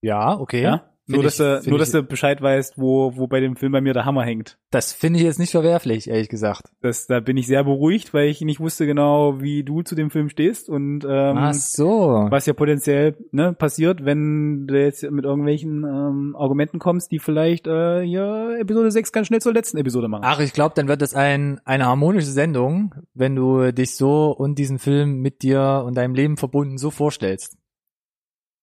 [0.00, 0.62] Ja, okay.
[0.62, 0.91] Ja?
[1.08, 3.72] Nur, dass, ich- du, nur ich- dass du Bescheid weißt, wo, wo bei dem Film
[3.72, 4.56] bei mir der Hammer hängt.
[4.70, 6.70] Das finde ich jetzt nicht verwerflich, ehrlich gesagt.
[6.80, 10.10] Das, da bin ich sehr beruhigt, weil ich nicht wusste genau, wie du zu dem
[10.10, 12.26] Film stehst und ähm, Ach so.
[12.30, 17.66] was ja potenziell ne, passiert, wenn du jetzt mit irgendwelchen ähm, Argumenten kommst, die vielleicht
[17.66, 20.22] äh, hier Episode 6 ganz schnell zur letzten Episode machen.
[20.24, 24.56] Ach, ich glaube, dann wird das ein, eine harmonische Sendung, wenn du dich so und
[24.56, 27.58] diesen Film mit dir und deinem Leben verbunden so vorstellst.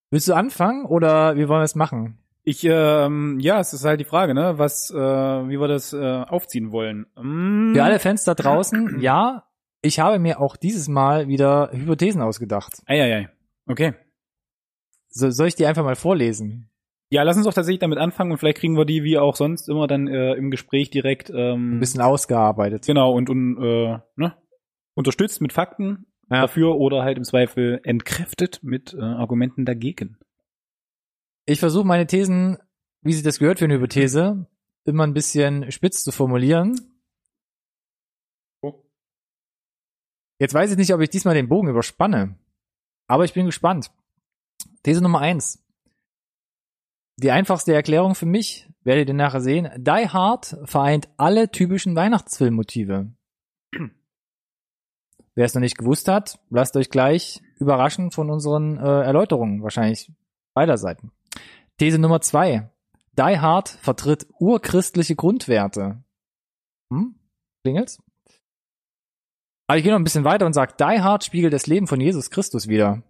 [0.09, 2.17] Willst du anfangen oder wie wollen wir es machen?
[2.49, 5.97] Ich, ähm, ja, es ist halt die Frage, ne, was, äh, wie wir das äh,
[5.99, 7.05] aufziehen wollen.
[7.15, 9.43] Mm, Für alle Fans da draußen, ja,
[9.83, 12.81] ich habe mir auch dieses Mal wieder Hypothesen ausgedacht.
[12.87, 13.29] Eieiei.
[13.67, 13.93] Okay.
[15.09, 16.71] So, soll ich die einfach mal vorlesen?
[17.11, 19.69] Ja, lass uns doch tatsächlich damit anfangen und vielleicht kriegen wir die wie auch sonst
[19.69, 22.85] immer dann äh, im Gespräch direkt ähm, Ein bisschen ausgearbeitet.
[22.87, 24.35] genau und, und äh, ne,
[24.95, 26.41] unterstützt mit Fakten Ja.
[26.41, 30.17] dafür oder halt im Zweifel entkräftet mit äh, Argumenten dagegen.
[31.49, 32.59] Ich versuche meine Thesen,
[33.01, 34.45] wie sich das gehört für eine Hypothese,
[34.85, 36.79] immer ein bisschen spitz zu formulieren.
[38.61, 38.83] Oh.
[40.37, 42.37] Jetzt weiß ich nicht, ob ich diesmal den Bogen überspanne,
[43.07, 43.89] aber ich bin gespannt.
[44.83, 45.65] These Nummer eins.
[47.17, 53.11] Die einfachste Erklärung für mich, werdet ihr nachher sehen, Die Hard vereint alle typischen Weihnachtsfilmmotive.
[55.33, 60.11] Wer es noch nicht gewusst hat, lasst euch gleich überraschen von unseren äh, Erläuterungen, wahrscheinlich
[60.53, 61.11] beider Seiten.
[61.79, 62.69] These Nummer zwei.
[63.17, 66.03] Die Hard vertritt urchristliche Grundwerte.
[66.91, 67.15] Hm?
[67.63, 68.01] Klingelt's?
[69.67, 72.01] Aber ich gehe noch ein bisschen weiter und sage, Die Hard spiegelt das Leben von
[72.01, 73.03] Jesus Christus wieder.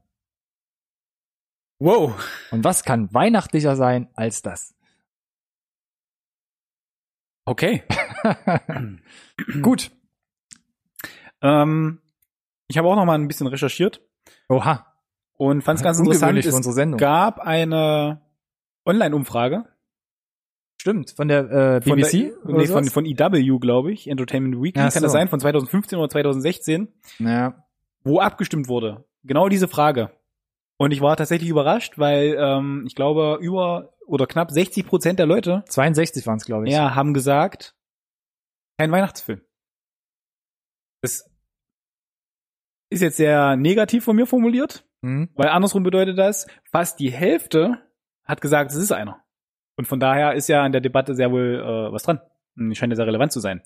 [1.79, 2.13] Wow.
[2.51, 4.75] Und was kann weihnachtlicher sein als das?
[7.45, 7.83] Okay.
[9.61, 9.91] Gut.
[11.41, 12.01] ähm,
[12.67, 14.01] ich habe auch noch mal ein bisschen recherchiert
[14.49, 14.85] Oha.
[15.37, 16.37] und fand es ganz interessant.
[16.37, 16.99] Es unsere Sendung.
[16.99, 18.21] gab eine
[18.89, 19.65] Online-Umfrage
[20.81, 22.11] Stimmt, von der äh, von BBC?
[22.11, 25.39] der, oder nee, von, von EW, glaube ich, Entertainment Weekly, Ach kann das sein, von
[25.39, 26.87] 2015 oder 2016,
[27.19, 27.65] ja.
[28.03, 29.05] wo abgestimmt wurde.
[29.23, 30.11] Genau diese Frage.
[30.77, 35.25] Und ich war tatsächlich überrascht, weil ähm, ich glaube, über oder knapp 60 Prozent der
[35.25, 36.73] Leute 62 waren es, glaube ich.
[36.73, 37.75] ja, haben gesagt,
[38.77, 39.41] kein Weihnachtsfilm.
[41.01, 41.29] Das
[42.89, 45.29] ist jetzt sehr negativ von mir formuliert, Hm?
[45.35, 47.77] weil andersrum bedeutet das, fast die Hälfte
[48.29, 49.21] hat gesagt, es ist einer.
[49.75, 52.19] Und von daher ist ja an der Debatte sehr wohl äh, was dran.
[52.73, 53.61] Scheint ja sehr relevant zu sein.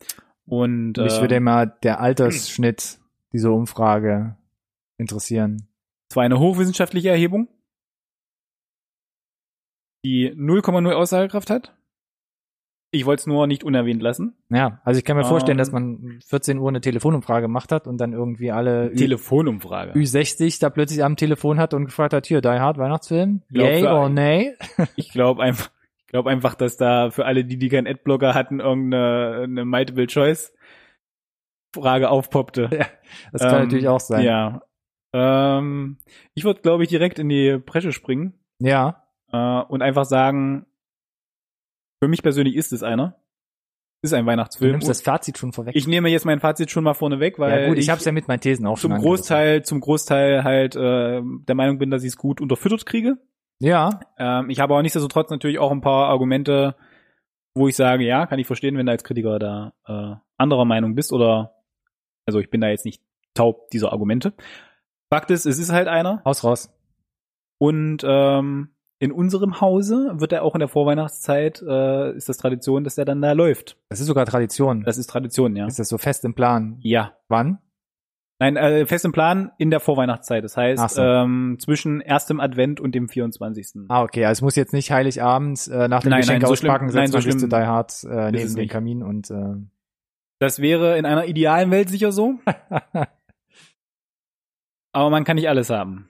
[0.45, 2.99] Und Mich äh, würde immer der Altersschnitt
[3.34, 4.38] dieser Umfrage
[4.98, 5.68] interessieren.
[6.10, 7.48] es war eine hochwissenschaftliche Erhebung,
[10.06, 11.76] die 0,0 Aussagekraft hat.
[12.94, 14.36] Ich wollte es nur nicht unerwähnt lassen.
[14.49, 15.60] Ja, also ich kann mir vorstellen, Ähm.
[15.60, 19.94] dass man 14 Uhr eine Telefonumfrage gemacht hat und dann irgendwie alle Ü- Telefonumfrage.
[19.94, 23.88] Ü60 da plötzlich am Telefon hat und gefragt hat, hier, Die Hard Weihnachtsfilm, glaub, yay
[23.88, 24.53] ein- nay?
[24.95, 25.72] Ich glaube einfach,
[26.02, 30.06] ich glaube einfach, dass da für alle, die, die keinen Adblocker hatten, irgendeine eine Multiple
[30.07, 30.53] Choice
[31.76, 32.70] Frage aufpoppte.
[33.32, 34.24] Das kann Ähm, natürlich auch sein.
[34.24, 34.61] Ja.
[35.14, 35.98] Ähm,
[36.34, 39.03] ich würde, glaube ich, direkt in die Bresche springen ja.
[39.32, 40.65] äh, und einfach sagen,
[42.03, 43.15] für mich persönlich ist es einer.
[44.01, 44.71] Ist ein Du Weihnachtsfilm.
[44.71, 45.75] nimmst das Fazit schon vorweg.
[45.77, 48.05] ich nehme jetzt mein Fazit schon mal vorne weg, weil ja gut, ich, habe es
[48.05, 51.89] ja mit meinen Thesen auch zum schon Großteil, zum Großteil halt äh, der Meinung bin,
[51.89, 53.17] dass ich es gut unterfüttert kriege.
[53.59, 56.75] Ja, Ähm, ich habe aber nichtsdestotrotz natürlich auch ein paar Argumente,
[57.55, 60.95] wo ich sage, ja, kann ich verstehen, wenn du als Kritiker da äh, anderer Meinung
[60.95, 61.55] bist oder
[62.25, 63.01] also ich bin da jetzt nicht
[63.35, 64.34] taub dieser Argumente.
[65.09, 66.73] Fakt ist, es ist halt einer Haus raus.
[67.57, 68.73] und ähm,
[69.03, 73.03] in unserem Hause wird er auch in der Vorweihnachtszeit äh, ist das Tradition, dass er
[73.03, 73.75] dann da läuft.
[73.89, 74.84] Das ist sogar Tradition.
[74.85, 75.67] Das ist Tradition, ja.
[75.67, 76.77] ist das so fest im Plan?
[76.80, 77.11] Ja.
[77.27, 77.59] Wann?
[78.39, 80.41] Nein, äh, fest im Plan in der Vorweihnachtszeit.
[80.45, 81.01] Das heißt so.
[81.01, 83.89] ähm, zwischen erstem Advent und dem 24.
[83.89, 84.23] Ah, okay.
[84.23, 86.93] Also es muss jetzt nicht Heiligabend äh, nach dem Nein, Geschenk nein, so schlimm- auspacken,
[86.95, 88.71] nein, so schlimm zu Die Hard äh, neben nicht.
[88.71, 89.55] Kamin und äh,
[90.39, 92.35] Das wäre in einer idealen Welt sicher so.
[94.93, 96.07] Aber man kann nicht alles haben.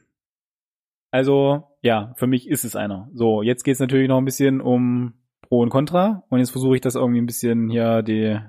[1.14, 3.08] Also, ja, für mich ist es einer.
[3.14, 5.14] So, jetzt geht's natürlich noch ein bisschen um
[5.48, 6.24] Pro und Contra.
[6.30, 8.40] Und jetzt versuche ich das irgendwie ein bisschen hier die.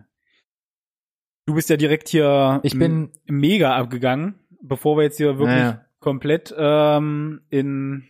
[1.46, 5.84] Du bist ja direkt hier Ich bin- mega abgegangen, bevor wir jetzt hier wirklich Naja.
[6.00, 8.04] komplett ähm, in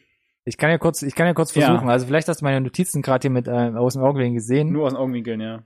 [0.45, 1.63] ich kann ja kurz, ich kann ja kurz Ja.
[1.67, 1.89] versuchen.
[1.89, 4.71] Also vielleicht hast du meine Notizen gerade hier mit äh, aus dem Augenwinkel gesehen.
[4.71, 5.65] nur aus den Augenwinkeln, ja.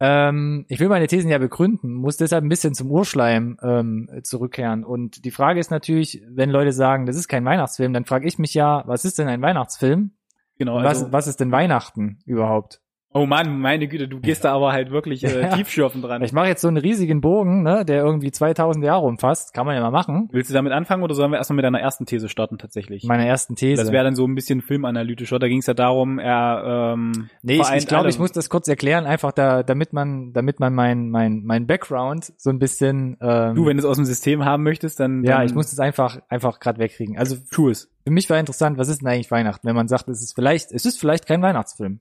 [0.00, 4.82] Ähm, ich will meine Thesen ja begründen, muss deshalb ein bisschen zum Urschleim ähm, zurückkehren.
[4.82, 8.38] Und die Frage ist natürlich, wenn Leute sagen, das ist kein Weihnachtsfilm, dann frage ich
[8.38, 10.12] mich ja, was ist denn ein Weihnachtsfilm?
[10.56, 10.78] Genau.
[10.78, 12.80] Also, was, was ist denn Weihnachten überhaupt?
[13.12, 15.56] Oh Mann, meine Güte, du gehst da aber halt wirklich äh, Ja.
[15.56, 16.22] tiefschürfend dran.
[16.22, 19.52] Ich mache jetzt so einen riesigen Bogen, ne, der irgendwie 2000 Jahre umfasst.
[19.54, 20.28] Kann man ja mal machen.
[20.32, 23.04] Willst du damit anfangen oder sollen wir erstmal mit deiner ersten These starten tatsächlich?
[23.04, 23.82] Meine ersten These.
[23.82, 25.38] Das wäre dann so ein bisschen filmanalytischer.
[25.38, 28.68] Da ging es ja darum, er ähm, Nee, ich, ich glaube, ich muss das kurz
[28.68, 33.16] erklären, einfach da, damit man, damit man mein, mein, mein Background so ein bisschen.
[33.20, 35.70] Ähm, Du, wenn du es aus dem System haben möchtest, dann, ja, dann ich muss
[35.70, 37.18] das einfach, einfach gerade wegkriegen.
[37.18, 37.90] Also tu es.
[38.04, 40.70] für mich war interessant, was ist denn eigentlich Weihnachten, wenn man sagt, es ist vielleicht,
[40.72, 42.00] es ist vielleicht kein Weihnachtsfilm.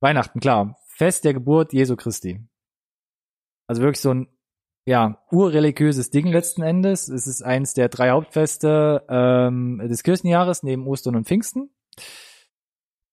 [0.00, 0.76] Weihnachten, klar.
[0.86, 2.40] Fest der Geburt Jesu Christi.
[3.66, 4.28] Also wirklich so ein,
[4.86, 7.08] ja, urreligiöses Ding letzten Endes.
[7.08, 11.70] Es ist eins der drei Hauptfeste ähm, des Kirchenjahres neben Ostern und Pfingsten.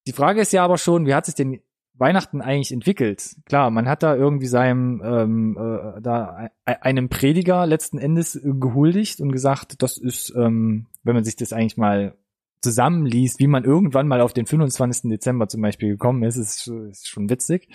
[0.07, 1.61] Die Frage ist ja aber schon, wie hat sich denn
[1.93, 3.35] Weihnachten eigentlich entwickelt?
[3.45, 9.19] Klar, man hat da irgendwie seinem ähm, äh, da e- einem Prediger letzten Endes gehuldigt
[9.19, 12.15] und gesagt, das ist, ähm, wenn man sich das eigentlich mal
[12.61, 15.09] zusammenliest, wie man irgendwann mal auf den 25.
[15.09, 17.69] Dezember zum Beispiel gekommen ist, ist, ist schon witzig.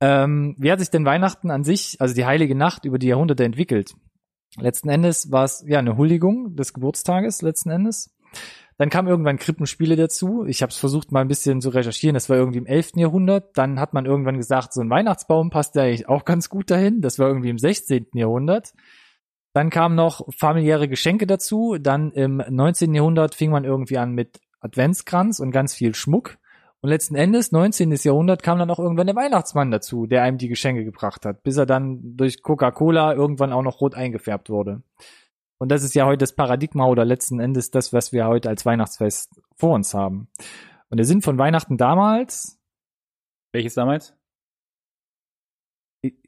[0.00, 3.44] Ähm, wie hat sich denn Weihnachten an sich, also die heilige Nacht über die Jahrhunderte
[3.44, 3.94] entwickelt?
[4.56, 8.14] Letzten Endes war es ja eine Huldigung des Geburtstages, letzten Endes.
[8.76, 10.44] Dann kamen irgendwann Krippenspiele dazu.
[10.46, 12.14] Ich habe es versucht mal ein bisschen zu recherchieren.
[12.14, 12.92] Das war irgendwie im 11.
[12.96, 13.56] Jahrhundert.
[13.56, 17.00] Dann hat man irgendwann gesagt, so ein Weihnachtsbaum passt ja eigentlich auch ganz gut dahin.
[17.00, 18.06] Das war irgendwie im 16.
[18.14, 18.72] Jahrhundert.
[19.54, 21.78] Dann kamen noch familiäre Geschenke dazu.
[21.80, 22.92] Dann im 19.
[22.92, 26.36] Jahrhundert fing man irgendwie an mit Adventskranz und ganz viel Schmuck.
[26.80, 27.92] Und letzten Endes, 19.
[27.92, 31.56] Jahrhundert, kam dann auch irgendwann der Weihnachtsmann dazu, der einem die Geschenke gebracht hat, bis
[31.56, 34.82] er dann durch Coca-Cola irgendwann auch noch rot eingefärbt wurde.
[35.56, 38.66] Und das ist ja heute das Paradigma oder letzten Endes das, was wir heute als
[38.66, 40.28] Weihnachtsfest vor uns haben.
[40.90, 42.60] Und der Sinn von Weihnachten damals,
[43.54, 44.12] Welches damals?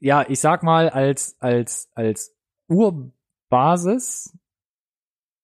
[0.01, 2.37] ja, ich sag mal, als, als, als
[3.51, 4.37] Urbasis,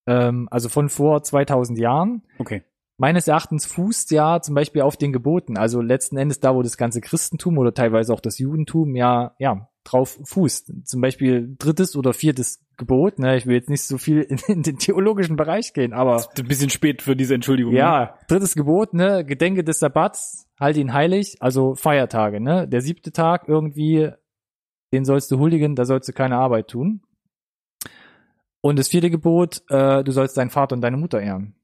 [0.06, 2.62] ähm, also von vor 2000 Jahren, Okay.
[2.98, 5.56] meines Erachtens fußt ja zum Beispiel auf den Geboten.
[5.56, 9.68] Also letzten Endes da, wo das ganze Christentum oder teilweise auch das Judentum ja, ja,
[9.84, 10.86] drauf fußt.
[10.86, 13.18] Zum Beispiel drittes oder viertes Gebot.
[13.20, 13.36] Ne?
[13.36, 16.70] Ich will jetzt nicht so viel in, in den theologischen Bereich gehen, aber Ein bisschen
[16.70, 17.72] spät für diese Entschuldigung.
[17.72, 17.78] ne?
[17.78, 22.66] ja, drittes Gebot, ne, Gedenke des Sabbats, halt ihn heilig, also Feiertage, ne?
[22.68, 24.10] Der siebte Tag irgendwie,
[24.92, 27.02] den sollst du huldigen, da sollst du keine Arbeit tun.
[28.62, 31.54] Und das vierte Gebot, äh, du sollst deinen Vater und deine Mutter ehren.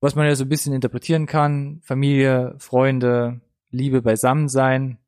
[0.00, 3.40] Was man ja so ein bisschen interpretieren kann, Familie, Freunde,
[3.70, 4.98] Liebe beisammen sein.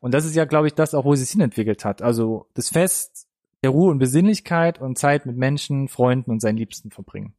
[0.00, 2.02] Und das ist ja, glaube ich, das auch, wo es sich hinentwickelt hat.
[2.02, 3.26] Also das Fest
[3.62, 7.32] der Ruhe und Besinnlichkeit und Zeit mit Menschen, Freunden und seinen Liebsten verbringen.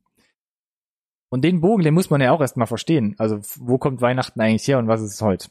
[1.30, 3.14] Und den Bogen, den muss man ja auch erstmal verstehen.
[3.20, 5.50] Also wo kommt Weihnachten eigentlich her und was ist es heute?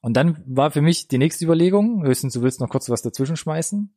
[0.00, 3.36] Und dann war für mich die nächste Überlegung, höchstens du willst noch kurz was dazwischen
[3.36, 3.92] schmeißen.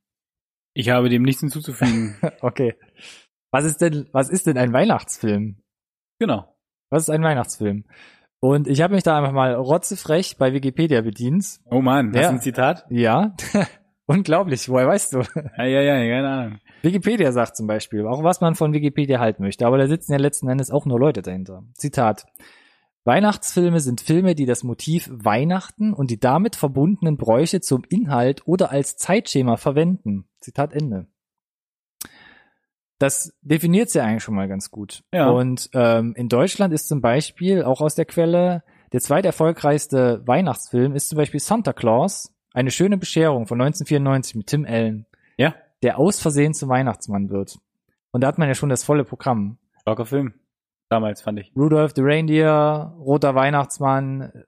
[0.74, 2.16] Ich habe dem nichts hinzuzufügen.
[2.42, 2.76] Okay.
[3.52, 5.58] Was ist denn, was ist denn ein Weihnachtsfilm?
[6.20, 6.56] genau.
[6.90, 7.86] Was ist ein Weihnachtsfilm?
[8.42, 11.60] Und ich habe mich da einfach mal rotzefrech bei Wikipedia bedient.
[11.66, 12.28] Oh Mann, hast Ja.
[12.30, 12.86] du ein Zitat?
[12.90, 13.36] Ja.
[14.08, 15.20] Unglaublich, woher weißt du?
[15.58, 16.60] Ja, ja, ja, keine Ahnung.
[16.82, 20.18] Wikipedia sagt zum Beispiel, auch was man von Wikipedia halten möchte, aber da sitzen ja
[20.18, 21.64] letzten Endes auch nur Leute dahinter.
[21.76, 22.26] Zitat.
[23.04, 28.72] Weihnachtsfilme sind Filme, die das Motiv Weihnachten und die damit verbundenen Bräuche zum Inhalt oder
[28.72, 30.28] als Zeitschema verwenden.
[30.40, 31.08] Zitat Ende.
[33.00, 35.04] Das definiert ja eigentlich schon mal ganz gut.
[35.12, 35.30] Ja.
[35.30, 38.64] Und ähm, in Deutschland ist zum Beispiel auch aus der Quelle
[38.94, 44.48] Der zweite erfolgreichste Weihnachtsfilm ist zum Beispiel Santa Claus, eine schöne Bescherung von 1994 mit
[44.48, 45.08] Tim Allen,
[45.38, 47.58] Ja, der aus Versehen zum Weihnachtsmann wird.
[48.12, 49.58] Und da hat man ja schon das volle Programm.
[49.80, 50.36] starker Film.
[50.92, 51.54] Damals fand ich.
[51.56, 54.44] Rudolph the Reindeer, roter Weihnachtsmann,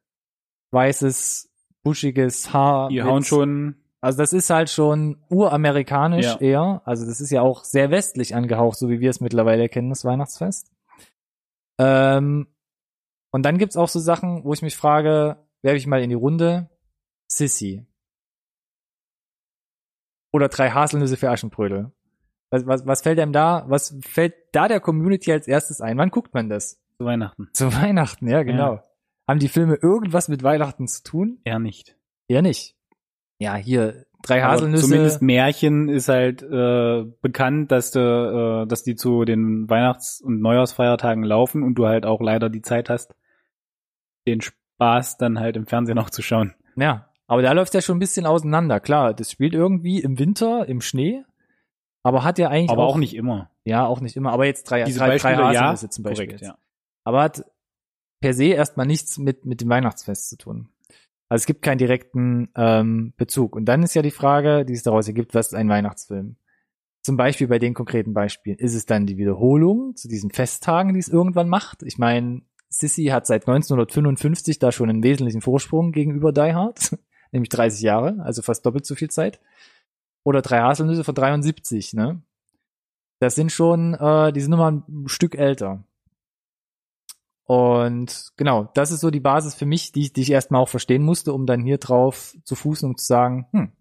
[0.72, 1.50] weißes,
[1.84, 2.90] buschiges Haar.
[2.90, 6.38] Die hauen schon, Also das ist halt schon uramerikanisch Ja.
[6.42, 6.82] eher.
[6.84, 10.04] Also das ist ja auch sehr westlich angehaucht, so wie wir es mittlerweile kennen, das
[10.04, 10.70] Weihnachtsfest.
[11.80, 12.48] Ähm,
[13.32, 16.16] und dann gibt's auch so Sachen, wo ich mich frage, werfe ich mal in die
[16.16, 16.70] Runde,
[17.26, 17.88] Sissy.
[20.34, 21.94] Oder drei Haselnüsse für Aschenbrödel.
[22.54, 25.98] Was, was, was fällt einem da, was fällt da der Community als erstes ein?
[25.98, 26.80] Wann guckt man das?
[27.00, 27.50] zu Weihnachten.
[27.52, 28.80] Zu Weihnachten, ja, genau.
[29.28, 31.40] Haben die Filme irgendwas mit Weihnachten zu tun?
[31.46, 31.98] Eher nicht.
[32.28, 32.76] Eher nicht.
[33.40, 34.84] Ja, hier, drei Aber Haselnüsse.
[34.84, 38.00] zumindest Märchen ist halt äh, bekannt, dass, du,
[38.64, 42.62] äh, dass die zu den Weihnachts- und Neujahrsfeiertagen laufen und du halt auch leider die
[42.62, 43.16] Zeit hast,
[44.28, 46.54] den Spaß dann halt im Fernsehen auch zu schauen.
[46.76, 48.80] Ja, aber da läuft ja schon ein bisschen auseinander.
[48.80, 51.24] Klar, das spielt irgendwie im Winter, im Schnee,
[52.04, 53.50] aber hat ja eigentlich Aber auch nicht immer.
[53.64, 54.32] Ja, auch nicht immer.
[54.32, 56.28] Aber jetzt drei, Diese drei, drei Beispiele, ja, Haselnüsse zum Beispiel.
[56.28, 56.50] korrekt, jetzt.
[56.50, 56.58] ja.
[57.06, 57.46] Aber hat
[58.20, 60.70] per se erstmal nichts mit, mit dem Weihnachtsfest zu tun.
[61.30, 63.56] Also es gibt keinen direkten ähm, Bezug.
[63.56, 66.36] Und dann ist ja die Frage, die es daraus ergibt, was ist ein Weihnachtsfilm?
[67.02, 68.58] Zum Beispiel bei den konkreten Beispielen.
[68.60, 71.84] Ist es dann die Wiederholung zu diesen Festtagen, die es irgendwann macht?
[71.84, 76.98] Ich meine, Sissy hat seit 1955 da schon einen wesentlichen Vorsprung gegenüber Die Hard,
[77.32, 79.40] nämlich 30 Jahre, also fast doppelt so viel Zeit.
[80.24, 82.22] Oder drei Haselnüsse von 73, ne?
[83.20, 85.84] Das sind schon, äh, die sind nochmal ein Stück älter.
[87.46, 90.70] Und genau, das ist so die Basis für mich, die, ich- die ich erstmal auch
[90.70, 93.72] verstehen musste, um dann hier drauf zu fußen und zu sagen, hm,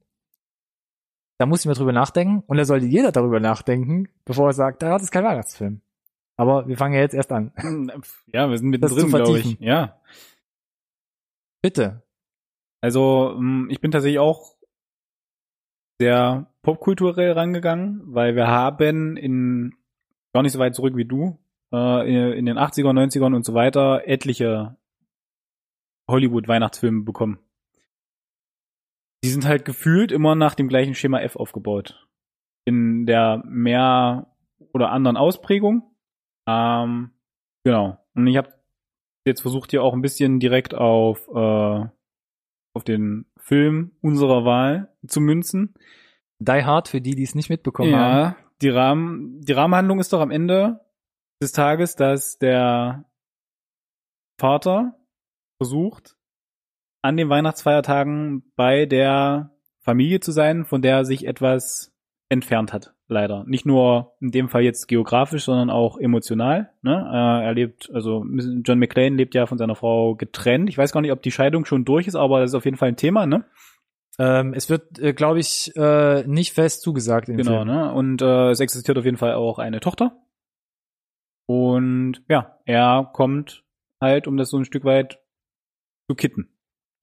[1.39, 4.82] da muss ich mir drüber nachdenken und da sollte jeder darüber nachdenken, bevor er sagt,
[4.82, 5.81] da ist kein Weihnachtsfilm.
[6.36, 7.52] Aber wir fangen ja jetzt erst an.
[8.32, 9.60] Ja, wir sind Das mittendrin, glaube ich.
[9.60, 10.01] Ja.
[11.62, 12.02] Bitte.
[12.81, 14.56] Also, mh, ich bin tatsächlich auch
[16.02, 19.72] sehr popkulturell rangegangen, weil wir haben in
[20.32, 21.38] gar nicht so weit zurück wie du,
[21.72, 24.76] äh, in, den 80er, 90ern und so weiter etliche
[26.10, 27.38] Hollywood-Weihnachtsfilme bekommen.
[29.22, 32.08] Die sind halt gefühlt immer nach dem gleichen Schema F aufgebaut.
[32.64, 34.26] In der mehr
[34.72, 35.84] oder anderen Ausprägung.
[36.48, 37.12] Ähm,
[37.62, 37.98] genau.
[38.14, 38.52] Und ich habe
[39.24, 41.86] jetzt versucht hier auch ein bisschen direkt auf äh,
[42.74, 45.74] auf den Film unserer Wahl zu münzen.
[46.39, 48.19] Die Hard, für die, die es nicht mitbekommen haben.
[48.19, 50.81] Ja, die Rahmen, die Rahmenhandlung ist doch am Ende
[51.40, 53.05] des Tages, dass der
[54.39, 54.97] Vater
[55.59, 56.16] versucht,
[57.03, 61.93] an den Weihnachtsfeiertagen bei der Familie zu sein, von der er sich etwas
[62.28, 63.44] entfernt hat, leider.
[63.47, 66.70] Nicht nur in dem Fall jetzt geografisch, sondern auch emotional.
[66.82, 66.93] Ne?
[66.93, 68.24] Äh, er lebt, also
[68.64, 70.68] John McClane lebt ja von seiner Frau getrennt.
[70.68, 72.76] Ich weiß gar nicht, ob die Scheidung schon durch ist, aber das ist auf jeden
[72.76, 73.44] Fall ein Thema, ne?
[74.18, 77.68] Ähm, es wird, äh, glaube ich, äh, nicht fest zugesagt in Genau, Film.
[77.68, 77.93] ne?
[77.94, 80.18] Und äh, es existiert auf jeden Fall auch eine Tochter.
[81.47, 83.64] Und ja, er kommt
[84.01, 85.20] halt, um das so ein Stück weit
[86.09, 86.48] zu kitten.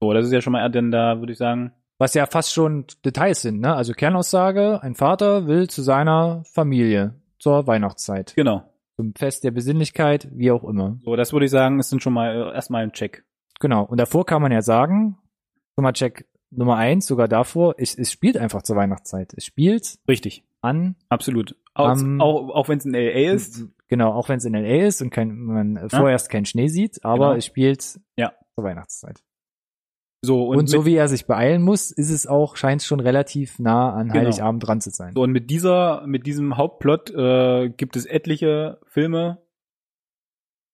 [0.02, 2.85] So, das ist ja schon mal, denn da würde ich sagen, Was ja fast schon
[3.05, 3.76] Details sind, ne?
[3.76, 8.34] Also Kernaussage, ein Vater will zu seiner Familie zur Weihnachtszeit.
[8.35, 8.63] genau.
[8.95, 10.97] Zum Fest der Besinnlichkeit, wie auch immer.
[11.05, 13.23] So, das würde ich sagen, ist dann schon mal äh, erstmal ein Check.
[13.61, 13.84] Genau.
[13.85, 15.17] Und davor kann man ja sagen,
[15.76, 19.34] schon mal Check Nummer eins, sogar davor, es, es spielt einfach zur Weihnachtszeit.
[19.38, 21.55] Es spielt Richtig, an, absolut.
[21.76, 23.65] Aus, Am- auch auch wenn es in LA ist.
[23.88, 27.05] genau, auch wenn es in LA ist und kein, man äh, vorerst keinen Schnee sieht,
[27.05, 27.38] aber Genau.
[27.38, 28.34] es spielt Ja.
[28.55, 29.21] zur Weihnachtszeit.
[30.22, 33.00] So, Und, und, so wie er sich beeilen muss, ist es auch, scheint es schon
[33.00, 34.20] relativ nah an Genau.
[34.20, 35.14] Heiligabend dran zu sein.
[35.16, 39.41] so, und mit dieser, mit diesem Hauptplot äh, gibt es etliche Filme,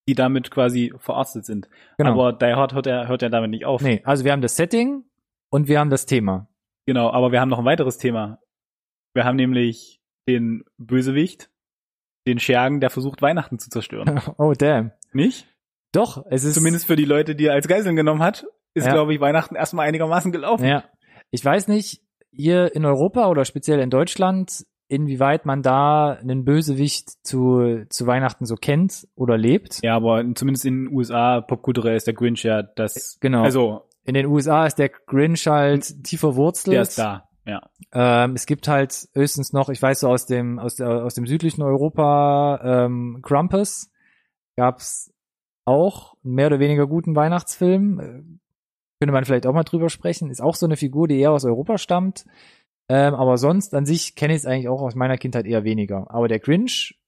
[0.07, 1.69] die damit quasi verarztet sind.
[1.97, 2.11] Genau.
[2.11, 3.81] Aber Die Hard hört er, hört er damit nicht auf.
[3.81, 5.03] Nee, also wir haben das Setting
[5.51, 6.47] und wir haben das Thema.
[6.87, 8.39] Genau, aber wir haben noch ein weiteres Thema.
[9.13, 11.49] Wir haben nämlich den Bösewicht,
[12.27, 14.21] den Schergen, der versucht, Weihnachten zu zerstören.
[14.37, 14.91] oh, damn.
[15.13, 15.47] Nicht?
[15.91, 16.55] Doch, es ist.
[16.55, 18.93] Zumindest für die Leute, die er als Geiseln genommen hat, ist, Ja.
[18.93, 20.65] glaube ich, Weihnachten erstmal einigermaßen gelaufen.
[20.65, 20.83] Ja.
[21.31, 27.09] Ich weiß nicht, hier in Europa oder speziell in Deutschland, inwieweit man da einen Bösewicht
[27.25, 29.79] zu, zu Weihnachten so kennt oder lebt.
[29.81, 33.17] Ja, aber zumindest in den USA, popkulturell ist der Grinch ja das.
[33.19, 33.41] Genau.
[33.43, 36.75] Also, In den USA ist der Grinch halt tiefer verwurzelt.
[36.75, 37.27] der ist da.
[37.47, 37.61] Ja.
[37.93, 41.25] Ähm, es gibt halt höchstens noch, ich weiß so aus dem aus, der, aus dem
[41.25, 43.89] südlichen Europa, ähm, Krampus
[44.57, 45.11] gab's
[45.63, 48.39] auch einen mehr oder weniger guten Weihnachtsfilm.
[48.99, 50.29] Könnte man vielleicht auch mal drüber sprechen.
[50.29, 52.25] Ist auch so eine Figur, die eher aus Europa stammt.
[52.87, 56.09] Ähm, aber sonst an sich kenne ich es eigentlich auch aus meiner Kindheit eher weniger.
[56.11, 56.99] Aber der Grinch,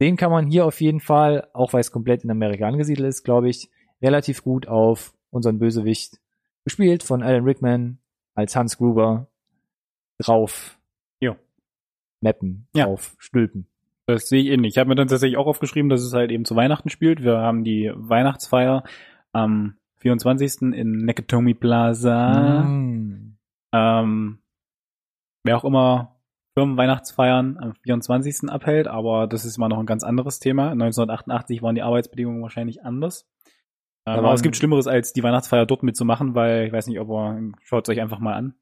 [0.00, 3.24] den kann man hier auf jeden Fall, auch weil es komplett in Amerika angesiedelt ist,
[3.24, 3.70] glaube ich,
[4.02, 6.20] relativ gut auf unseren Bösewicht,
[6.64, 7.98] gespielt von Alan Rickman
[8.34, 9.28] als Hans Gruber,
[10.18, 10.78] drauf
[11.20, 11.36] Jo.
[12.20, 12.84] mappen, Ja.
[12.86, 13.66] drauf stülpen.
[14.06, 14.74] Das sehe ich ähnlich.
[14.74, 17.22] Ich habe mir dann tatsächlich auch aufgeschrieben, dass es halt eben zu Weihnachten spielt.
[17.22, 18.84] Wir haben die Weihnachtsfeier
[19.32, 20.74] am 24.
[20.74, 22.62] in Nakatomi Plaza.
[22.62, 23.38] Mm.
[23.74, 24.38] Ähm,
[25.44, 26.20] wer auch immer
[26.54, 28.50] Firmenweihnachtsfeiern am 24.
[28.50, 30.70] abhält, aber das ist mal noch ein ganz anderes Thema.
[30.70, 33.26] 1988 waren die Arbeitsbedingungen wahrscheinlich anders.
[34.06, 37.08] Ähm, aber es gibt Schlimmeres, als die Weihnachtsfeier dort mitzumachen, weil ich weiß nicht, ob
[37.08, 38.54] ihr, schaut euch einfach mal an.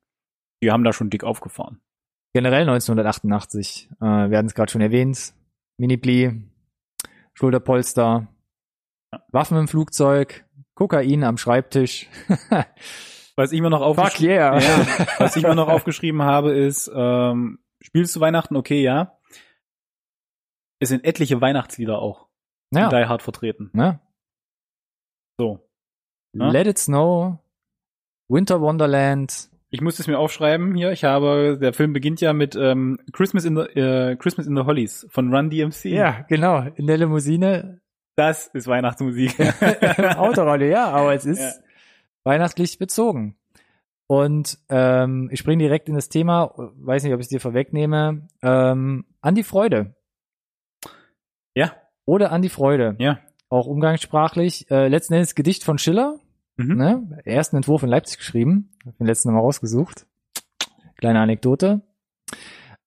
[0.63, 1.81] Die haben da schon dick aufgefahren.
[2.35, 5.35] Generell 1988, äh, wir hatten es gerade schon erwähnt,
[5.79, 6.43] Mini-Pli,
[7.35, 8.29] Schulterpolster,
[9.33, 10.45] Waffen im Flugzeug,
[10.81, 12.09] Kokain am Schreibtisch.
[13.37, 14.59] Was ich mir noch aufgeschrieben yeah.
[14.59, 18.57] Ja, was ich mir noch aufgeschrieben habe, ist, ähm, spielst du Weihnachten?
[18.57, 19.19] Okay, ja.
[20.79, 22.29] Es sind etliche Weihnachtslieder auch
[22.71, 22.89] in ja.
[22.89, 23.71] Die Hard vertreten.
[23.73, 24.01] Ne?
[25.39, 25.69] So.
[26.33, 26.51] Ja.
[26.51, 27.39] Let It Snow,
[28.29, 30.93] Winter Wonderland, Ich muss es mir aufschreiben hier.
[30.93, 34.63] Ich habe, der Film beginnt ja mit ähm, Christmas in the äh, Christmas in the
[34.63, 35.85] Hollies von Run DMC.
[35.87, 37.81] ja, genau, in der Limousine,
[38.17, 39.35] Das ist Weihnachtsmusik.
[40.19, 41.53] Autorolle, ja, aber es ist Ja.
[42.25, 43.37] weihnachtlich bezogen.
[44.07, 48.27] Und ähm, ich springe direkt in das Thema, weiß nicht, ob ich es dir vorwegnehme,
[48.43, 49.95] ähm, an die Freude.
[51.55, 51.73] ja,
[52.07, 52.97] Oder an die Freude.
[52.99, 53.21] ja.
[53.49, 54.71] Auch umgangssprachlich.
[54.71, 56.17] Äh, letzten Endes Gedicht von Schiller,
[56.57, 56.77] Mhm.
[56.77, 57.21] ne?
[57.25, 58.73] Ersten Entwurf in Leipzig geschrieben.
[58.87, 60.07] Hab den letzten Mal rausgesucht.
[60.99, 61.81] Kleine Anekdote.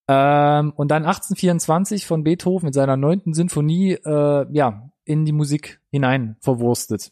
[0.07, 5.79] Ähm, und dann 1824 von Beethoven mit seiner neunten Sinfonie, äh, ja, in die Musik
[5.91, 7.11] hinein verwurstet.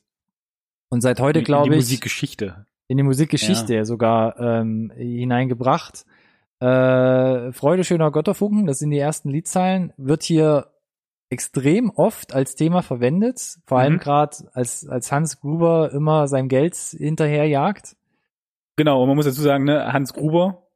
[0.89, 2.65] Und seit heute, In- in glaube die ich, Musikgeschichte.
[2.88, 6.05] in die Musikgeschichte sogar ähm, hineingebracht.
[6.59, 10.68] Äh, Freude schöner Götterfunken, das sind die ersten Liedzeilen, wird hier
[11.30, 13.99] extrem oft als Thema verwendet, vor allem Mhm.
[13.99, 17.95] gerade als, als Hans Gruber immer seinem Geld hinterherjagt.
[18.76, 20.68] Genau, und man muss dazu sagen, ne, Hans Gruber,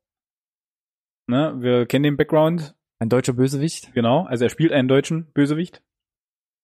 [1.28, 3.94] ne, wir kennen den Background, Ein deutscher Bösewicht.
[3.94, 5.82] genau, also er spielt einen deutschen Bösewicht.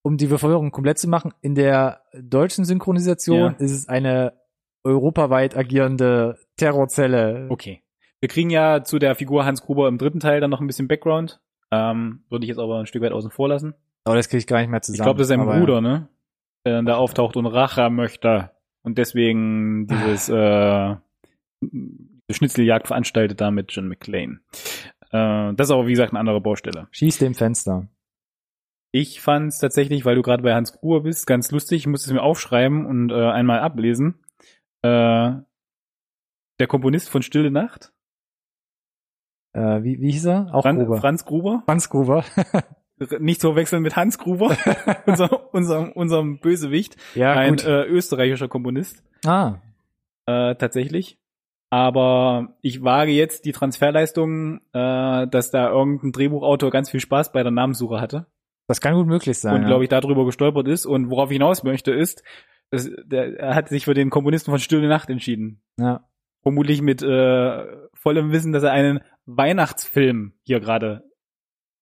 [0.03, 3.56] Um die Bevölkerung komplett zu machen, in der deutschen Synchronisation Ja.
[3.60, 4.34] ist es eine
[4.84, 7.45] europaweit agierende Terrorzelle.
[7.49, 7.84] Okay.
[8.19, 10.88] Wir kriegen ja zu der Figur Hans Gruber im dritten Teil dann noch ein bisschen
[10.88, 11.40] Background.
[11.72, 13.73] Ähm, würde ich jetzt aber ein Stück weit außen vor lassen.
[14.03, 15.06] Aber das kriege ich gar nicht mehr Ich zusammen.
[15.06, 16.07] glaube, das ist Aber Bruder, ne?
[16.65, 18.49] Der dann da auftaucht und Rache möchte.
[18.84, 20.95] Und deswegen dieses äh,
[22.30, 24.40] Schnitzeljagd veranstaltet da mit John McClane.
[25.11, 26.88] Äh, das ist aber, wie gesagt, eine andere Baustelle.
[26.91, 27.88] Schieß dem Fenster.
[28.92, 31.80] Ich fand es tatsächlich, weil du gerade bei Hans Gruber bist, ganz lustig.
[31.82, 34.20] Ich muss es mir aufschreiben und äh, einmal ablesen.
[34.82, 35.32] Äh,
[36.60, 37.94] der Komponist von Stille Nacht,
[39.54, 40.50] Äh, wie, wie hieß er?
[40.54, 40.98] Auch Fran Gruber.
[40.98, 42.24] Franz Gruber, Franz Gruber.
[43.20, 44.56] nicht zu verwechseln mit Hans Gruber,
[45.06, 47.66] unser, unserem, unserem Bösewicht, ja, ein gut.
[47.66, 49.04] äh, österreichischer Komponist.
[49.26, 49.56] ah,
[50.26, 51.18] äh, tatsächlich.
[51.70, 57.44] Aber ich wage jetzt die Transferleistung, äh, dass da irgendein Drehbuchautor ganz viel Spaß bei
[57.44, 58.28] der Namenssuche hatte
[58.72, 59.56] das kann gut möglich sein.
[59.56, 59.68] und ja.
[59.68, 60.85] glaube ich darüber gestolpert ist.
[60.85, 62.23] Und worauf ich hinaus möchte ist,
[62.69, 65.61] dass, der, er hat sich für den Komponisten von Stille Nacht entschieden.
[65.77, 66.07] Ja.
[66.41, 71.03] Vermutlich mit äh, vollem Wissen, dass er einen Weihnachtsfilm hier gerade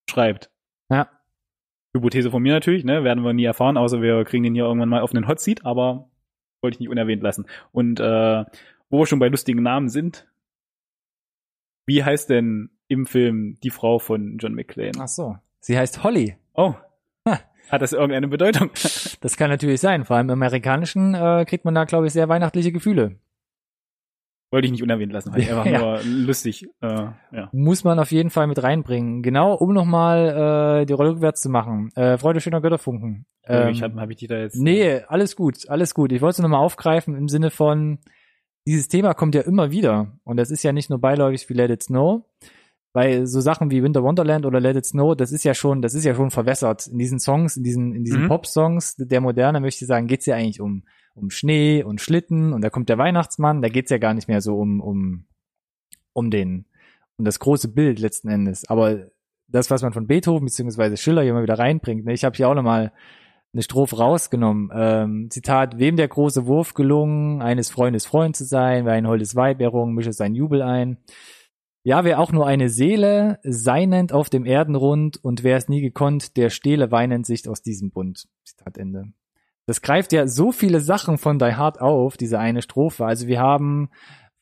[0.09, 0.51] schreibt.
[0.89, 1.09] Ja.
[1.93, 3.03] Hypothese von mir natürlich, ne?
[3.03, 5.65] Werden wir nie erfahren, außer wir kriegen den hier irgendwann mal auf einen Hot Seat,
[5.65, 6.09] aber
[6.61, 7.45] wollte ich nicht unerwähnt lassen.
[7.71, 8.45] Und äh,
[8.89, 10.27] wo wir schon bei lustigen Namen sind,
[11.85, 14.91] wie heißt denn im Film die Frau von John McClane?
[14.99, 15.37] Ach so.
[15.59, 16.37] Sie heißt Holly.
[16.59, 16.75] Oh.
[17.27, 17.39] Ha.
[17.69, 18.71] Hat das irgendeine Bedeutung?
[19.21, 20.05] Das kann natürlich sein.
[20.05, 23.17] Vor allem im Amerikanischen äh, kriegt man da, glaube ich, sehr weihnachtliche Gefühle.
[24.51, 25.79] Wollte ich nicht unerwähnt lassen, weil einfach Ja.
[25.79, 26.67] nur lustig.
[26.81, 26.87] Äh,
[27.33, 27.49] ja.
[27.51, 29.21] Muss man auf jeden Fall mit reinbringen.
[29.21, 31.91] Genau, um nochmal äh, die Rolle rückwärts zu machen.
[31.95, 33.25] Äh, Freude schöner Götterfunken.
[33.45, 34.55] Ähm, ich habe hab ich die da jetzt.
[34.55, 36.11] nee, alles gut, alles gut.
[36.13, 37.99] Ich wollte es nochmal aufgreifen im Sinne von,
[38.65, 40.17] dieses Thema kommt ja immer wieder.
[40.23, 42.23] Und das ist ja nicht nur beiläufig wie Let It Snow.
[42.91, 45.93] Weil so Sachen wie Winter Wonderland oder Let It Snow, das ist ja schon, das
[45.93, 46.87] ist ja schon verwässert.
[46.87, 48.27] In diesen Songs, in diesen, in diesen Mhm.
[48.29, 50.83] Pop-Songs der Moderne möchte ich sagen, geht's ja eigentlich um,
[51.13, 54.41] um Schnee und Schlitten und da kommt der Weihnachtsmann, da geht's ja gar nicht mehr
[54.41, 55.25] so um, um,
[56.13, 56.65] um den,
[57.17, 58.67] um das große Bild letzten Endes.
[58.69, 59.05] Aber
[59.47, 60.97] das, was man von Beethoven bzw.
[60.97, 62.91] Schiller hier mal wieder reinbringt, ne, ich habe hier auch nochmal
[63.53, 64.71] eine Strophe rausgenommen.
[64.73, 69.35] Ähm, Zitat, wem der große Wurf gelungen, eines Freundes Freund zu sein, wer ein holdes
[69.35, 70.97] Weib errungen, mische sein Jubel ein.
[71.89, 76.37] Ja, wer auch nur eine Seele seinend auf dem Erdenrund und wer es nie gekonnt,
[76.37, 78.27] der stehle weinend sich aus diesem Bund.
[78.43, 79.05] Zitat Ende.
[79.65, 83.07] Das greift ja so viele Sachen von Die Hard auf, diese eine Strophe.
[83.07, 83.89] Also wir haben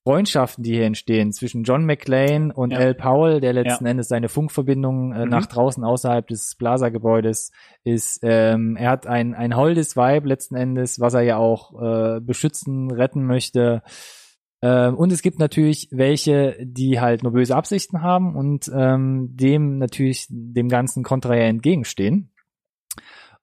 [0.04, 2.80] Freundschaften, die hier entstehen zwischen John McClane und Ja.
[2.80, 5.30] Al Powell, der letzten Endes seine Funkverbindung äh, Mhm.
[5.30, 7.54] nach draußen außerhalb des Plaza-Gebäudes
[7.86, 8.20] ist.
[8.24, 12.92] Ähm, er hat ein, ein holdes Vibe letzten Endes, was er ja auch äh, beschützen,
[12.92, 13.84] retten möchte.
[14.62, 19.78] Ähm, und es gibt natürlich welche, die halt nur böse Absichten haben und ähm, dem
[19.78, 22.32] natürlich dem Ganzen konträr entgegenstehen.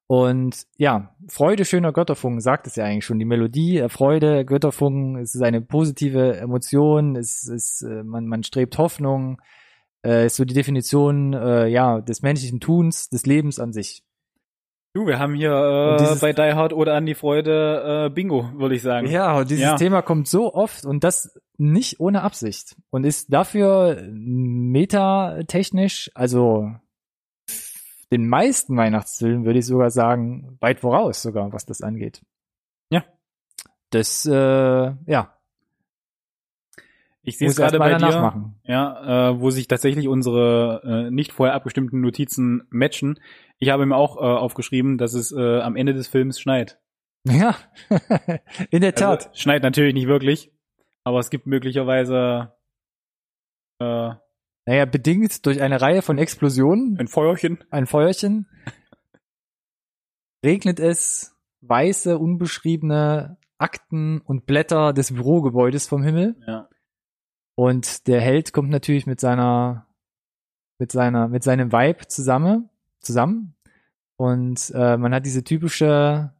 [0.07, 3.19] Und ja, Freude schöner Götterfunken sagt es ja eigentlich schon.
[3.19, 8.43] Die Melodie, äh, Freude, Götterfunken, es ist eine positive Emotion, es ist, äh, man, man
[8.43, 9.41] strebt Hoffnung,
[10.05, 14.03] äh, ist so die Definition äh, ja des menschlichen Tuns, des Lebens an sich.
[14.95, 18.49] Du, wir haben hier äh, dieses- bei Die Hard oder an die Freude äh, Bingo,
[18.55, 19.09] würde ich sagen.
[19.09, 19.75] Ja, und dieses Ja.
[19.77, 26.71] Thema kommt so oft und das nicht ohne Absicht und ist dafür metatechnisch, also
[28.13, 32.23] den meisten Weihnachtsfilmen würde ich sogar sagen, weit voraus sogar, was das angeht.
[32.91, 33.03] Ja.
[33.91, 35.34] Das, äh, ja,
[37.27, 38.55] Ich sehe es gerade mal bei dir, machen.
[38.65, 43.19] ja, äh, wo sich tatsächlich unsere äh, nicht vorher abgestimmten Notizen matchen.
[43.59, 46.79] Ich habe mir auch äh, aufgeschrieben, dass es äh, am Ende des Films schneit.
[47.27, 47.57] Ja,
[48.71, 49.27] in der Tat.
[49.27, 50.53] Also, schneit natürlich nicht wirklich,
[51.03, 52.53] aber es gibt möglicherweise
[53.81, 54.11] äh,
[54.67, 57.65] Naja, bedingt durch eine Reihe von Explosionen, ein Feuerchen.
[57.71, 58.47] ein Feuerchen,
[60.45, 66.37] regnet es weiße, unbeschriebene Akten und Blätter des Bürogebäudes vom Himmel.
[66.47, 66.69] Ja.
[67.57, 69.87] Und der Held kommt natürlich mit seiner,
[70.79, 72.69] mit seiner, mit seinem Vibe zusammen,
[73.01, 73.55] zusammen.
[74.17, 76.33] Und äh, man hat diese typische,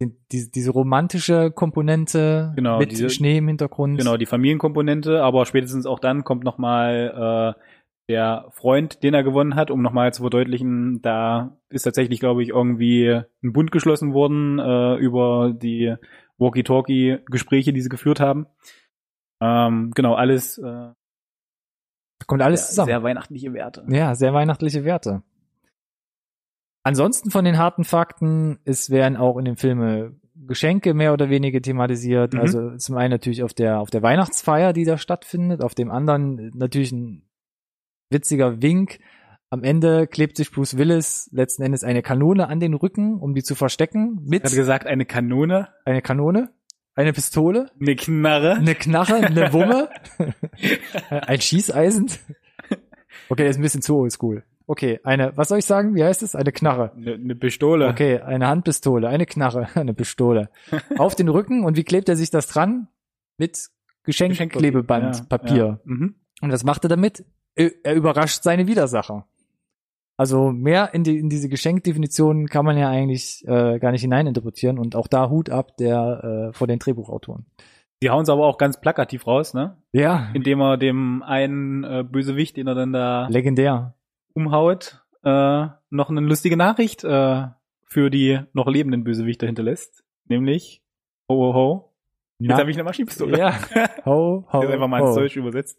[0.00, 3.98] die, diese, diese romantische Komponente Genau, mit diese- Schnee im Hintergrund.
[3.98, 7.62] Genau, die Familienkomponente, aber spätestens auch dann kommt nochmal äh,
[8.08, 12.48] der Freund, den er gewonnen hat, um nochmal zu verdeutlichen, da ist tatsächlich, glaube ich,
[12.48, 15.94] irgendwie ein Bund geschlossen worden äh, über die
[16.38, 18.46] Walkie-Talkie-Gespräche, die sie geführt haben.
[19.42, 20.92] Ähm, genau, alles äh,
[22.26, 22.86] Kommt alles sehr, zusammen.
[22.86, 23.84] sehr weihnachtliche Werte.
[23.88, 25.22] Ja, sehr weihnachtliche Werte.
[26.84, 31.60] Ansonsten von den harten Fakten, es werden auch in den Filmen Geschenke mehr oder weniger
[31.60, 32.34] thematisiert.
[32.34, 32.40] Mhm.
[32.40, 36.50] Also zum einen natürlich auf der, auf der Weihnachtsfeier, die da stattfindet, auf dem anderen
[36.54, 37.28] natürlich ein
[38.10, 38.98] witziger Wink.
[39.50, 43.42] Am Ende klebt sich Bruce Willis letzten Endes eine Kanone an den Rücken, um die
[43.42, 44.18] zu verstecken.
[44.22, 46.50] Mit Er hat gesagt, eine Kanone, eine Kanone,
[46.94, 48.54] eine Pistole, eine Knarre.
[48.54, 49.88] eine Knarre, eine Wumme,
[51.10, 52.10] ein Schießeisen.
[53.28, 54.44] Okay, das ist ein bisschen zu oldschool.
[54.66, 55.94] Okay, eine, was soll ich sagen?
[55.94, 56.34] Wie heißt es?
[56.34, 56.92] Eine Knarre.
[56.96, 57.88] Eine, eine Pistole.
[57.88, 60.50] Okay, eine Handpistole, eine Knarre, eine Pistole.
[60.98, 62.88] Auf den Rücken und wie klebt er sich das dran?
[63.38, 63.58] Mit
[64.04, 65.56] Geschenkklebeband, Ja, Papier.
[65.56, 65.78] Ja.
[65.84, 66.14] Mhm.
[66.40, 67.24] Und was macht er damit?
[67.54, 69.26] Er überrascht seine Widersacher.
[70.22, 74.78] Also mehr in, die, in diese Geschenkdefinition kann man ja eigentlich äh, gar nicht hineininterpretieren
[74.78, 77.44] und auch da Hut ab der äh, vor den Drehbuchautoren.
[78.00, 79.78] Die hauen es aber auch ganz plakativ raus, ne?
[79.90, 83.96] Ja, Indem er dem einen äh, Bösewicht, den er dann da legendär.
[84.32, 87.48] umhaut, äh, noch eine lustige Nachricht äh,
[87.84, 90.04] für die noch lebenden Bösewichte hinterlässt.
[90.28, 90.84] Nämlich,
[91.28, 91.91] ho, ho, ho.
[92.48, 93.38] Jetzt habe ich eine Maschinenpistole.
[93.38, 93.54] Ja.
[94.04, 95.14] Ho, ho, Jetzt einfach mal ins.
[95.14, 95.78] Deutsch übersetzt.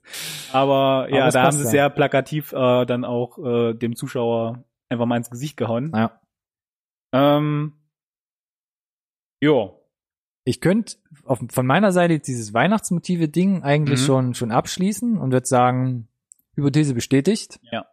[0.53, 5.05] Aber ja, es da haben sie sehr plakativ äh, dann auch äh, dem Zuschauer einfach
[5.05, 5.91] mal ins Gesicht gehauen.
[5.95, 6.19] Ja.
[7.13, 7.73] Ähm,
[9.41, 9.79] jo.
[10.45, 10.95] Ich könnte
[11.49, 14.05] von meiner Seite dieses Weihnachtsmotive-Ding eigentlich Mhm.
[14.05, 16.07] schon, schon abschließen und würde sagen,
[16.55, 17.59] Hypothese bestätigt.
[17.71, 17.85] Ja.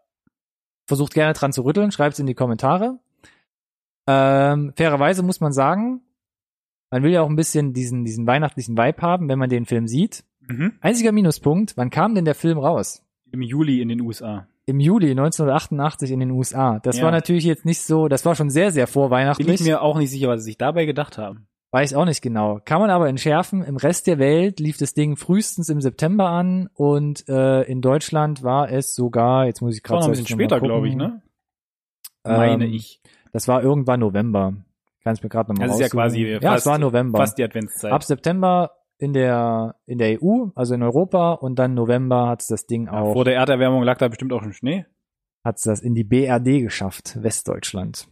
[0.86, 2.98] Versucht gerne dran zu rütteln, schreibt es in die Kommentare.
[4.08, 6.02] Ähm, fairerweise muss man sagen,
[6.90, 9.86] man will ja auch ein bisschen diesen, diesen weihnachtlichen Vibe haben, wenn man den Film
[9.86, 10.24] sieht.
[10.48, 10.72] Mhm.
[10.80, 13.04] Einziger Minuspunkt, wann kam denn der Film raus?
[13.32, 14.46] Im Juli in den USA.
[14.66, 16.78] Im Juli 1988 in den USA.
[16.80, 17.04] Das Ja.
[17.04, 19.60] war natürlich jetzt nicht so, das war schon sehr, sehr Bin vorweihnachtlich.
[19.60, 21.46] ich mir auch nicht sicher, was sie sich dabei gedacht haben.
[21.72, 22.60] Weiß auch nicht genau.
[22.64, 23.62] Kann man aber entschärfen.
[23.62, 28.42] Im Rest der Welt lief das Ding frühestens im September an und äh, in Deutschland
[28.42, 31.22] war es sogar, jetzt muss ich gerade noch ein bisschen später, glaube ich, ne?
[32.24, 33.00] Ähm, Meine ich.
[33.32, 34.54] Das war irgendwann November.
[35.02, 37.18] Kann es mir gerade nochmal Das ist ja quasi Ja, fast- es war November.
[37.18, 37.92] Fast die Adventszeit.
[37.92, 42.66] Ab September in der in der EU, also in Europa und dann November hat's das
[42.66, 44.84] Ding Ja, auch vor der Erderwärmung lag da bestimmt auch schon Schnee.
[45.44, 48.08] hat's das in die BRD geschafft, Westdeutschland.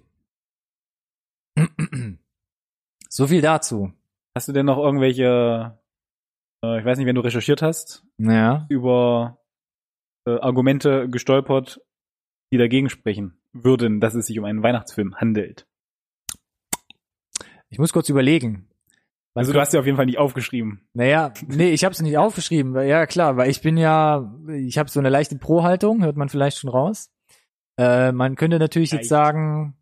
[3.08, 3.92] so viel dazu.
[4.34, 5.78] Hast du denn noch irgendwelche,
[6.64, 8.66] äh, ich weiß nicht, wenn du recherchiert hast, Ja.
[8.68, 9.38] über
[10.26, 11.80] äh, Argumente gestolpert,
[12.52, 15.66] die dagegen sprechen würden, dass es sich um einen Weihnachtsfilm handelt?
[17.70, 18.68] Ich muss kurz überlegen.
[19.34, 20.80] Also du hast ja auf jeden Fall nicht aufgeschrieben.
[20.94, 22.74] Naja, nee, ich habe es nicht aufgeschrieben.
[22.86, 26.58] Ja, klar, weil ich bin ja, ich habe so eine leichte Pro-Haltung, hört man vielleicht
[26.58, 27.10] schon raus.
[27.78, 29.02] Äh, man könnte natürlich Leicht.
[29.02, 29.76] jetzt sagen,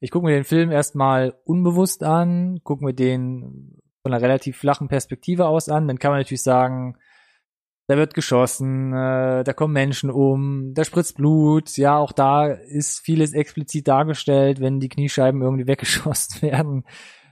[0.00, 4.88] ich gucke mir den Film erstmal unbewusst an, gucke mir den von einer relativ flachen
[4.88, 5.86] Perspektive aus an.
[5.86, 6.96] Dann kann man natürlich sagen,
[7.88, 11.76] da wird geschossen, äh, da kommen Menschen um, da spritzt Blut.
[11.76, 16.84] Ja, auch da ist vieles explizit dargestellt, wenn die Kniescheiben irgendwie weggeschossen werden.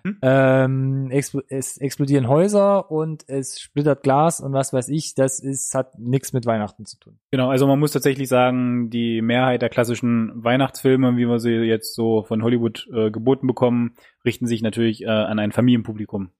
[0.05, 0.19] Hm.
[0.23, 5.15] Ähm, expl es explodieren Häuser und es splittert Glas und was weiß ich.
[5.15, 7.19] Das ist hat nichts mit Weihnachten zu tun.
[7.31, 11.95] Genau, also man muss tatsächlich sagen, die Mehrheit der klassischen Weihnachtsfilme, wie wir sie jetzt
[11.95, 13.95] so von Hollywood äh, geboten bekommen,
[14.25, 16.31] richten sich natürlich äh, an ein Familienpublikum.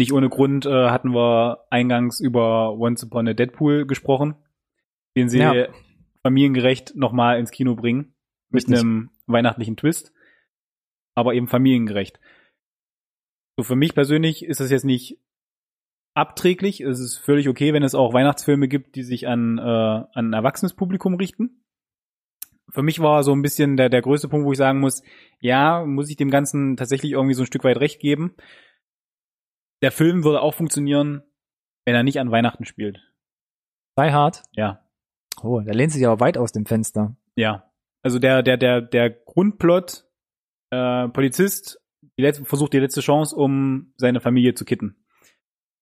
[0.00, 4.34] Nicht ohne Grund äh, hatten wir eingangs über Once Upon a Deadpool gesprochen,
[5.16, 5.68] den sie Ja.
[6.22, 8.14] familiengerecht nochmal ins Kino bringen,
[8.50, 8.80] mit Richtig.
[8.80, 10.12] einem weihnachtlichen Twist,
[11.14, 12.18] aber eben familiengerecht.
[13.56, 15.18] So für mich persönlich ist das jetzt nicht
[16.14, 16.80] abträglich.
[16.80, 20.32] Es ist völlig okay, wenn es auch Weihnachtsfilme gibt, die sich an, äh, an ein
[20.32, 21.62] erwachsenes Publikum richten.
[22.70, 25.02] Für mich war so ein bisschen der, der größte Punkt, wo ich sagen muss,
[25.40, 28.34] ja, muss ich dem Ganzen tatsächlich irgendwie so ein Stück weit recht geben.
[29.82, 31.22] Der Film würde auch funktionieren,
[31.84, 33.00] wenn er nicht an Weihnachten spielt.
[33.98, 34.42] Die Hard.
[34.52, 34.80] Ja,
[35.42, 37.16] Oh, da lehnt sich aber weit aus dem Fenster.
[37.36, 37.66] ja.
[38.02, 40.06] Also der, der, der, der Grundplot,
[40.70, 41.82] äh, Polizist
[42.16, 45.04] die letzte, versucht die letzte Chance, um seine Familie zu kitten.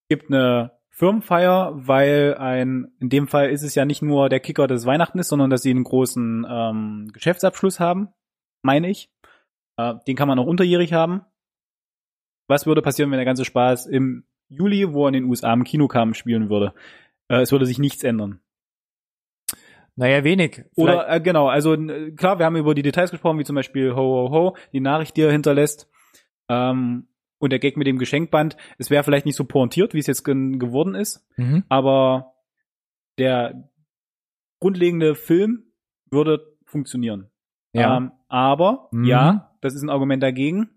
[0.09, 4.66] Gibt eine Firmenfeier, weil ein, in dem Fall ist es ja nicht nur der Kicker
[4.66, 8.09] des Weihnachten ist, sondern dass sie einen großen ähm, Geschäftsabschluss haben,
[8.62, 9.12] meine ich.
[9.77, 11.20] Äh, den kann man auch unterjährig haben.
[12.49, 15.65] Was würde passieren, wenn der ganze Spaß im Juli, wo er in den USA im
[15.65, 16.75] Kino kam, spielen würde?
[17.29, 18.41] Äh, es würde sich nichts ändern.
[19.97, 20.65] Naja, wenig.
[20.77, 21.77] Oder äh, genau, also
[22.16, 25.16] klar, wir haben über die Details gesprochen, wie zum Beispiel Ho Ho Ho, die Nachricht,
[25.16, 25.91] die er hinterlässt.
[26.49, 27.09] Ähm,
[27.41, 28.57] und der Gag mit dem Geschenkband.
[28.79, 31.65] Es wäre vielleicht nicht so pointiert, wie es jetzt geworden ist, Mhm.
[31.69, 32.33] aber
[33.19, 33.69] der
[34.61, 35.65] grundlegende Film
[36.11, 37.31] würde funktionieren.
[37.73, 37.97] Ja.
[37.97, 39.05] Ähm, aber, Mhm.
[39.05, 40.70] ja, das ist ein Argument dagegen.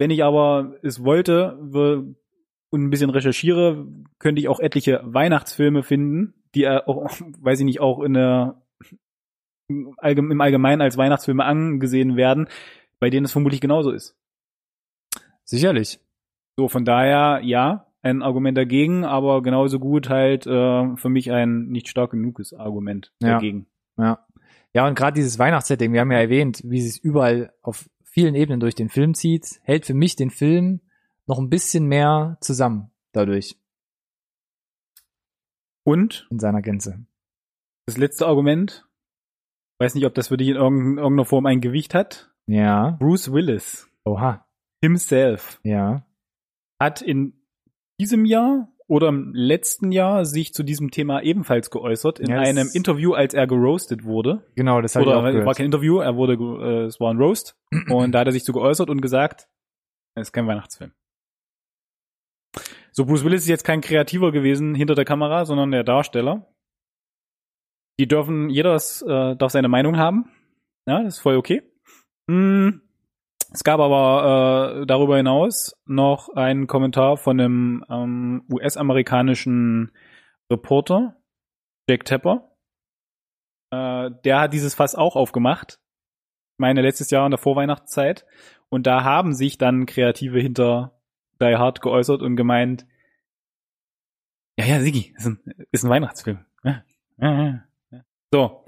[0.00, 2.16] Wenn ich aber es wollte und
[2.72, 3.86] ein bisschen recherchiere,
[4.18, 8.62] könnte ich auch etliche Weihnachtsfilme finden, die auch, weiß ich nicht, auch in der,
[9.68, 12.48] im Allgemeinen als Weihnachtsfilme angesehen werden,
[12.98, 14.16] bei denen es vermutlich genauso ist.
[15.44, 16.00] Sicherlich.
[16.56, 21.66] So, von daher, ja, ein Argument dagegen, aber genauso gut halt äh, für mich ein
[21.66, 23.34] nicht stark genuges Argument Ja.
[23.34, 23.66] dagegen.
[23.98, 24.26] Ja.
[24.72, 28.60] Ja, und gerade dieses Weihnachtssetting, wir haben ja erwähnt, wie es überall auf vielen Ebenen
[28.60, 30.80] durch den Film zieht, hält für mich den Film
[31.26, 33.56] noch ein bisschen mehr zusammen dadurch
[35.84, 37.04] Und in seiner Gänze.
[37.86, 38.86] das letzte Argument,
[39.78, 42.30] weiß nicht, ob das für dich in irgendein- irgendeiner Form ein Gewicht hat.
[42.46, 42.92] Ja.
[43.00, 44.46] Bruce Willis Oha.
[44.82, 46.06] himself Ja.
[46.78, 47.34] hat in
[47.98, 52.68] diesem Jahr oder im letzten Jahr sich zu diesem Thema ebenfalls geäußert in das- einem
[52.74, 54.44] Interview, als er geroastet wurde.
[54.56, 55.56] Genau, das habe ich Oder auch es war gehört.
[55.56, 57.56] kein Interview, er wurde, äh, es war ein Roast
[57.88, 59.48] und da hat er sich so geäußert und gesagt,
[60.16, 60.92] es ist kein Weihnachtsfilm.
[62.92, 66.46] So, Bruce Willis ist jetzt kein Kreativer gewesen hinter der Kamera, sondern der Darsteller.
[68.00, 70.28] Die dürfen, jeder ist, äh, darf seine Meinung haben.
[70.88, 71.62] Ja, das ist voll okay.
[72.28, 72.80] Hm,
[73.52, 79.92] es gab aber äh, darüber hinaus noch einen Kommentar von einem ähm, US-amerikanischen
[80.50, 81.16] Reporter,
[81.88, 82.52] Jack Tapper.
[83.70, 85.80] Äh, der hat dieses Fass auch aufgemacht.
[86.54, 88.24] Ich meine, letztes Jahr in der Vorweihnachtszeit.
[88.68, 91.00] Und da haben sich dann Kreative hinter
[91.40, 92.86] Die Hard geäußert und gemeint,
[94.56, 95.40] ja, ja, Sigi, ist ein,
[95.72, 96.44] ist ein Weihnachtsfilm.
[96.62, 96.84] Ja,
[97.18, 98.04] ja, ja.
[98.32, 98.64] So.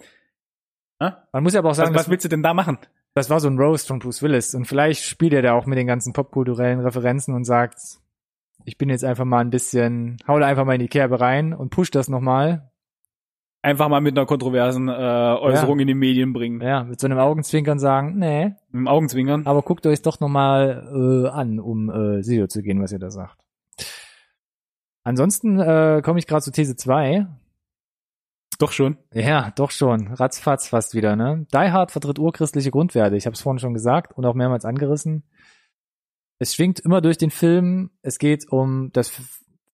[0.99, 2.79] Man muss ja aber auch Was, sagen, was das, willst du denn da machen?
[3.15, 5.79] Das war so ein Roast von Bruce Willis und vielleicht spielt er da auch mit
[5.79, 7.77] den ganzen popkulturellen Referenzen und sagt,
[8.65, 11.53] ich bin jetzt einfach mal ein bisschen, hau da einfach mal in die Kerbe rein
[11.53, 12.71] und push das nochmal.
[13.65, 16.61] Einfach mal mit einer kontroversen äh, Äußerung in die Medien bringen.
[16.61, 19.47] Ja, mit so einem Augenzwinkern sagen, nee, Mit dem Augenzwinkern.
[19.47, 23.11] aber guckt euch doch nochmal äh, an, um äh, sicher zu gehen, was ihr da
[23.11, 23.39] sagt.
[25.05, 27.27] Ansonsten äh, komme ich gerade zu These 2.
[28.63, 28.97] Doch schon.
[29.13, 30.07] Ja, doch schon.
[30.15, 31.47] Ratzfatz fast wieder, ne?
[31.53, 33.17] Die Hard vertritt urchristliche Grundwerte.
[33.17, 35.25] Ich habe es vorhin schon gesagt und auch mehrmals angerissen.
[36.39, 37.91] Es schwingt immer durch den Film.
[38.03, 39.13] Es geht um das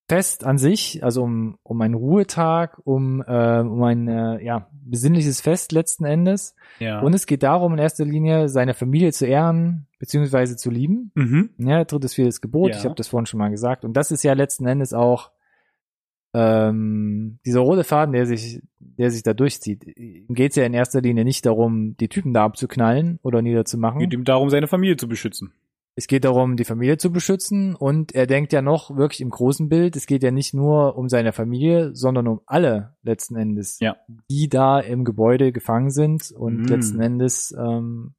[0.09, 5.43] Fest an sich, also um, um einen Ruhetag, um, äh, um ein äh, ja, besinnliches
[5.43, 6.55] Fest letzten Endes.
[6.79, 7.01] Ja.
[7.01, 11.13] Und es geht darum, in erster Linie seine Familie zu ehren, beziehungsweise zu lieben.
[11.15, 11.51] mhm.
[11.59, 12.79] Ja, drittes, viertes Gebot, Ja.
[12.79, 13.85] ich habe das vorhin schon mal gesagt.
[13.85, 15.31] Und das ist ja letzten Endes auch
[16.39, 19.85] ähm, dieser rote Faden, der sich, der sich da durchzieht.
[19.97, 23.99] Ihm geht's ja in erster Linie nicht darum, die Typen da abzuknallen oder niederzumachen.
[24.01, 25.53] Geht ihm darum, seine Familie zu beschützen.
[25.97, 29.69] Es geht darum, die Familie zu beschützen und er denkt ja noch wirklich im großen
[29.69, 33.97] Bild, es geht ja nicht nur um seine Familie, sondern um alle letzten Endes, Ja.
[34.31, 36.65] die da im Gebäude gefangen sind und Mm.
[36.67, 38.15] letzten Endes ähm,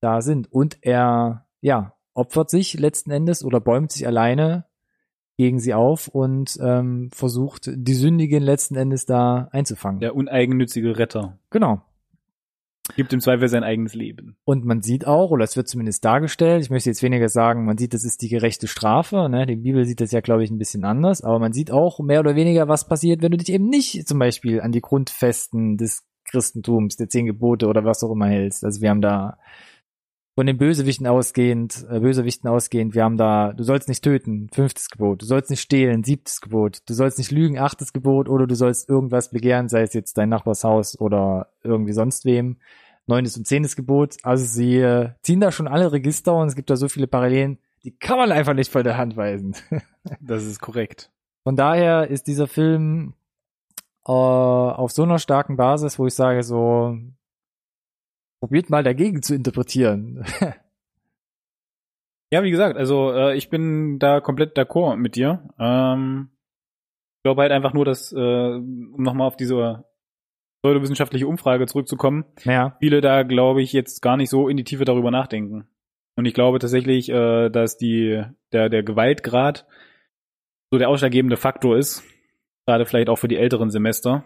[0.00, 0.50] da sind.
[0.52, 4.64] Und er, ja, opfert sich letzten Endes oder bäumt sich alleine
[5.40, 9.98] gegen sie auf und ähm, versucht, die Sündigen letzten Endes da einzufangen.
[9.98, 11.38] Der uneigennützige Retter.
[11.48, 11.80] Genau.
[12.94, 14.36] Gibt im Zweifel sein eigenes Leben.
[14.44, 17.78] Und man sieht auch, oder es wird zumindest dargestellt, ich möchte jetzt weniger sagen, man
[17.78, 19.46] sieht, das ist die gerechte Strafe, ne?
[19.46, 22.20] Die Bibel sieht das ja, glaube ich, ein bisschen anders, aber man sieht auch mehr
[22.20, 26.02] oder weniger, was passiert, wenn du dich eben nicht zum Beispiel an die Grundfesten des
[26.26, 28.62] Christentums, der zehn Gebote oder was auch immer hältst.
[28.62, 29.38] Also wir haben da
[30.34, 34.88] von den Bösewichten ausgehend, äh, Bösewichten ausgehend, wir haben da, du sollst nicht töten, fünftes
[34.88, 38.54] Gebot, du sollst nicht stehlen, siebtes Gebot, du sollst nicht lügen, achtes Gebot, oder du
[38.54, 42.58] sollst irgendwas begehren, sei es jetzt dein Nachbarshaus oder irgendwie sonst wem,
[43.06, 44.16] neuntes und zehntes Gebot.
[44.22, 47.58] Also sie äh, ziehen da schon alle Register und es gibt da so viele Parallelen,
[47.84, 49.54] die kann man einfach nicht von der Hand weisen.
[50.20, 51.10] Das ist korrekt.
[51.42, 53.12] Von daher ist dieser Film
[54.06, 56.96] äh, auf so einer starken Basis, wo ich sage, so
[58.40, 60.24] probiert mal dagegen zu interpretieren.
[62.32, 65.50] Ja, wie gesagt, also äh, ich bin da komplett d'accord mit dir.
[65.58, 66.30] Ähm,
[67.18, 69.84] ich glaube halt einfach nur, dass, äh, um nochmal auf diese
[70.62, 74.84] pseudowissenschaftliche Umfrage zurückzukommen, ja, viele da, glaube ich, jetzt gar nicht so in die Tiefe
[74.84, 75.66] darüber nachdenken.
[76.16, 78.22] Und ich glaube tatsächlich, äh, dass die,
[78.52, 79.66] der, der Gewaltgrad
[80.70, 82.04] so der ausschlaggebende Faktor ist,
[82.64, 84.24] gerade vielleicht auch für die älteren Semester,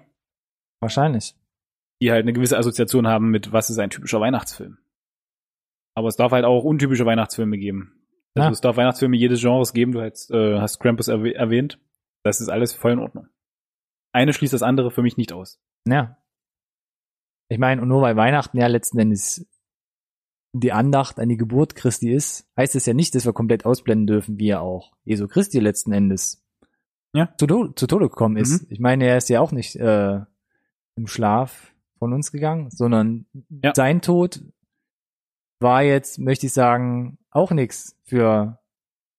[0.81, 1.35] wahrscheinlich.
[2.05, 4.77] Die halt eine gewisse Assoziation haben mit, was ist ein typischer Weihnachtsfilm.
[5.97, 7.95] Aber es darf halt auch untypische Weihnachtsfilme geben.
[8.35, 8.51] Also Ja.
[8.53, 11.81] es darf Weihnachtsfilme jedes Genres geben, du hast, äh, hast Krampus erwäh- erwähnt.
[12.23, 13.29] Das ist alles voll in Ordnung.
[14.13, 15.61] Eine schließt das andere für mich nicht aus.
[15.89, 16.19] Ja.
[17.49, 19.47] Ich meine, und nur weil Weihnachten ja letzten Endes
[20.53, 24.07] die Andacht an die Geburt Christi ist, heißt es ja nicht, dass wir komplett ausblenden
[24.07, 26.45] dürfen, wie er auch Jesu Christi letzten Endes
[27.15, 27.35] Ja.
[27.39, 28.63] zu, zu Tode gekommen ist.
[28.63, 28.67] Mhm.
[28.71, 30.21] Ich meine, er ist ja auch nicht äh,
[30.97, 31.74] im Schlaf
[32.05, 33.25] von uns gegangen, sondern
[33.63, 33.73] Ja.
[33.75, 34.43] sein Tod
[35.59, 38.59] war jetzt, möchte ich sagen, auch nichts für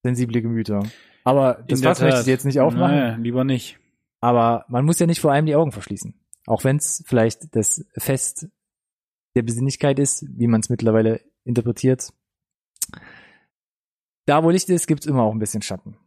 [0.04, 0.84] sensible Gemüter.
[1.24, 2.96] Aber das Fass möchte ich jetzt nicht aufmachen.
[2.96, 3.80] Naja, lieber nicht.
[4.22, 6.14] Aber man muss ja nicht vor allem die Augen verschließen.
[6.46, 8.48] Auch wenn es vielleicht das Fest
[9.36, 12.14] der Besinnlichkeit ist, wie man es mittlerweile interpretiert.
[14.28, 15.98] Da, wo Licht ist, gibt's immer auch ein bisschen Schatten.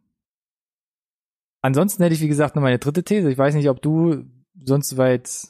[1.60, 3.30] Ansonsten hätte ich, wie gesagt, noch meine dritte These.
[3.32, 4.24] Ich weiß nicht, ob du
[4.64, 5.48] sonst weit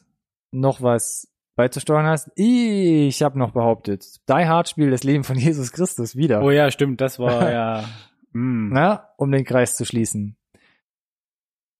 [0.50, 2.30] noch was beizusteuern hast.
[2.36, 6.42] Ich habe noch behauptet, Die Hard spielt das Leben von Jesus Christus wieder.
[6.42, 7.84] Oh ja, stimmt, das war ja.
[8.32, 8.70] Mm.
[8.72, 10.36] Na, um den Kreis zu schließen.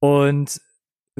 [0.00, 0.60] Und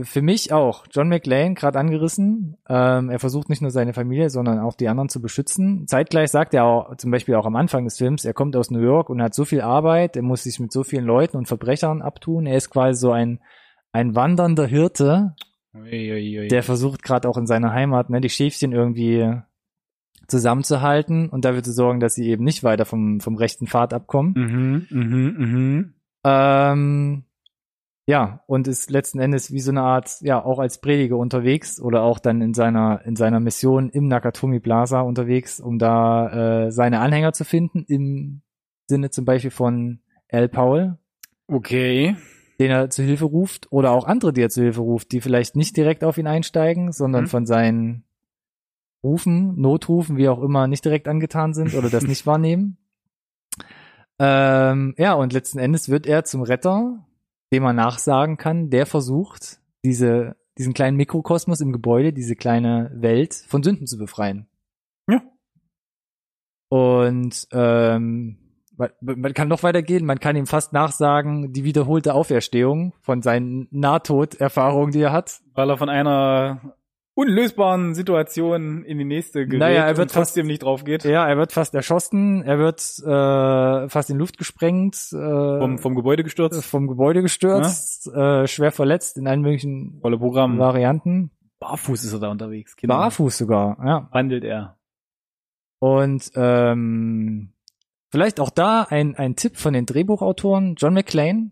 [0.04, 4.60] für mich auch, John McLean, gerade angerissen, ähm, er versucht nicht nur seine Familie, sondern
[4.60, 5.86] auch die anderen zu beschützen.
[5.86, 8.80] Zeitgleich sagt er auch, zum Beispiel auch am Anfang des Films, er kommt aus New
[8.80, 12.02] York und hat so viel Arbeit, er muss sich mit so vielen Leuten und Verbrechern
[12.02, 12.46] abtun.
[12.46, 13.40] Er ist quasi so ein,
[13.92, 15.34] ein wandernder Hirte,
[15.74, 16.48] Uiuiui.
[16.48, 19.40] der versucht gerade auch in seiner Heimat, ne, die Schäfchen irgendwie
[20.26, 24.34] zusammenzuhalten und dafür zu sorgen, dass sie eben nicht weiter vom, vom rechten Pfad abkommen.
[24.36, 25.94] Mhm, mhm, mhm.
[26.24, 27.24] Ähm,
[28.06, 32.02] ja, und ist letzten Endes wie so eine Art, ja, auch als Prediger unterwegs oder
[32.02, 37.00] auch dann in seiner, in seiner Mission im Nakatomi Plaza unterwegs, um da äh, seine
[37.00, 38.42] Anhänger zu finden, im
[38.86, 40.00] Sinne zum Beispiel von
[40.30, 40.98] Al Powell,
[41.50, 42.14] Okay.
[42.58, 45.56] Den er zu Hilfe ruft, oder auch andere, die er zu Hilfe ruft, die vielleicht
[45.56, 47.28] nicht direkt auf ihn einsteigen, sondern Mhm.
[47.28, 48.04] von seinen
[49.04, 52.78] Rufen, Notrufen, wie auch immer, nicht direkt angetan sind oder das nicht wahrnehmen.
[54.18, 57.06] Ähm, ja, und letzten Endes wird er zum Retter,
[57.52, 63.34] dem man nachsagen kann, der versucht, diese, diesen kleinen Mikrokosmos im Gebäude, diese kleine Welt
[63.34, 64.48] von Sünden zu befreien.
[65.08, 65.22] Ja.
[66.70, 68.38] Und ähm,
[68.78, 73.68] man, man kann noch weitergehen, man kann ihm fast nachsagen, die wiederholte Auferstehung von seinen
[73.70, 75.40] Nahtoderfahrungen, die er hat.
[75.54, 76.74] Weil er von einer
[77.14, 81.02] unlösbaren Situation in die nächste gerät Naja, er wird und trotzdem nicht drauf geht.
[81.02, 85.96] Ja, er wird fast erschossen, er wird äh, fast in Luft gesprengt, äh, Vom, vom
[85.96, 86.64] Gebäude gestürzt.
[86.64, 90.58] vom Gebäude gestürzt, äh, schwer verletzt in allen möglichen Volle Programm.
[90.58, 91.32] Varianten.
[91.58, 92.76] Barfuß ist er da unterwegs.
[92.76, 92.94] Genau.
[92.98, 94.08] Barfuß sogar, ja.
[94.12, 94.76] Wandelt er.
[95.80, 97.52] Und ähm,
[98.10, 101.50] vielleicht auch da ein, ein Tipp von den Drehbuchautoren John McClane,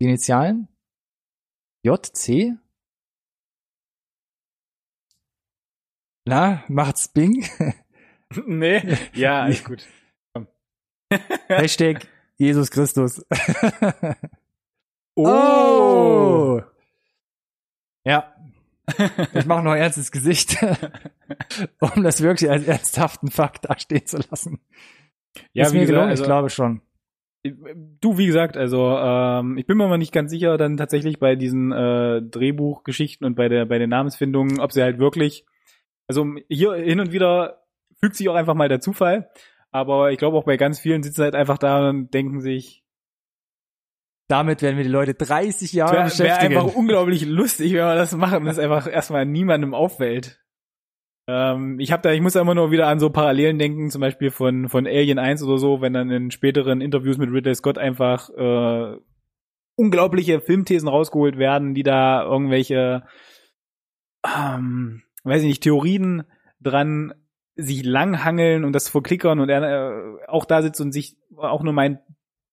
[0.00, 0.68] die Initialen
[1.82, 2.56] JC.
[6.24, 7.48] Na, macht's Bing.
[8.46, 8.98] nee.
[9.14, 9.86] Ja, alles gut.
[11.48, 13.24] Hashtag Jesus Christus.
[15.14, 16.60] Oh.
[18.04, 18.34] Ja.
[19.34, 20.56] Ich mache noch ein ernstes Gesicht,
[21.80, 24.60] um das wirklich als ernsthaften Fakt dastehen zu lassen.
[25.52, 26.82] Ja, Ist wie mir gesagt, gelungen, also, ich glaube schon.
[28.00, 31.36] Du, wie gesagt, also ähm, ich bin mir aber nicht ganz sicher dann tatsächlich bei
[31.36, 35.46] diesen äh, Drehbuchgeschichten und bei der bei den Namensfindungen, ob sie halt wirklich,
[36.08, 37.62] also hier hin und wieder
[38.00, 39.30] fügt sich auch einfach mal der Zufall,
[39.70, 42.84] Aber ich glaube auch bei ganz vielen sitzen halt einfach da und denken sich,
[44.28, 46.56] Damit werden wir die Leute 30 Jahre wäre wär beschäftigen.
[46.56, 50.40] einfach unglaublich lustig, wenn wir das machen das einfach erstmal niemandem auffällt.
[51.28, 54.00] Ähm, ich habe da, ich muss da immer nur wieder an so Parallelen denken, zum
[54.00, 57.76] Beispiel von von Alien 1 oder so, wenn dann in späteren Interviews mit Ridley Scott
[57.76, 58.96] einfach äh,
[59.76, 63.04] unglaubliche Filmthesen rausgeholt werden, die da irgendwelche,
[64.26, 66.24] ähm, weiß ich nicht, Theorien
[66.60, 67.12] dran
[67.56, 71.74] sich langhangeln und das verklickern und er äh, auch da sitzt und sich auch nur
[71.74, 72.00] meint,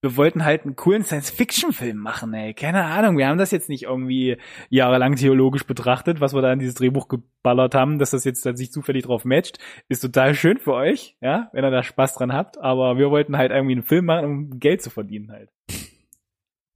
[0.06, 2.54] wir wollten halt einen coolen Science-Fiction-Film machen, ey.
[2.54, 4.38] Keine Ahnung, wir haben das jetzt nicht irgendwie
[4.70, 8.56] jahrelang theologisch betrachtet, was wir da in dieses Drehbuch geballert haben, dass das jetzt dann
[8.56, 9.58] sich zufällig drauf matcht.
[9.90, 13.36] Ist total schön für euch, ja, wenn ihr da Spaß dran habt, aber wir wollten
[13.36, 15.50] halt irgendwie einen Film machen, um Geld zu verdienen halt.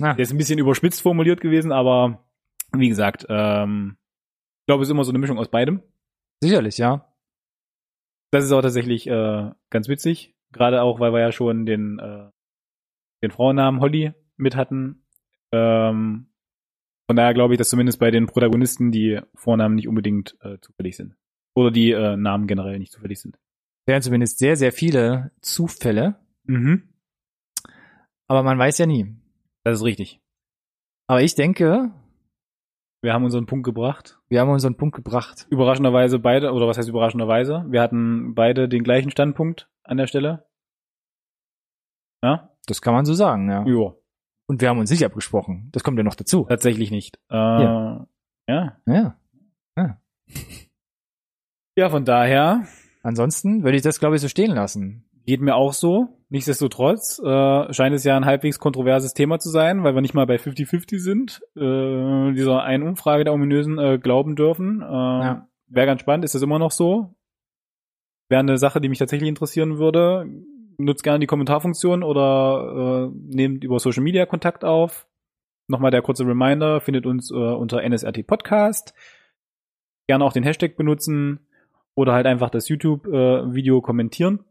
[0.02, 0.16] Ja.
[0.16, 2.26] Der ist ein bisschen überspitzt formuliert gewesen, aber
[2.72, 3.98] wie gesagt, ähm,
[4.62, 5.84] ich glaube, es ist immer so eine Mischung aus beidem.
[6.42, 7.14] Sicherlich, ja.
[8.32, 10.34] Das ist auch tatsächlich äh, ganz witzig.
[10.52, 12.30] Gerade auch, weil wir ja schon den, äh,
[13.24, 15.06] den Frauennamen Holly mit hatten.
[15.52, 16.28] Ähm,
[17.08, 20.96] von daher glaube ich, dass zumindest bei den Protagonisten die Vornamen nicht unbedingt äh, zufällig
[20.96, 21.16] sind.
[21.56, 23.38] Oder die äh, Namen generell nicht zufällig sind.
[23.88, 26.20] Wären zumindest sehr, sehr viele Zufälle.
[26.44, 26.94] Mhm.
[28.28, 29.16] Aber man weiß ja nie.
[29.64, 30.22] Das ist richtig.
[31.08, 31.92] Aber ich denke,
[33.02, 34.20] Wir haben unseren Punkt gebracht.
[34.30, 35.48] wir haben unseren Punkt gebracht.
[35.50, 37.66] Überraschenderweise beide, oder was heißt überraschenderweise?
[37.70, 40.46] Wir hatten beide den gleichen Standpunkt an der Stelle.
[42.24, 42.56] Ja?
[42.70, 43.66] Das kann man so sagen, ja.
[43.66, 43.94] Ja.
[44.48, 45.70] Und wir haben uns nicht abgesprochen.
[45.72, 46.46] Das kommt ja noch dazu.
[46.50, 47.18] Tatsächlich nicht.
[47.30, 48.08] Äh, Ja.
[48.48, 48.78] ja.
[48.88, 49.16] Ja.
[51.76, 52.66] Ja, von daher
[53.02, 55.06] Ansonsten würde ich das, glaube ich, so stehen lassen.
[55.26, 56.10] geht mir auch so.
[56.30, 60.26] Nichtsdestotrotz äh, scheint es ja ein halbwegs kontroverses Thema zu sein, weil wir nicht mal
[60.28, 61.42] bei 50-50 sind.
[61.56, 64.82] Äh, dieser einen Umfrage der ominösen äh, glauben dürfen.
[64.82, 65.48] Äh, Ja.
[65.68, 66.26] Wäre ganz spannend.
[66.26, 67.16] Ist das immer noch so?
[68.28, 70.26] Wäre eine Sache, die mich tatsächlich interessieren würde.
[70.82, 75.08] Nutzt gerne die Kommentarfunktion oder äh, nehmt über Social Media Kontakt auf.
[75.68, 78.94] Nochmal der kurze Reminder, findet uns äh, unter NSRT Podcast.
[80.08, 81.42] Gerne auch den Hashtag benutzen
[81.96, 84.46] oder halt einfach das YouTube-Video kommentieren.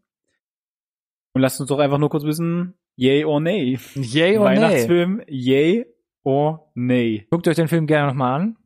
[1.34, 3.78] Und lasst uns doch einfach nur kurz wissen, yay or nay.
[3.94, 4.56] Yay oder nee?
[4.56, 5.86] Weihnachtsfilm, yay
[6.24, 7.26] or nay.
[7.30, 8.56] Guckt euch den Film gerne nochmal an.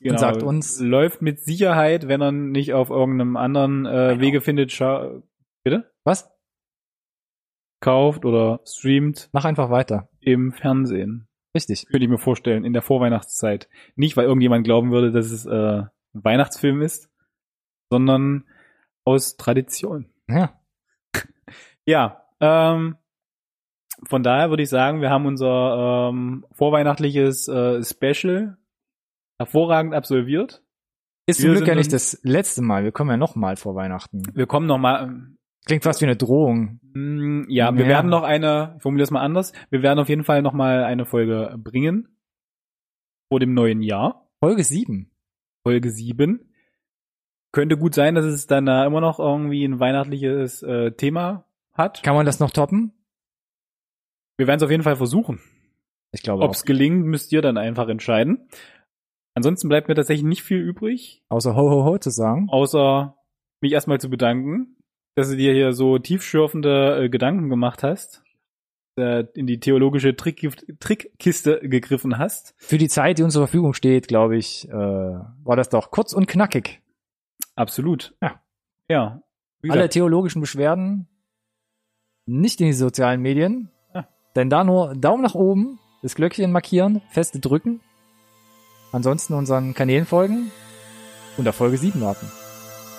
[0.00, 0.18] Genau.
[0.18, 4.20] sagt uns- Läuft mit Sicherheit, wenn er nicht auf irgendeinem anderen äh, Genau.
[4.20, 5.22] Wege findet, scha
[5.64, 5.90] bitte?
[6.04, 6.30] Was?
[7.80, 10.08] Kauft oder streamt Mach einfach weiter.
[10.20, 11.28] im Fernsehen.
[11.54, 11.86] Richtig.
[11.86, 13.68] Könnte ich mir vorstellen, in der Vorweihnachtszeit.
[13.96, 15.50] Nicht, weil irgendjemand glauben würde, dass es äh,
[15.82, 17.10] ein Weihnachtsfilm ist,
[17.90, 18.44] sondern
[19.04, 20.06] aus Tradition.
[20.28, 20.58] Ja.
[21.86, 22.96] Ja, ähm,
[24.06, 28.58] von daher würde ich sagen, wir haben unser ähm, vorweihnachtliches äh, Special
[29.38, 30.62] hervorragend absolviert.
[31.26, 32.84] Ist zum Glück ja nicht das letzte Mal.
[32.84, 34.22] Wir kommen ja nochmal vor Weihnachten.
[34.34, 35.28] Wir kommen noch mal,
[35.68, 36.80] Klingt fast wie eine Drohung.
[36.94, 37.88] mm, ja, wir Ja.
[37.88, 40.82] werden noch eine, ich formuliere es mal anders, wir werden auf jeden Fall noch mal
[40.82, 42.08] eine Folge bringen
[43.30, 45.10] vor dem neuen Jahr, Folge 7.
[45.64, 46.52] Folge 7.
[47.52, 52.02] Könnte gut sein, dass es dann da immer noch irgendwie ein weihnachtliches äh, Thema hat.
[52.02, 52.92] Kann man das noch toppen?
[54.38, 55.40] Wir werden es auf jeden Fall versuchen.
[56.12, 58.48] Ich glaube Ob es gelingt, müsst ihr dann einfach entscheiden.
[59.34, 62.48] Ansonsten bleibt mir tatsächlich nicht viel übrig, Außer ho ho ho zu sagen.
[62.48, 63.16] außer
[63.60, 64.76] mich erstmal zu bedanken,
[65.18, 68.22] dass du dir hier so tiefschürfende äh, Gedanken gemacht hast,
[68.96, 72.54] äh, in die theologische Trick Trickkiste gegriffen hast.
[72.56, 76.12] Für die Zeit, die uns zur Verfügung steht, glaube ich, äh, war das doch kurz
[76.12, 76.82] und knackig.
[77.56, 78.14] Absolut.
[78.22, 78.40] Ja.
[78.88, 79.22] Ja.
[79.60, 81.08] Wie Alle theologischen Beschwerden
[82.24, 83.72] nicht in die sozialen Medien.
[83.92, 84.06] Ja.
[84.36, 87.80] Denn da nur Daumen nach oben, das Glöckchen markieren, feste drücken.
[88.92, 90.52] Ansonsten unseren Kanälen folgen
[91.36, 92.30] und auf Folge 7 warten.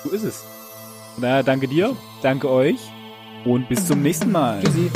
[0.03, 0.58] so ist es.
[1.19, 2.77] Von daher danke dir, danke euch
[3.43, 4.63] und bis zum nächsten Mal.
[4.63, 4.89] Tschüssi.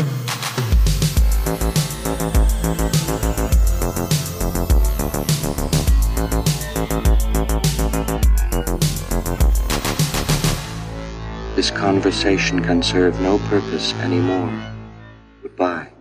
[11.57, 14.49] This conversation can serve no purpose anymore.
[15.41, 15.93] Goodbye.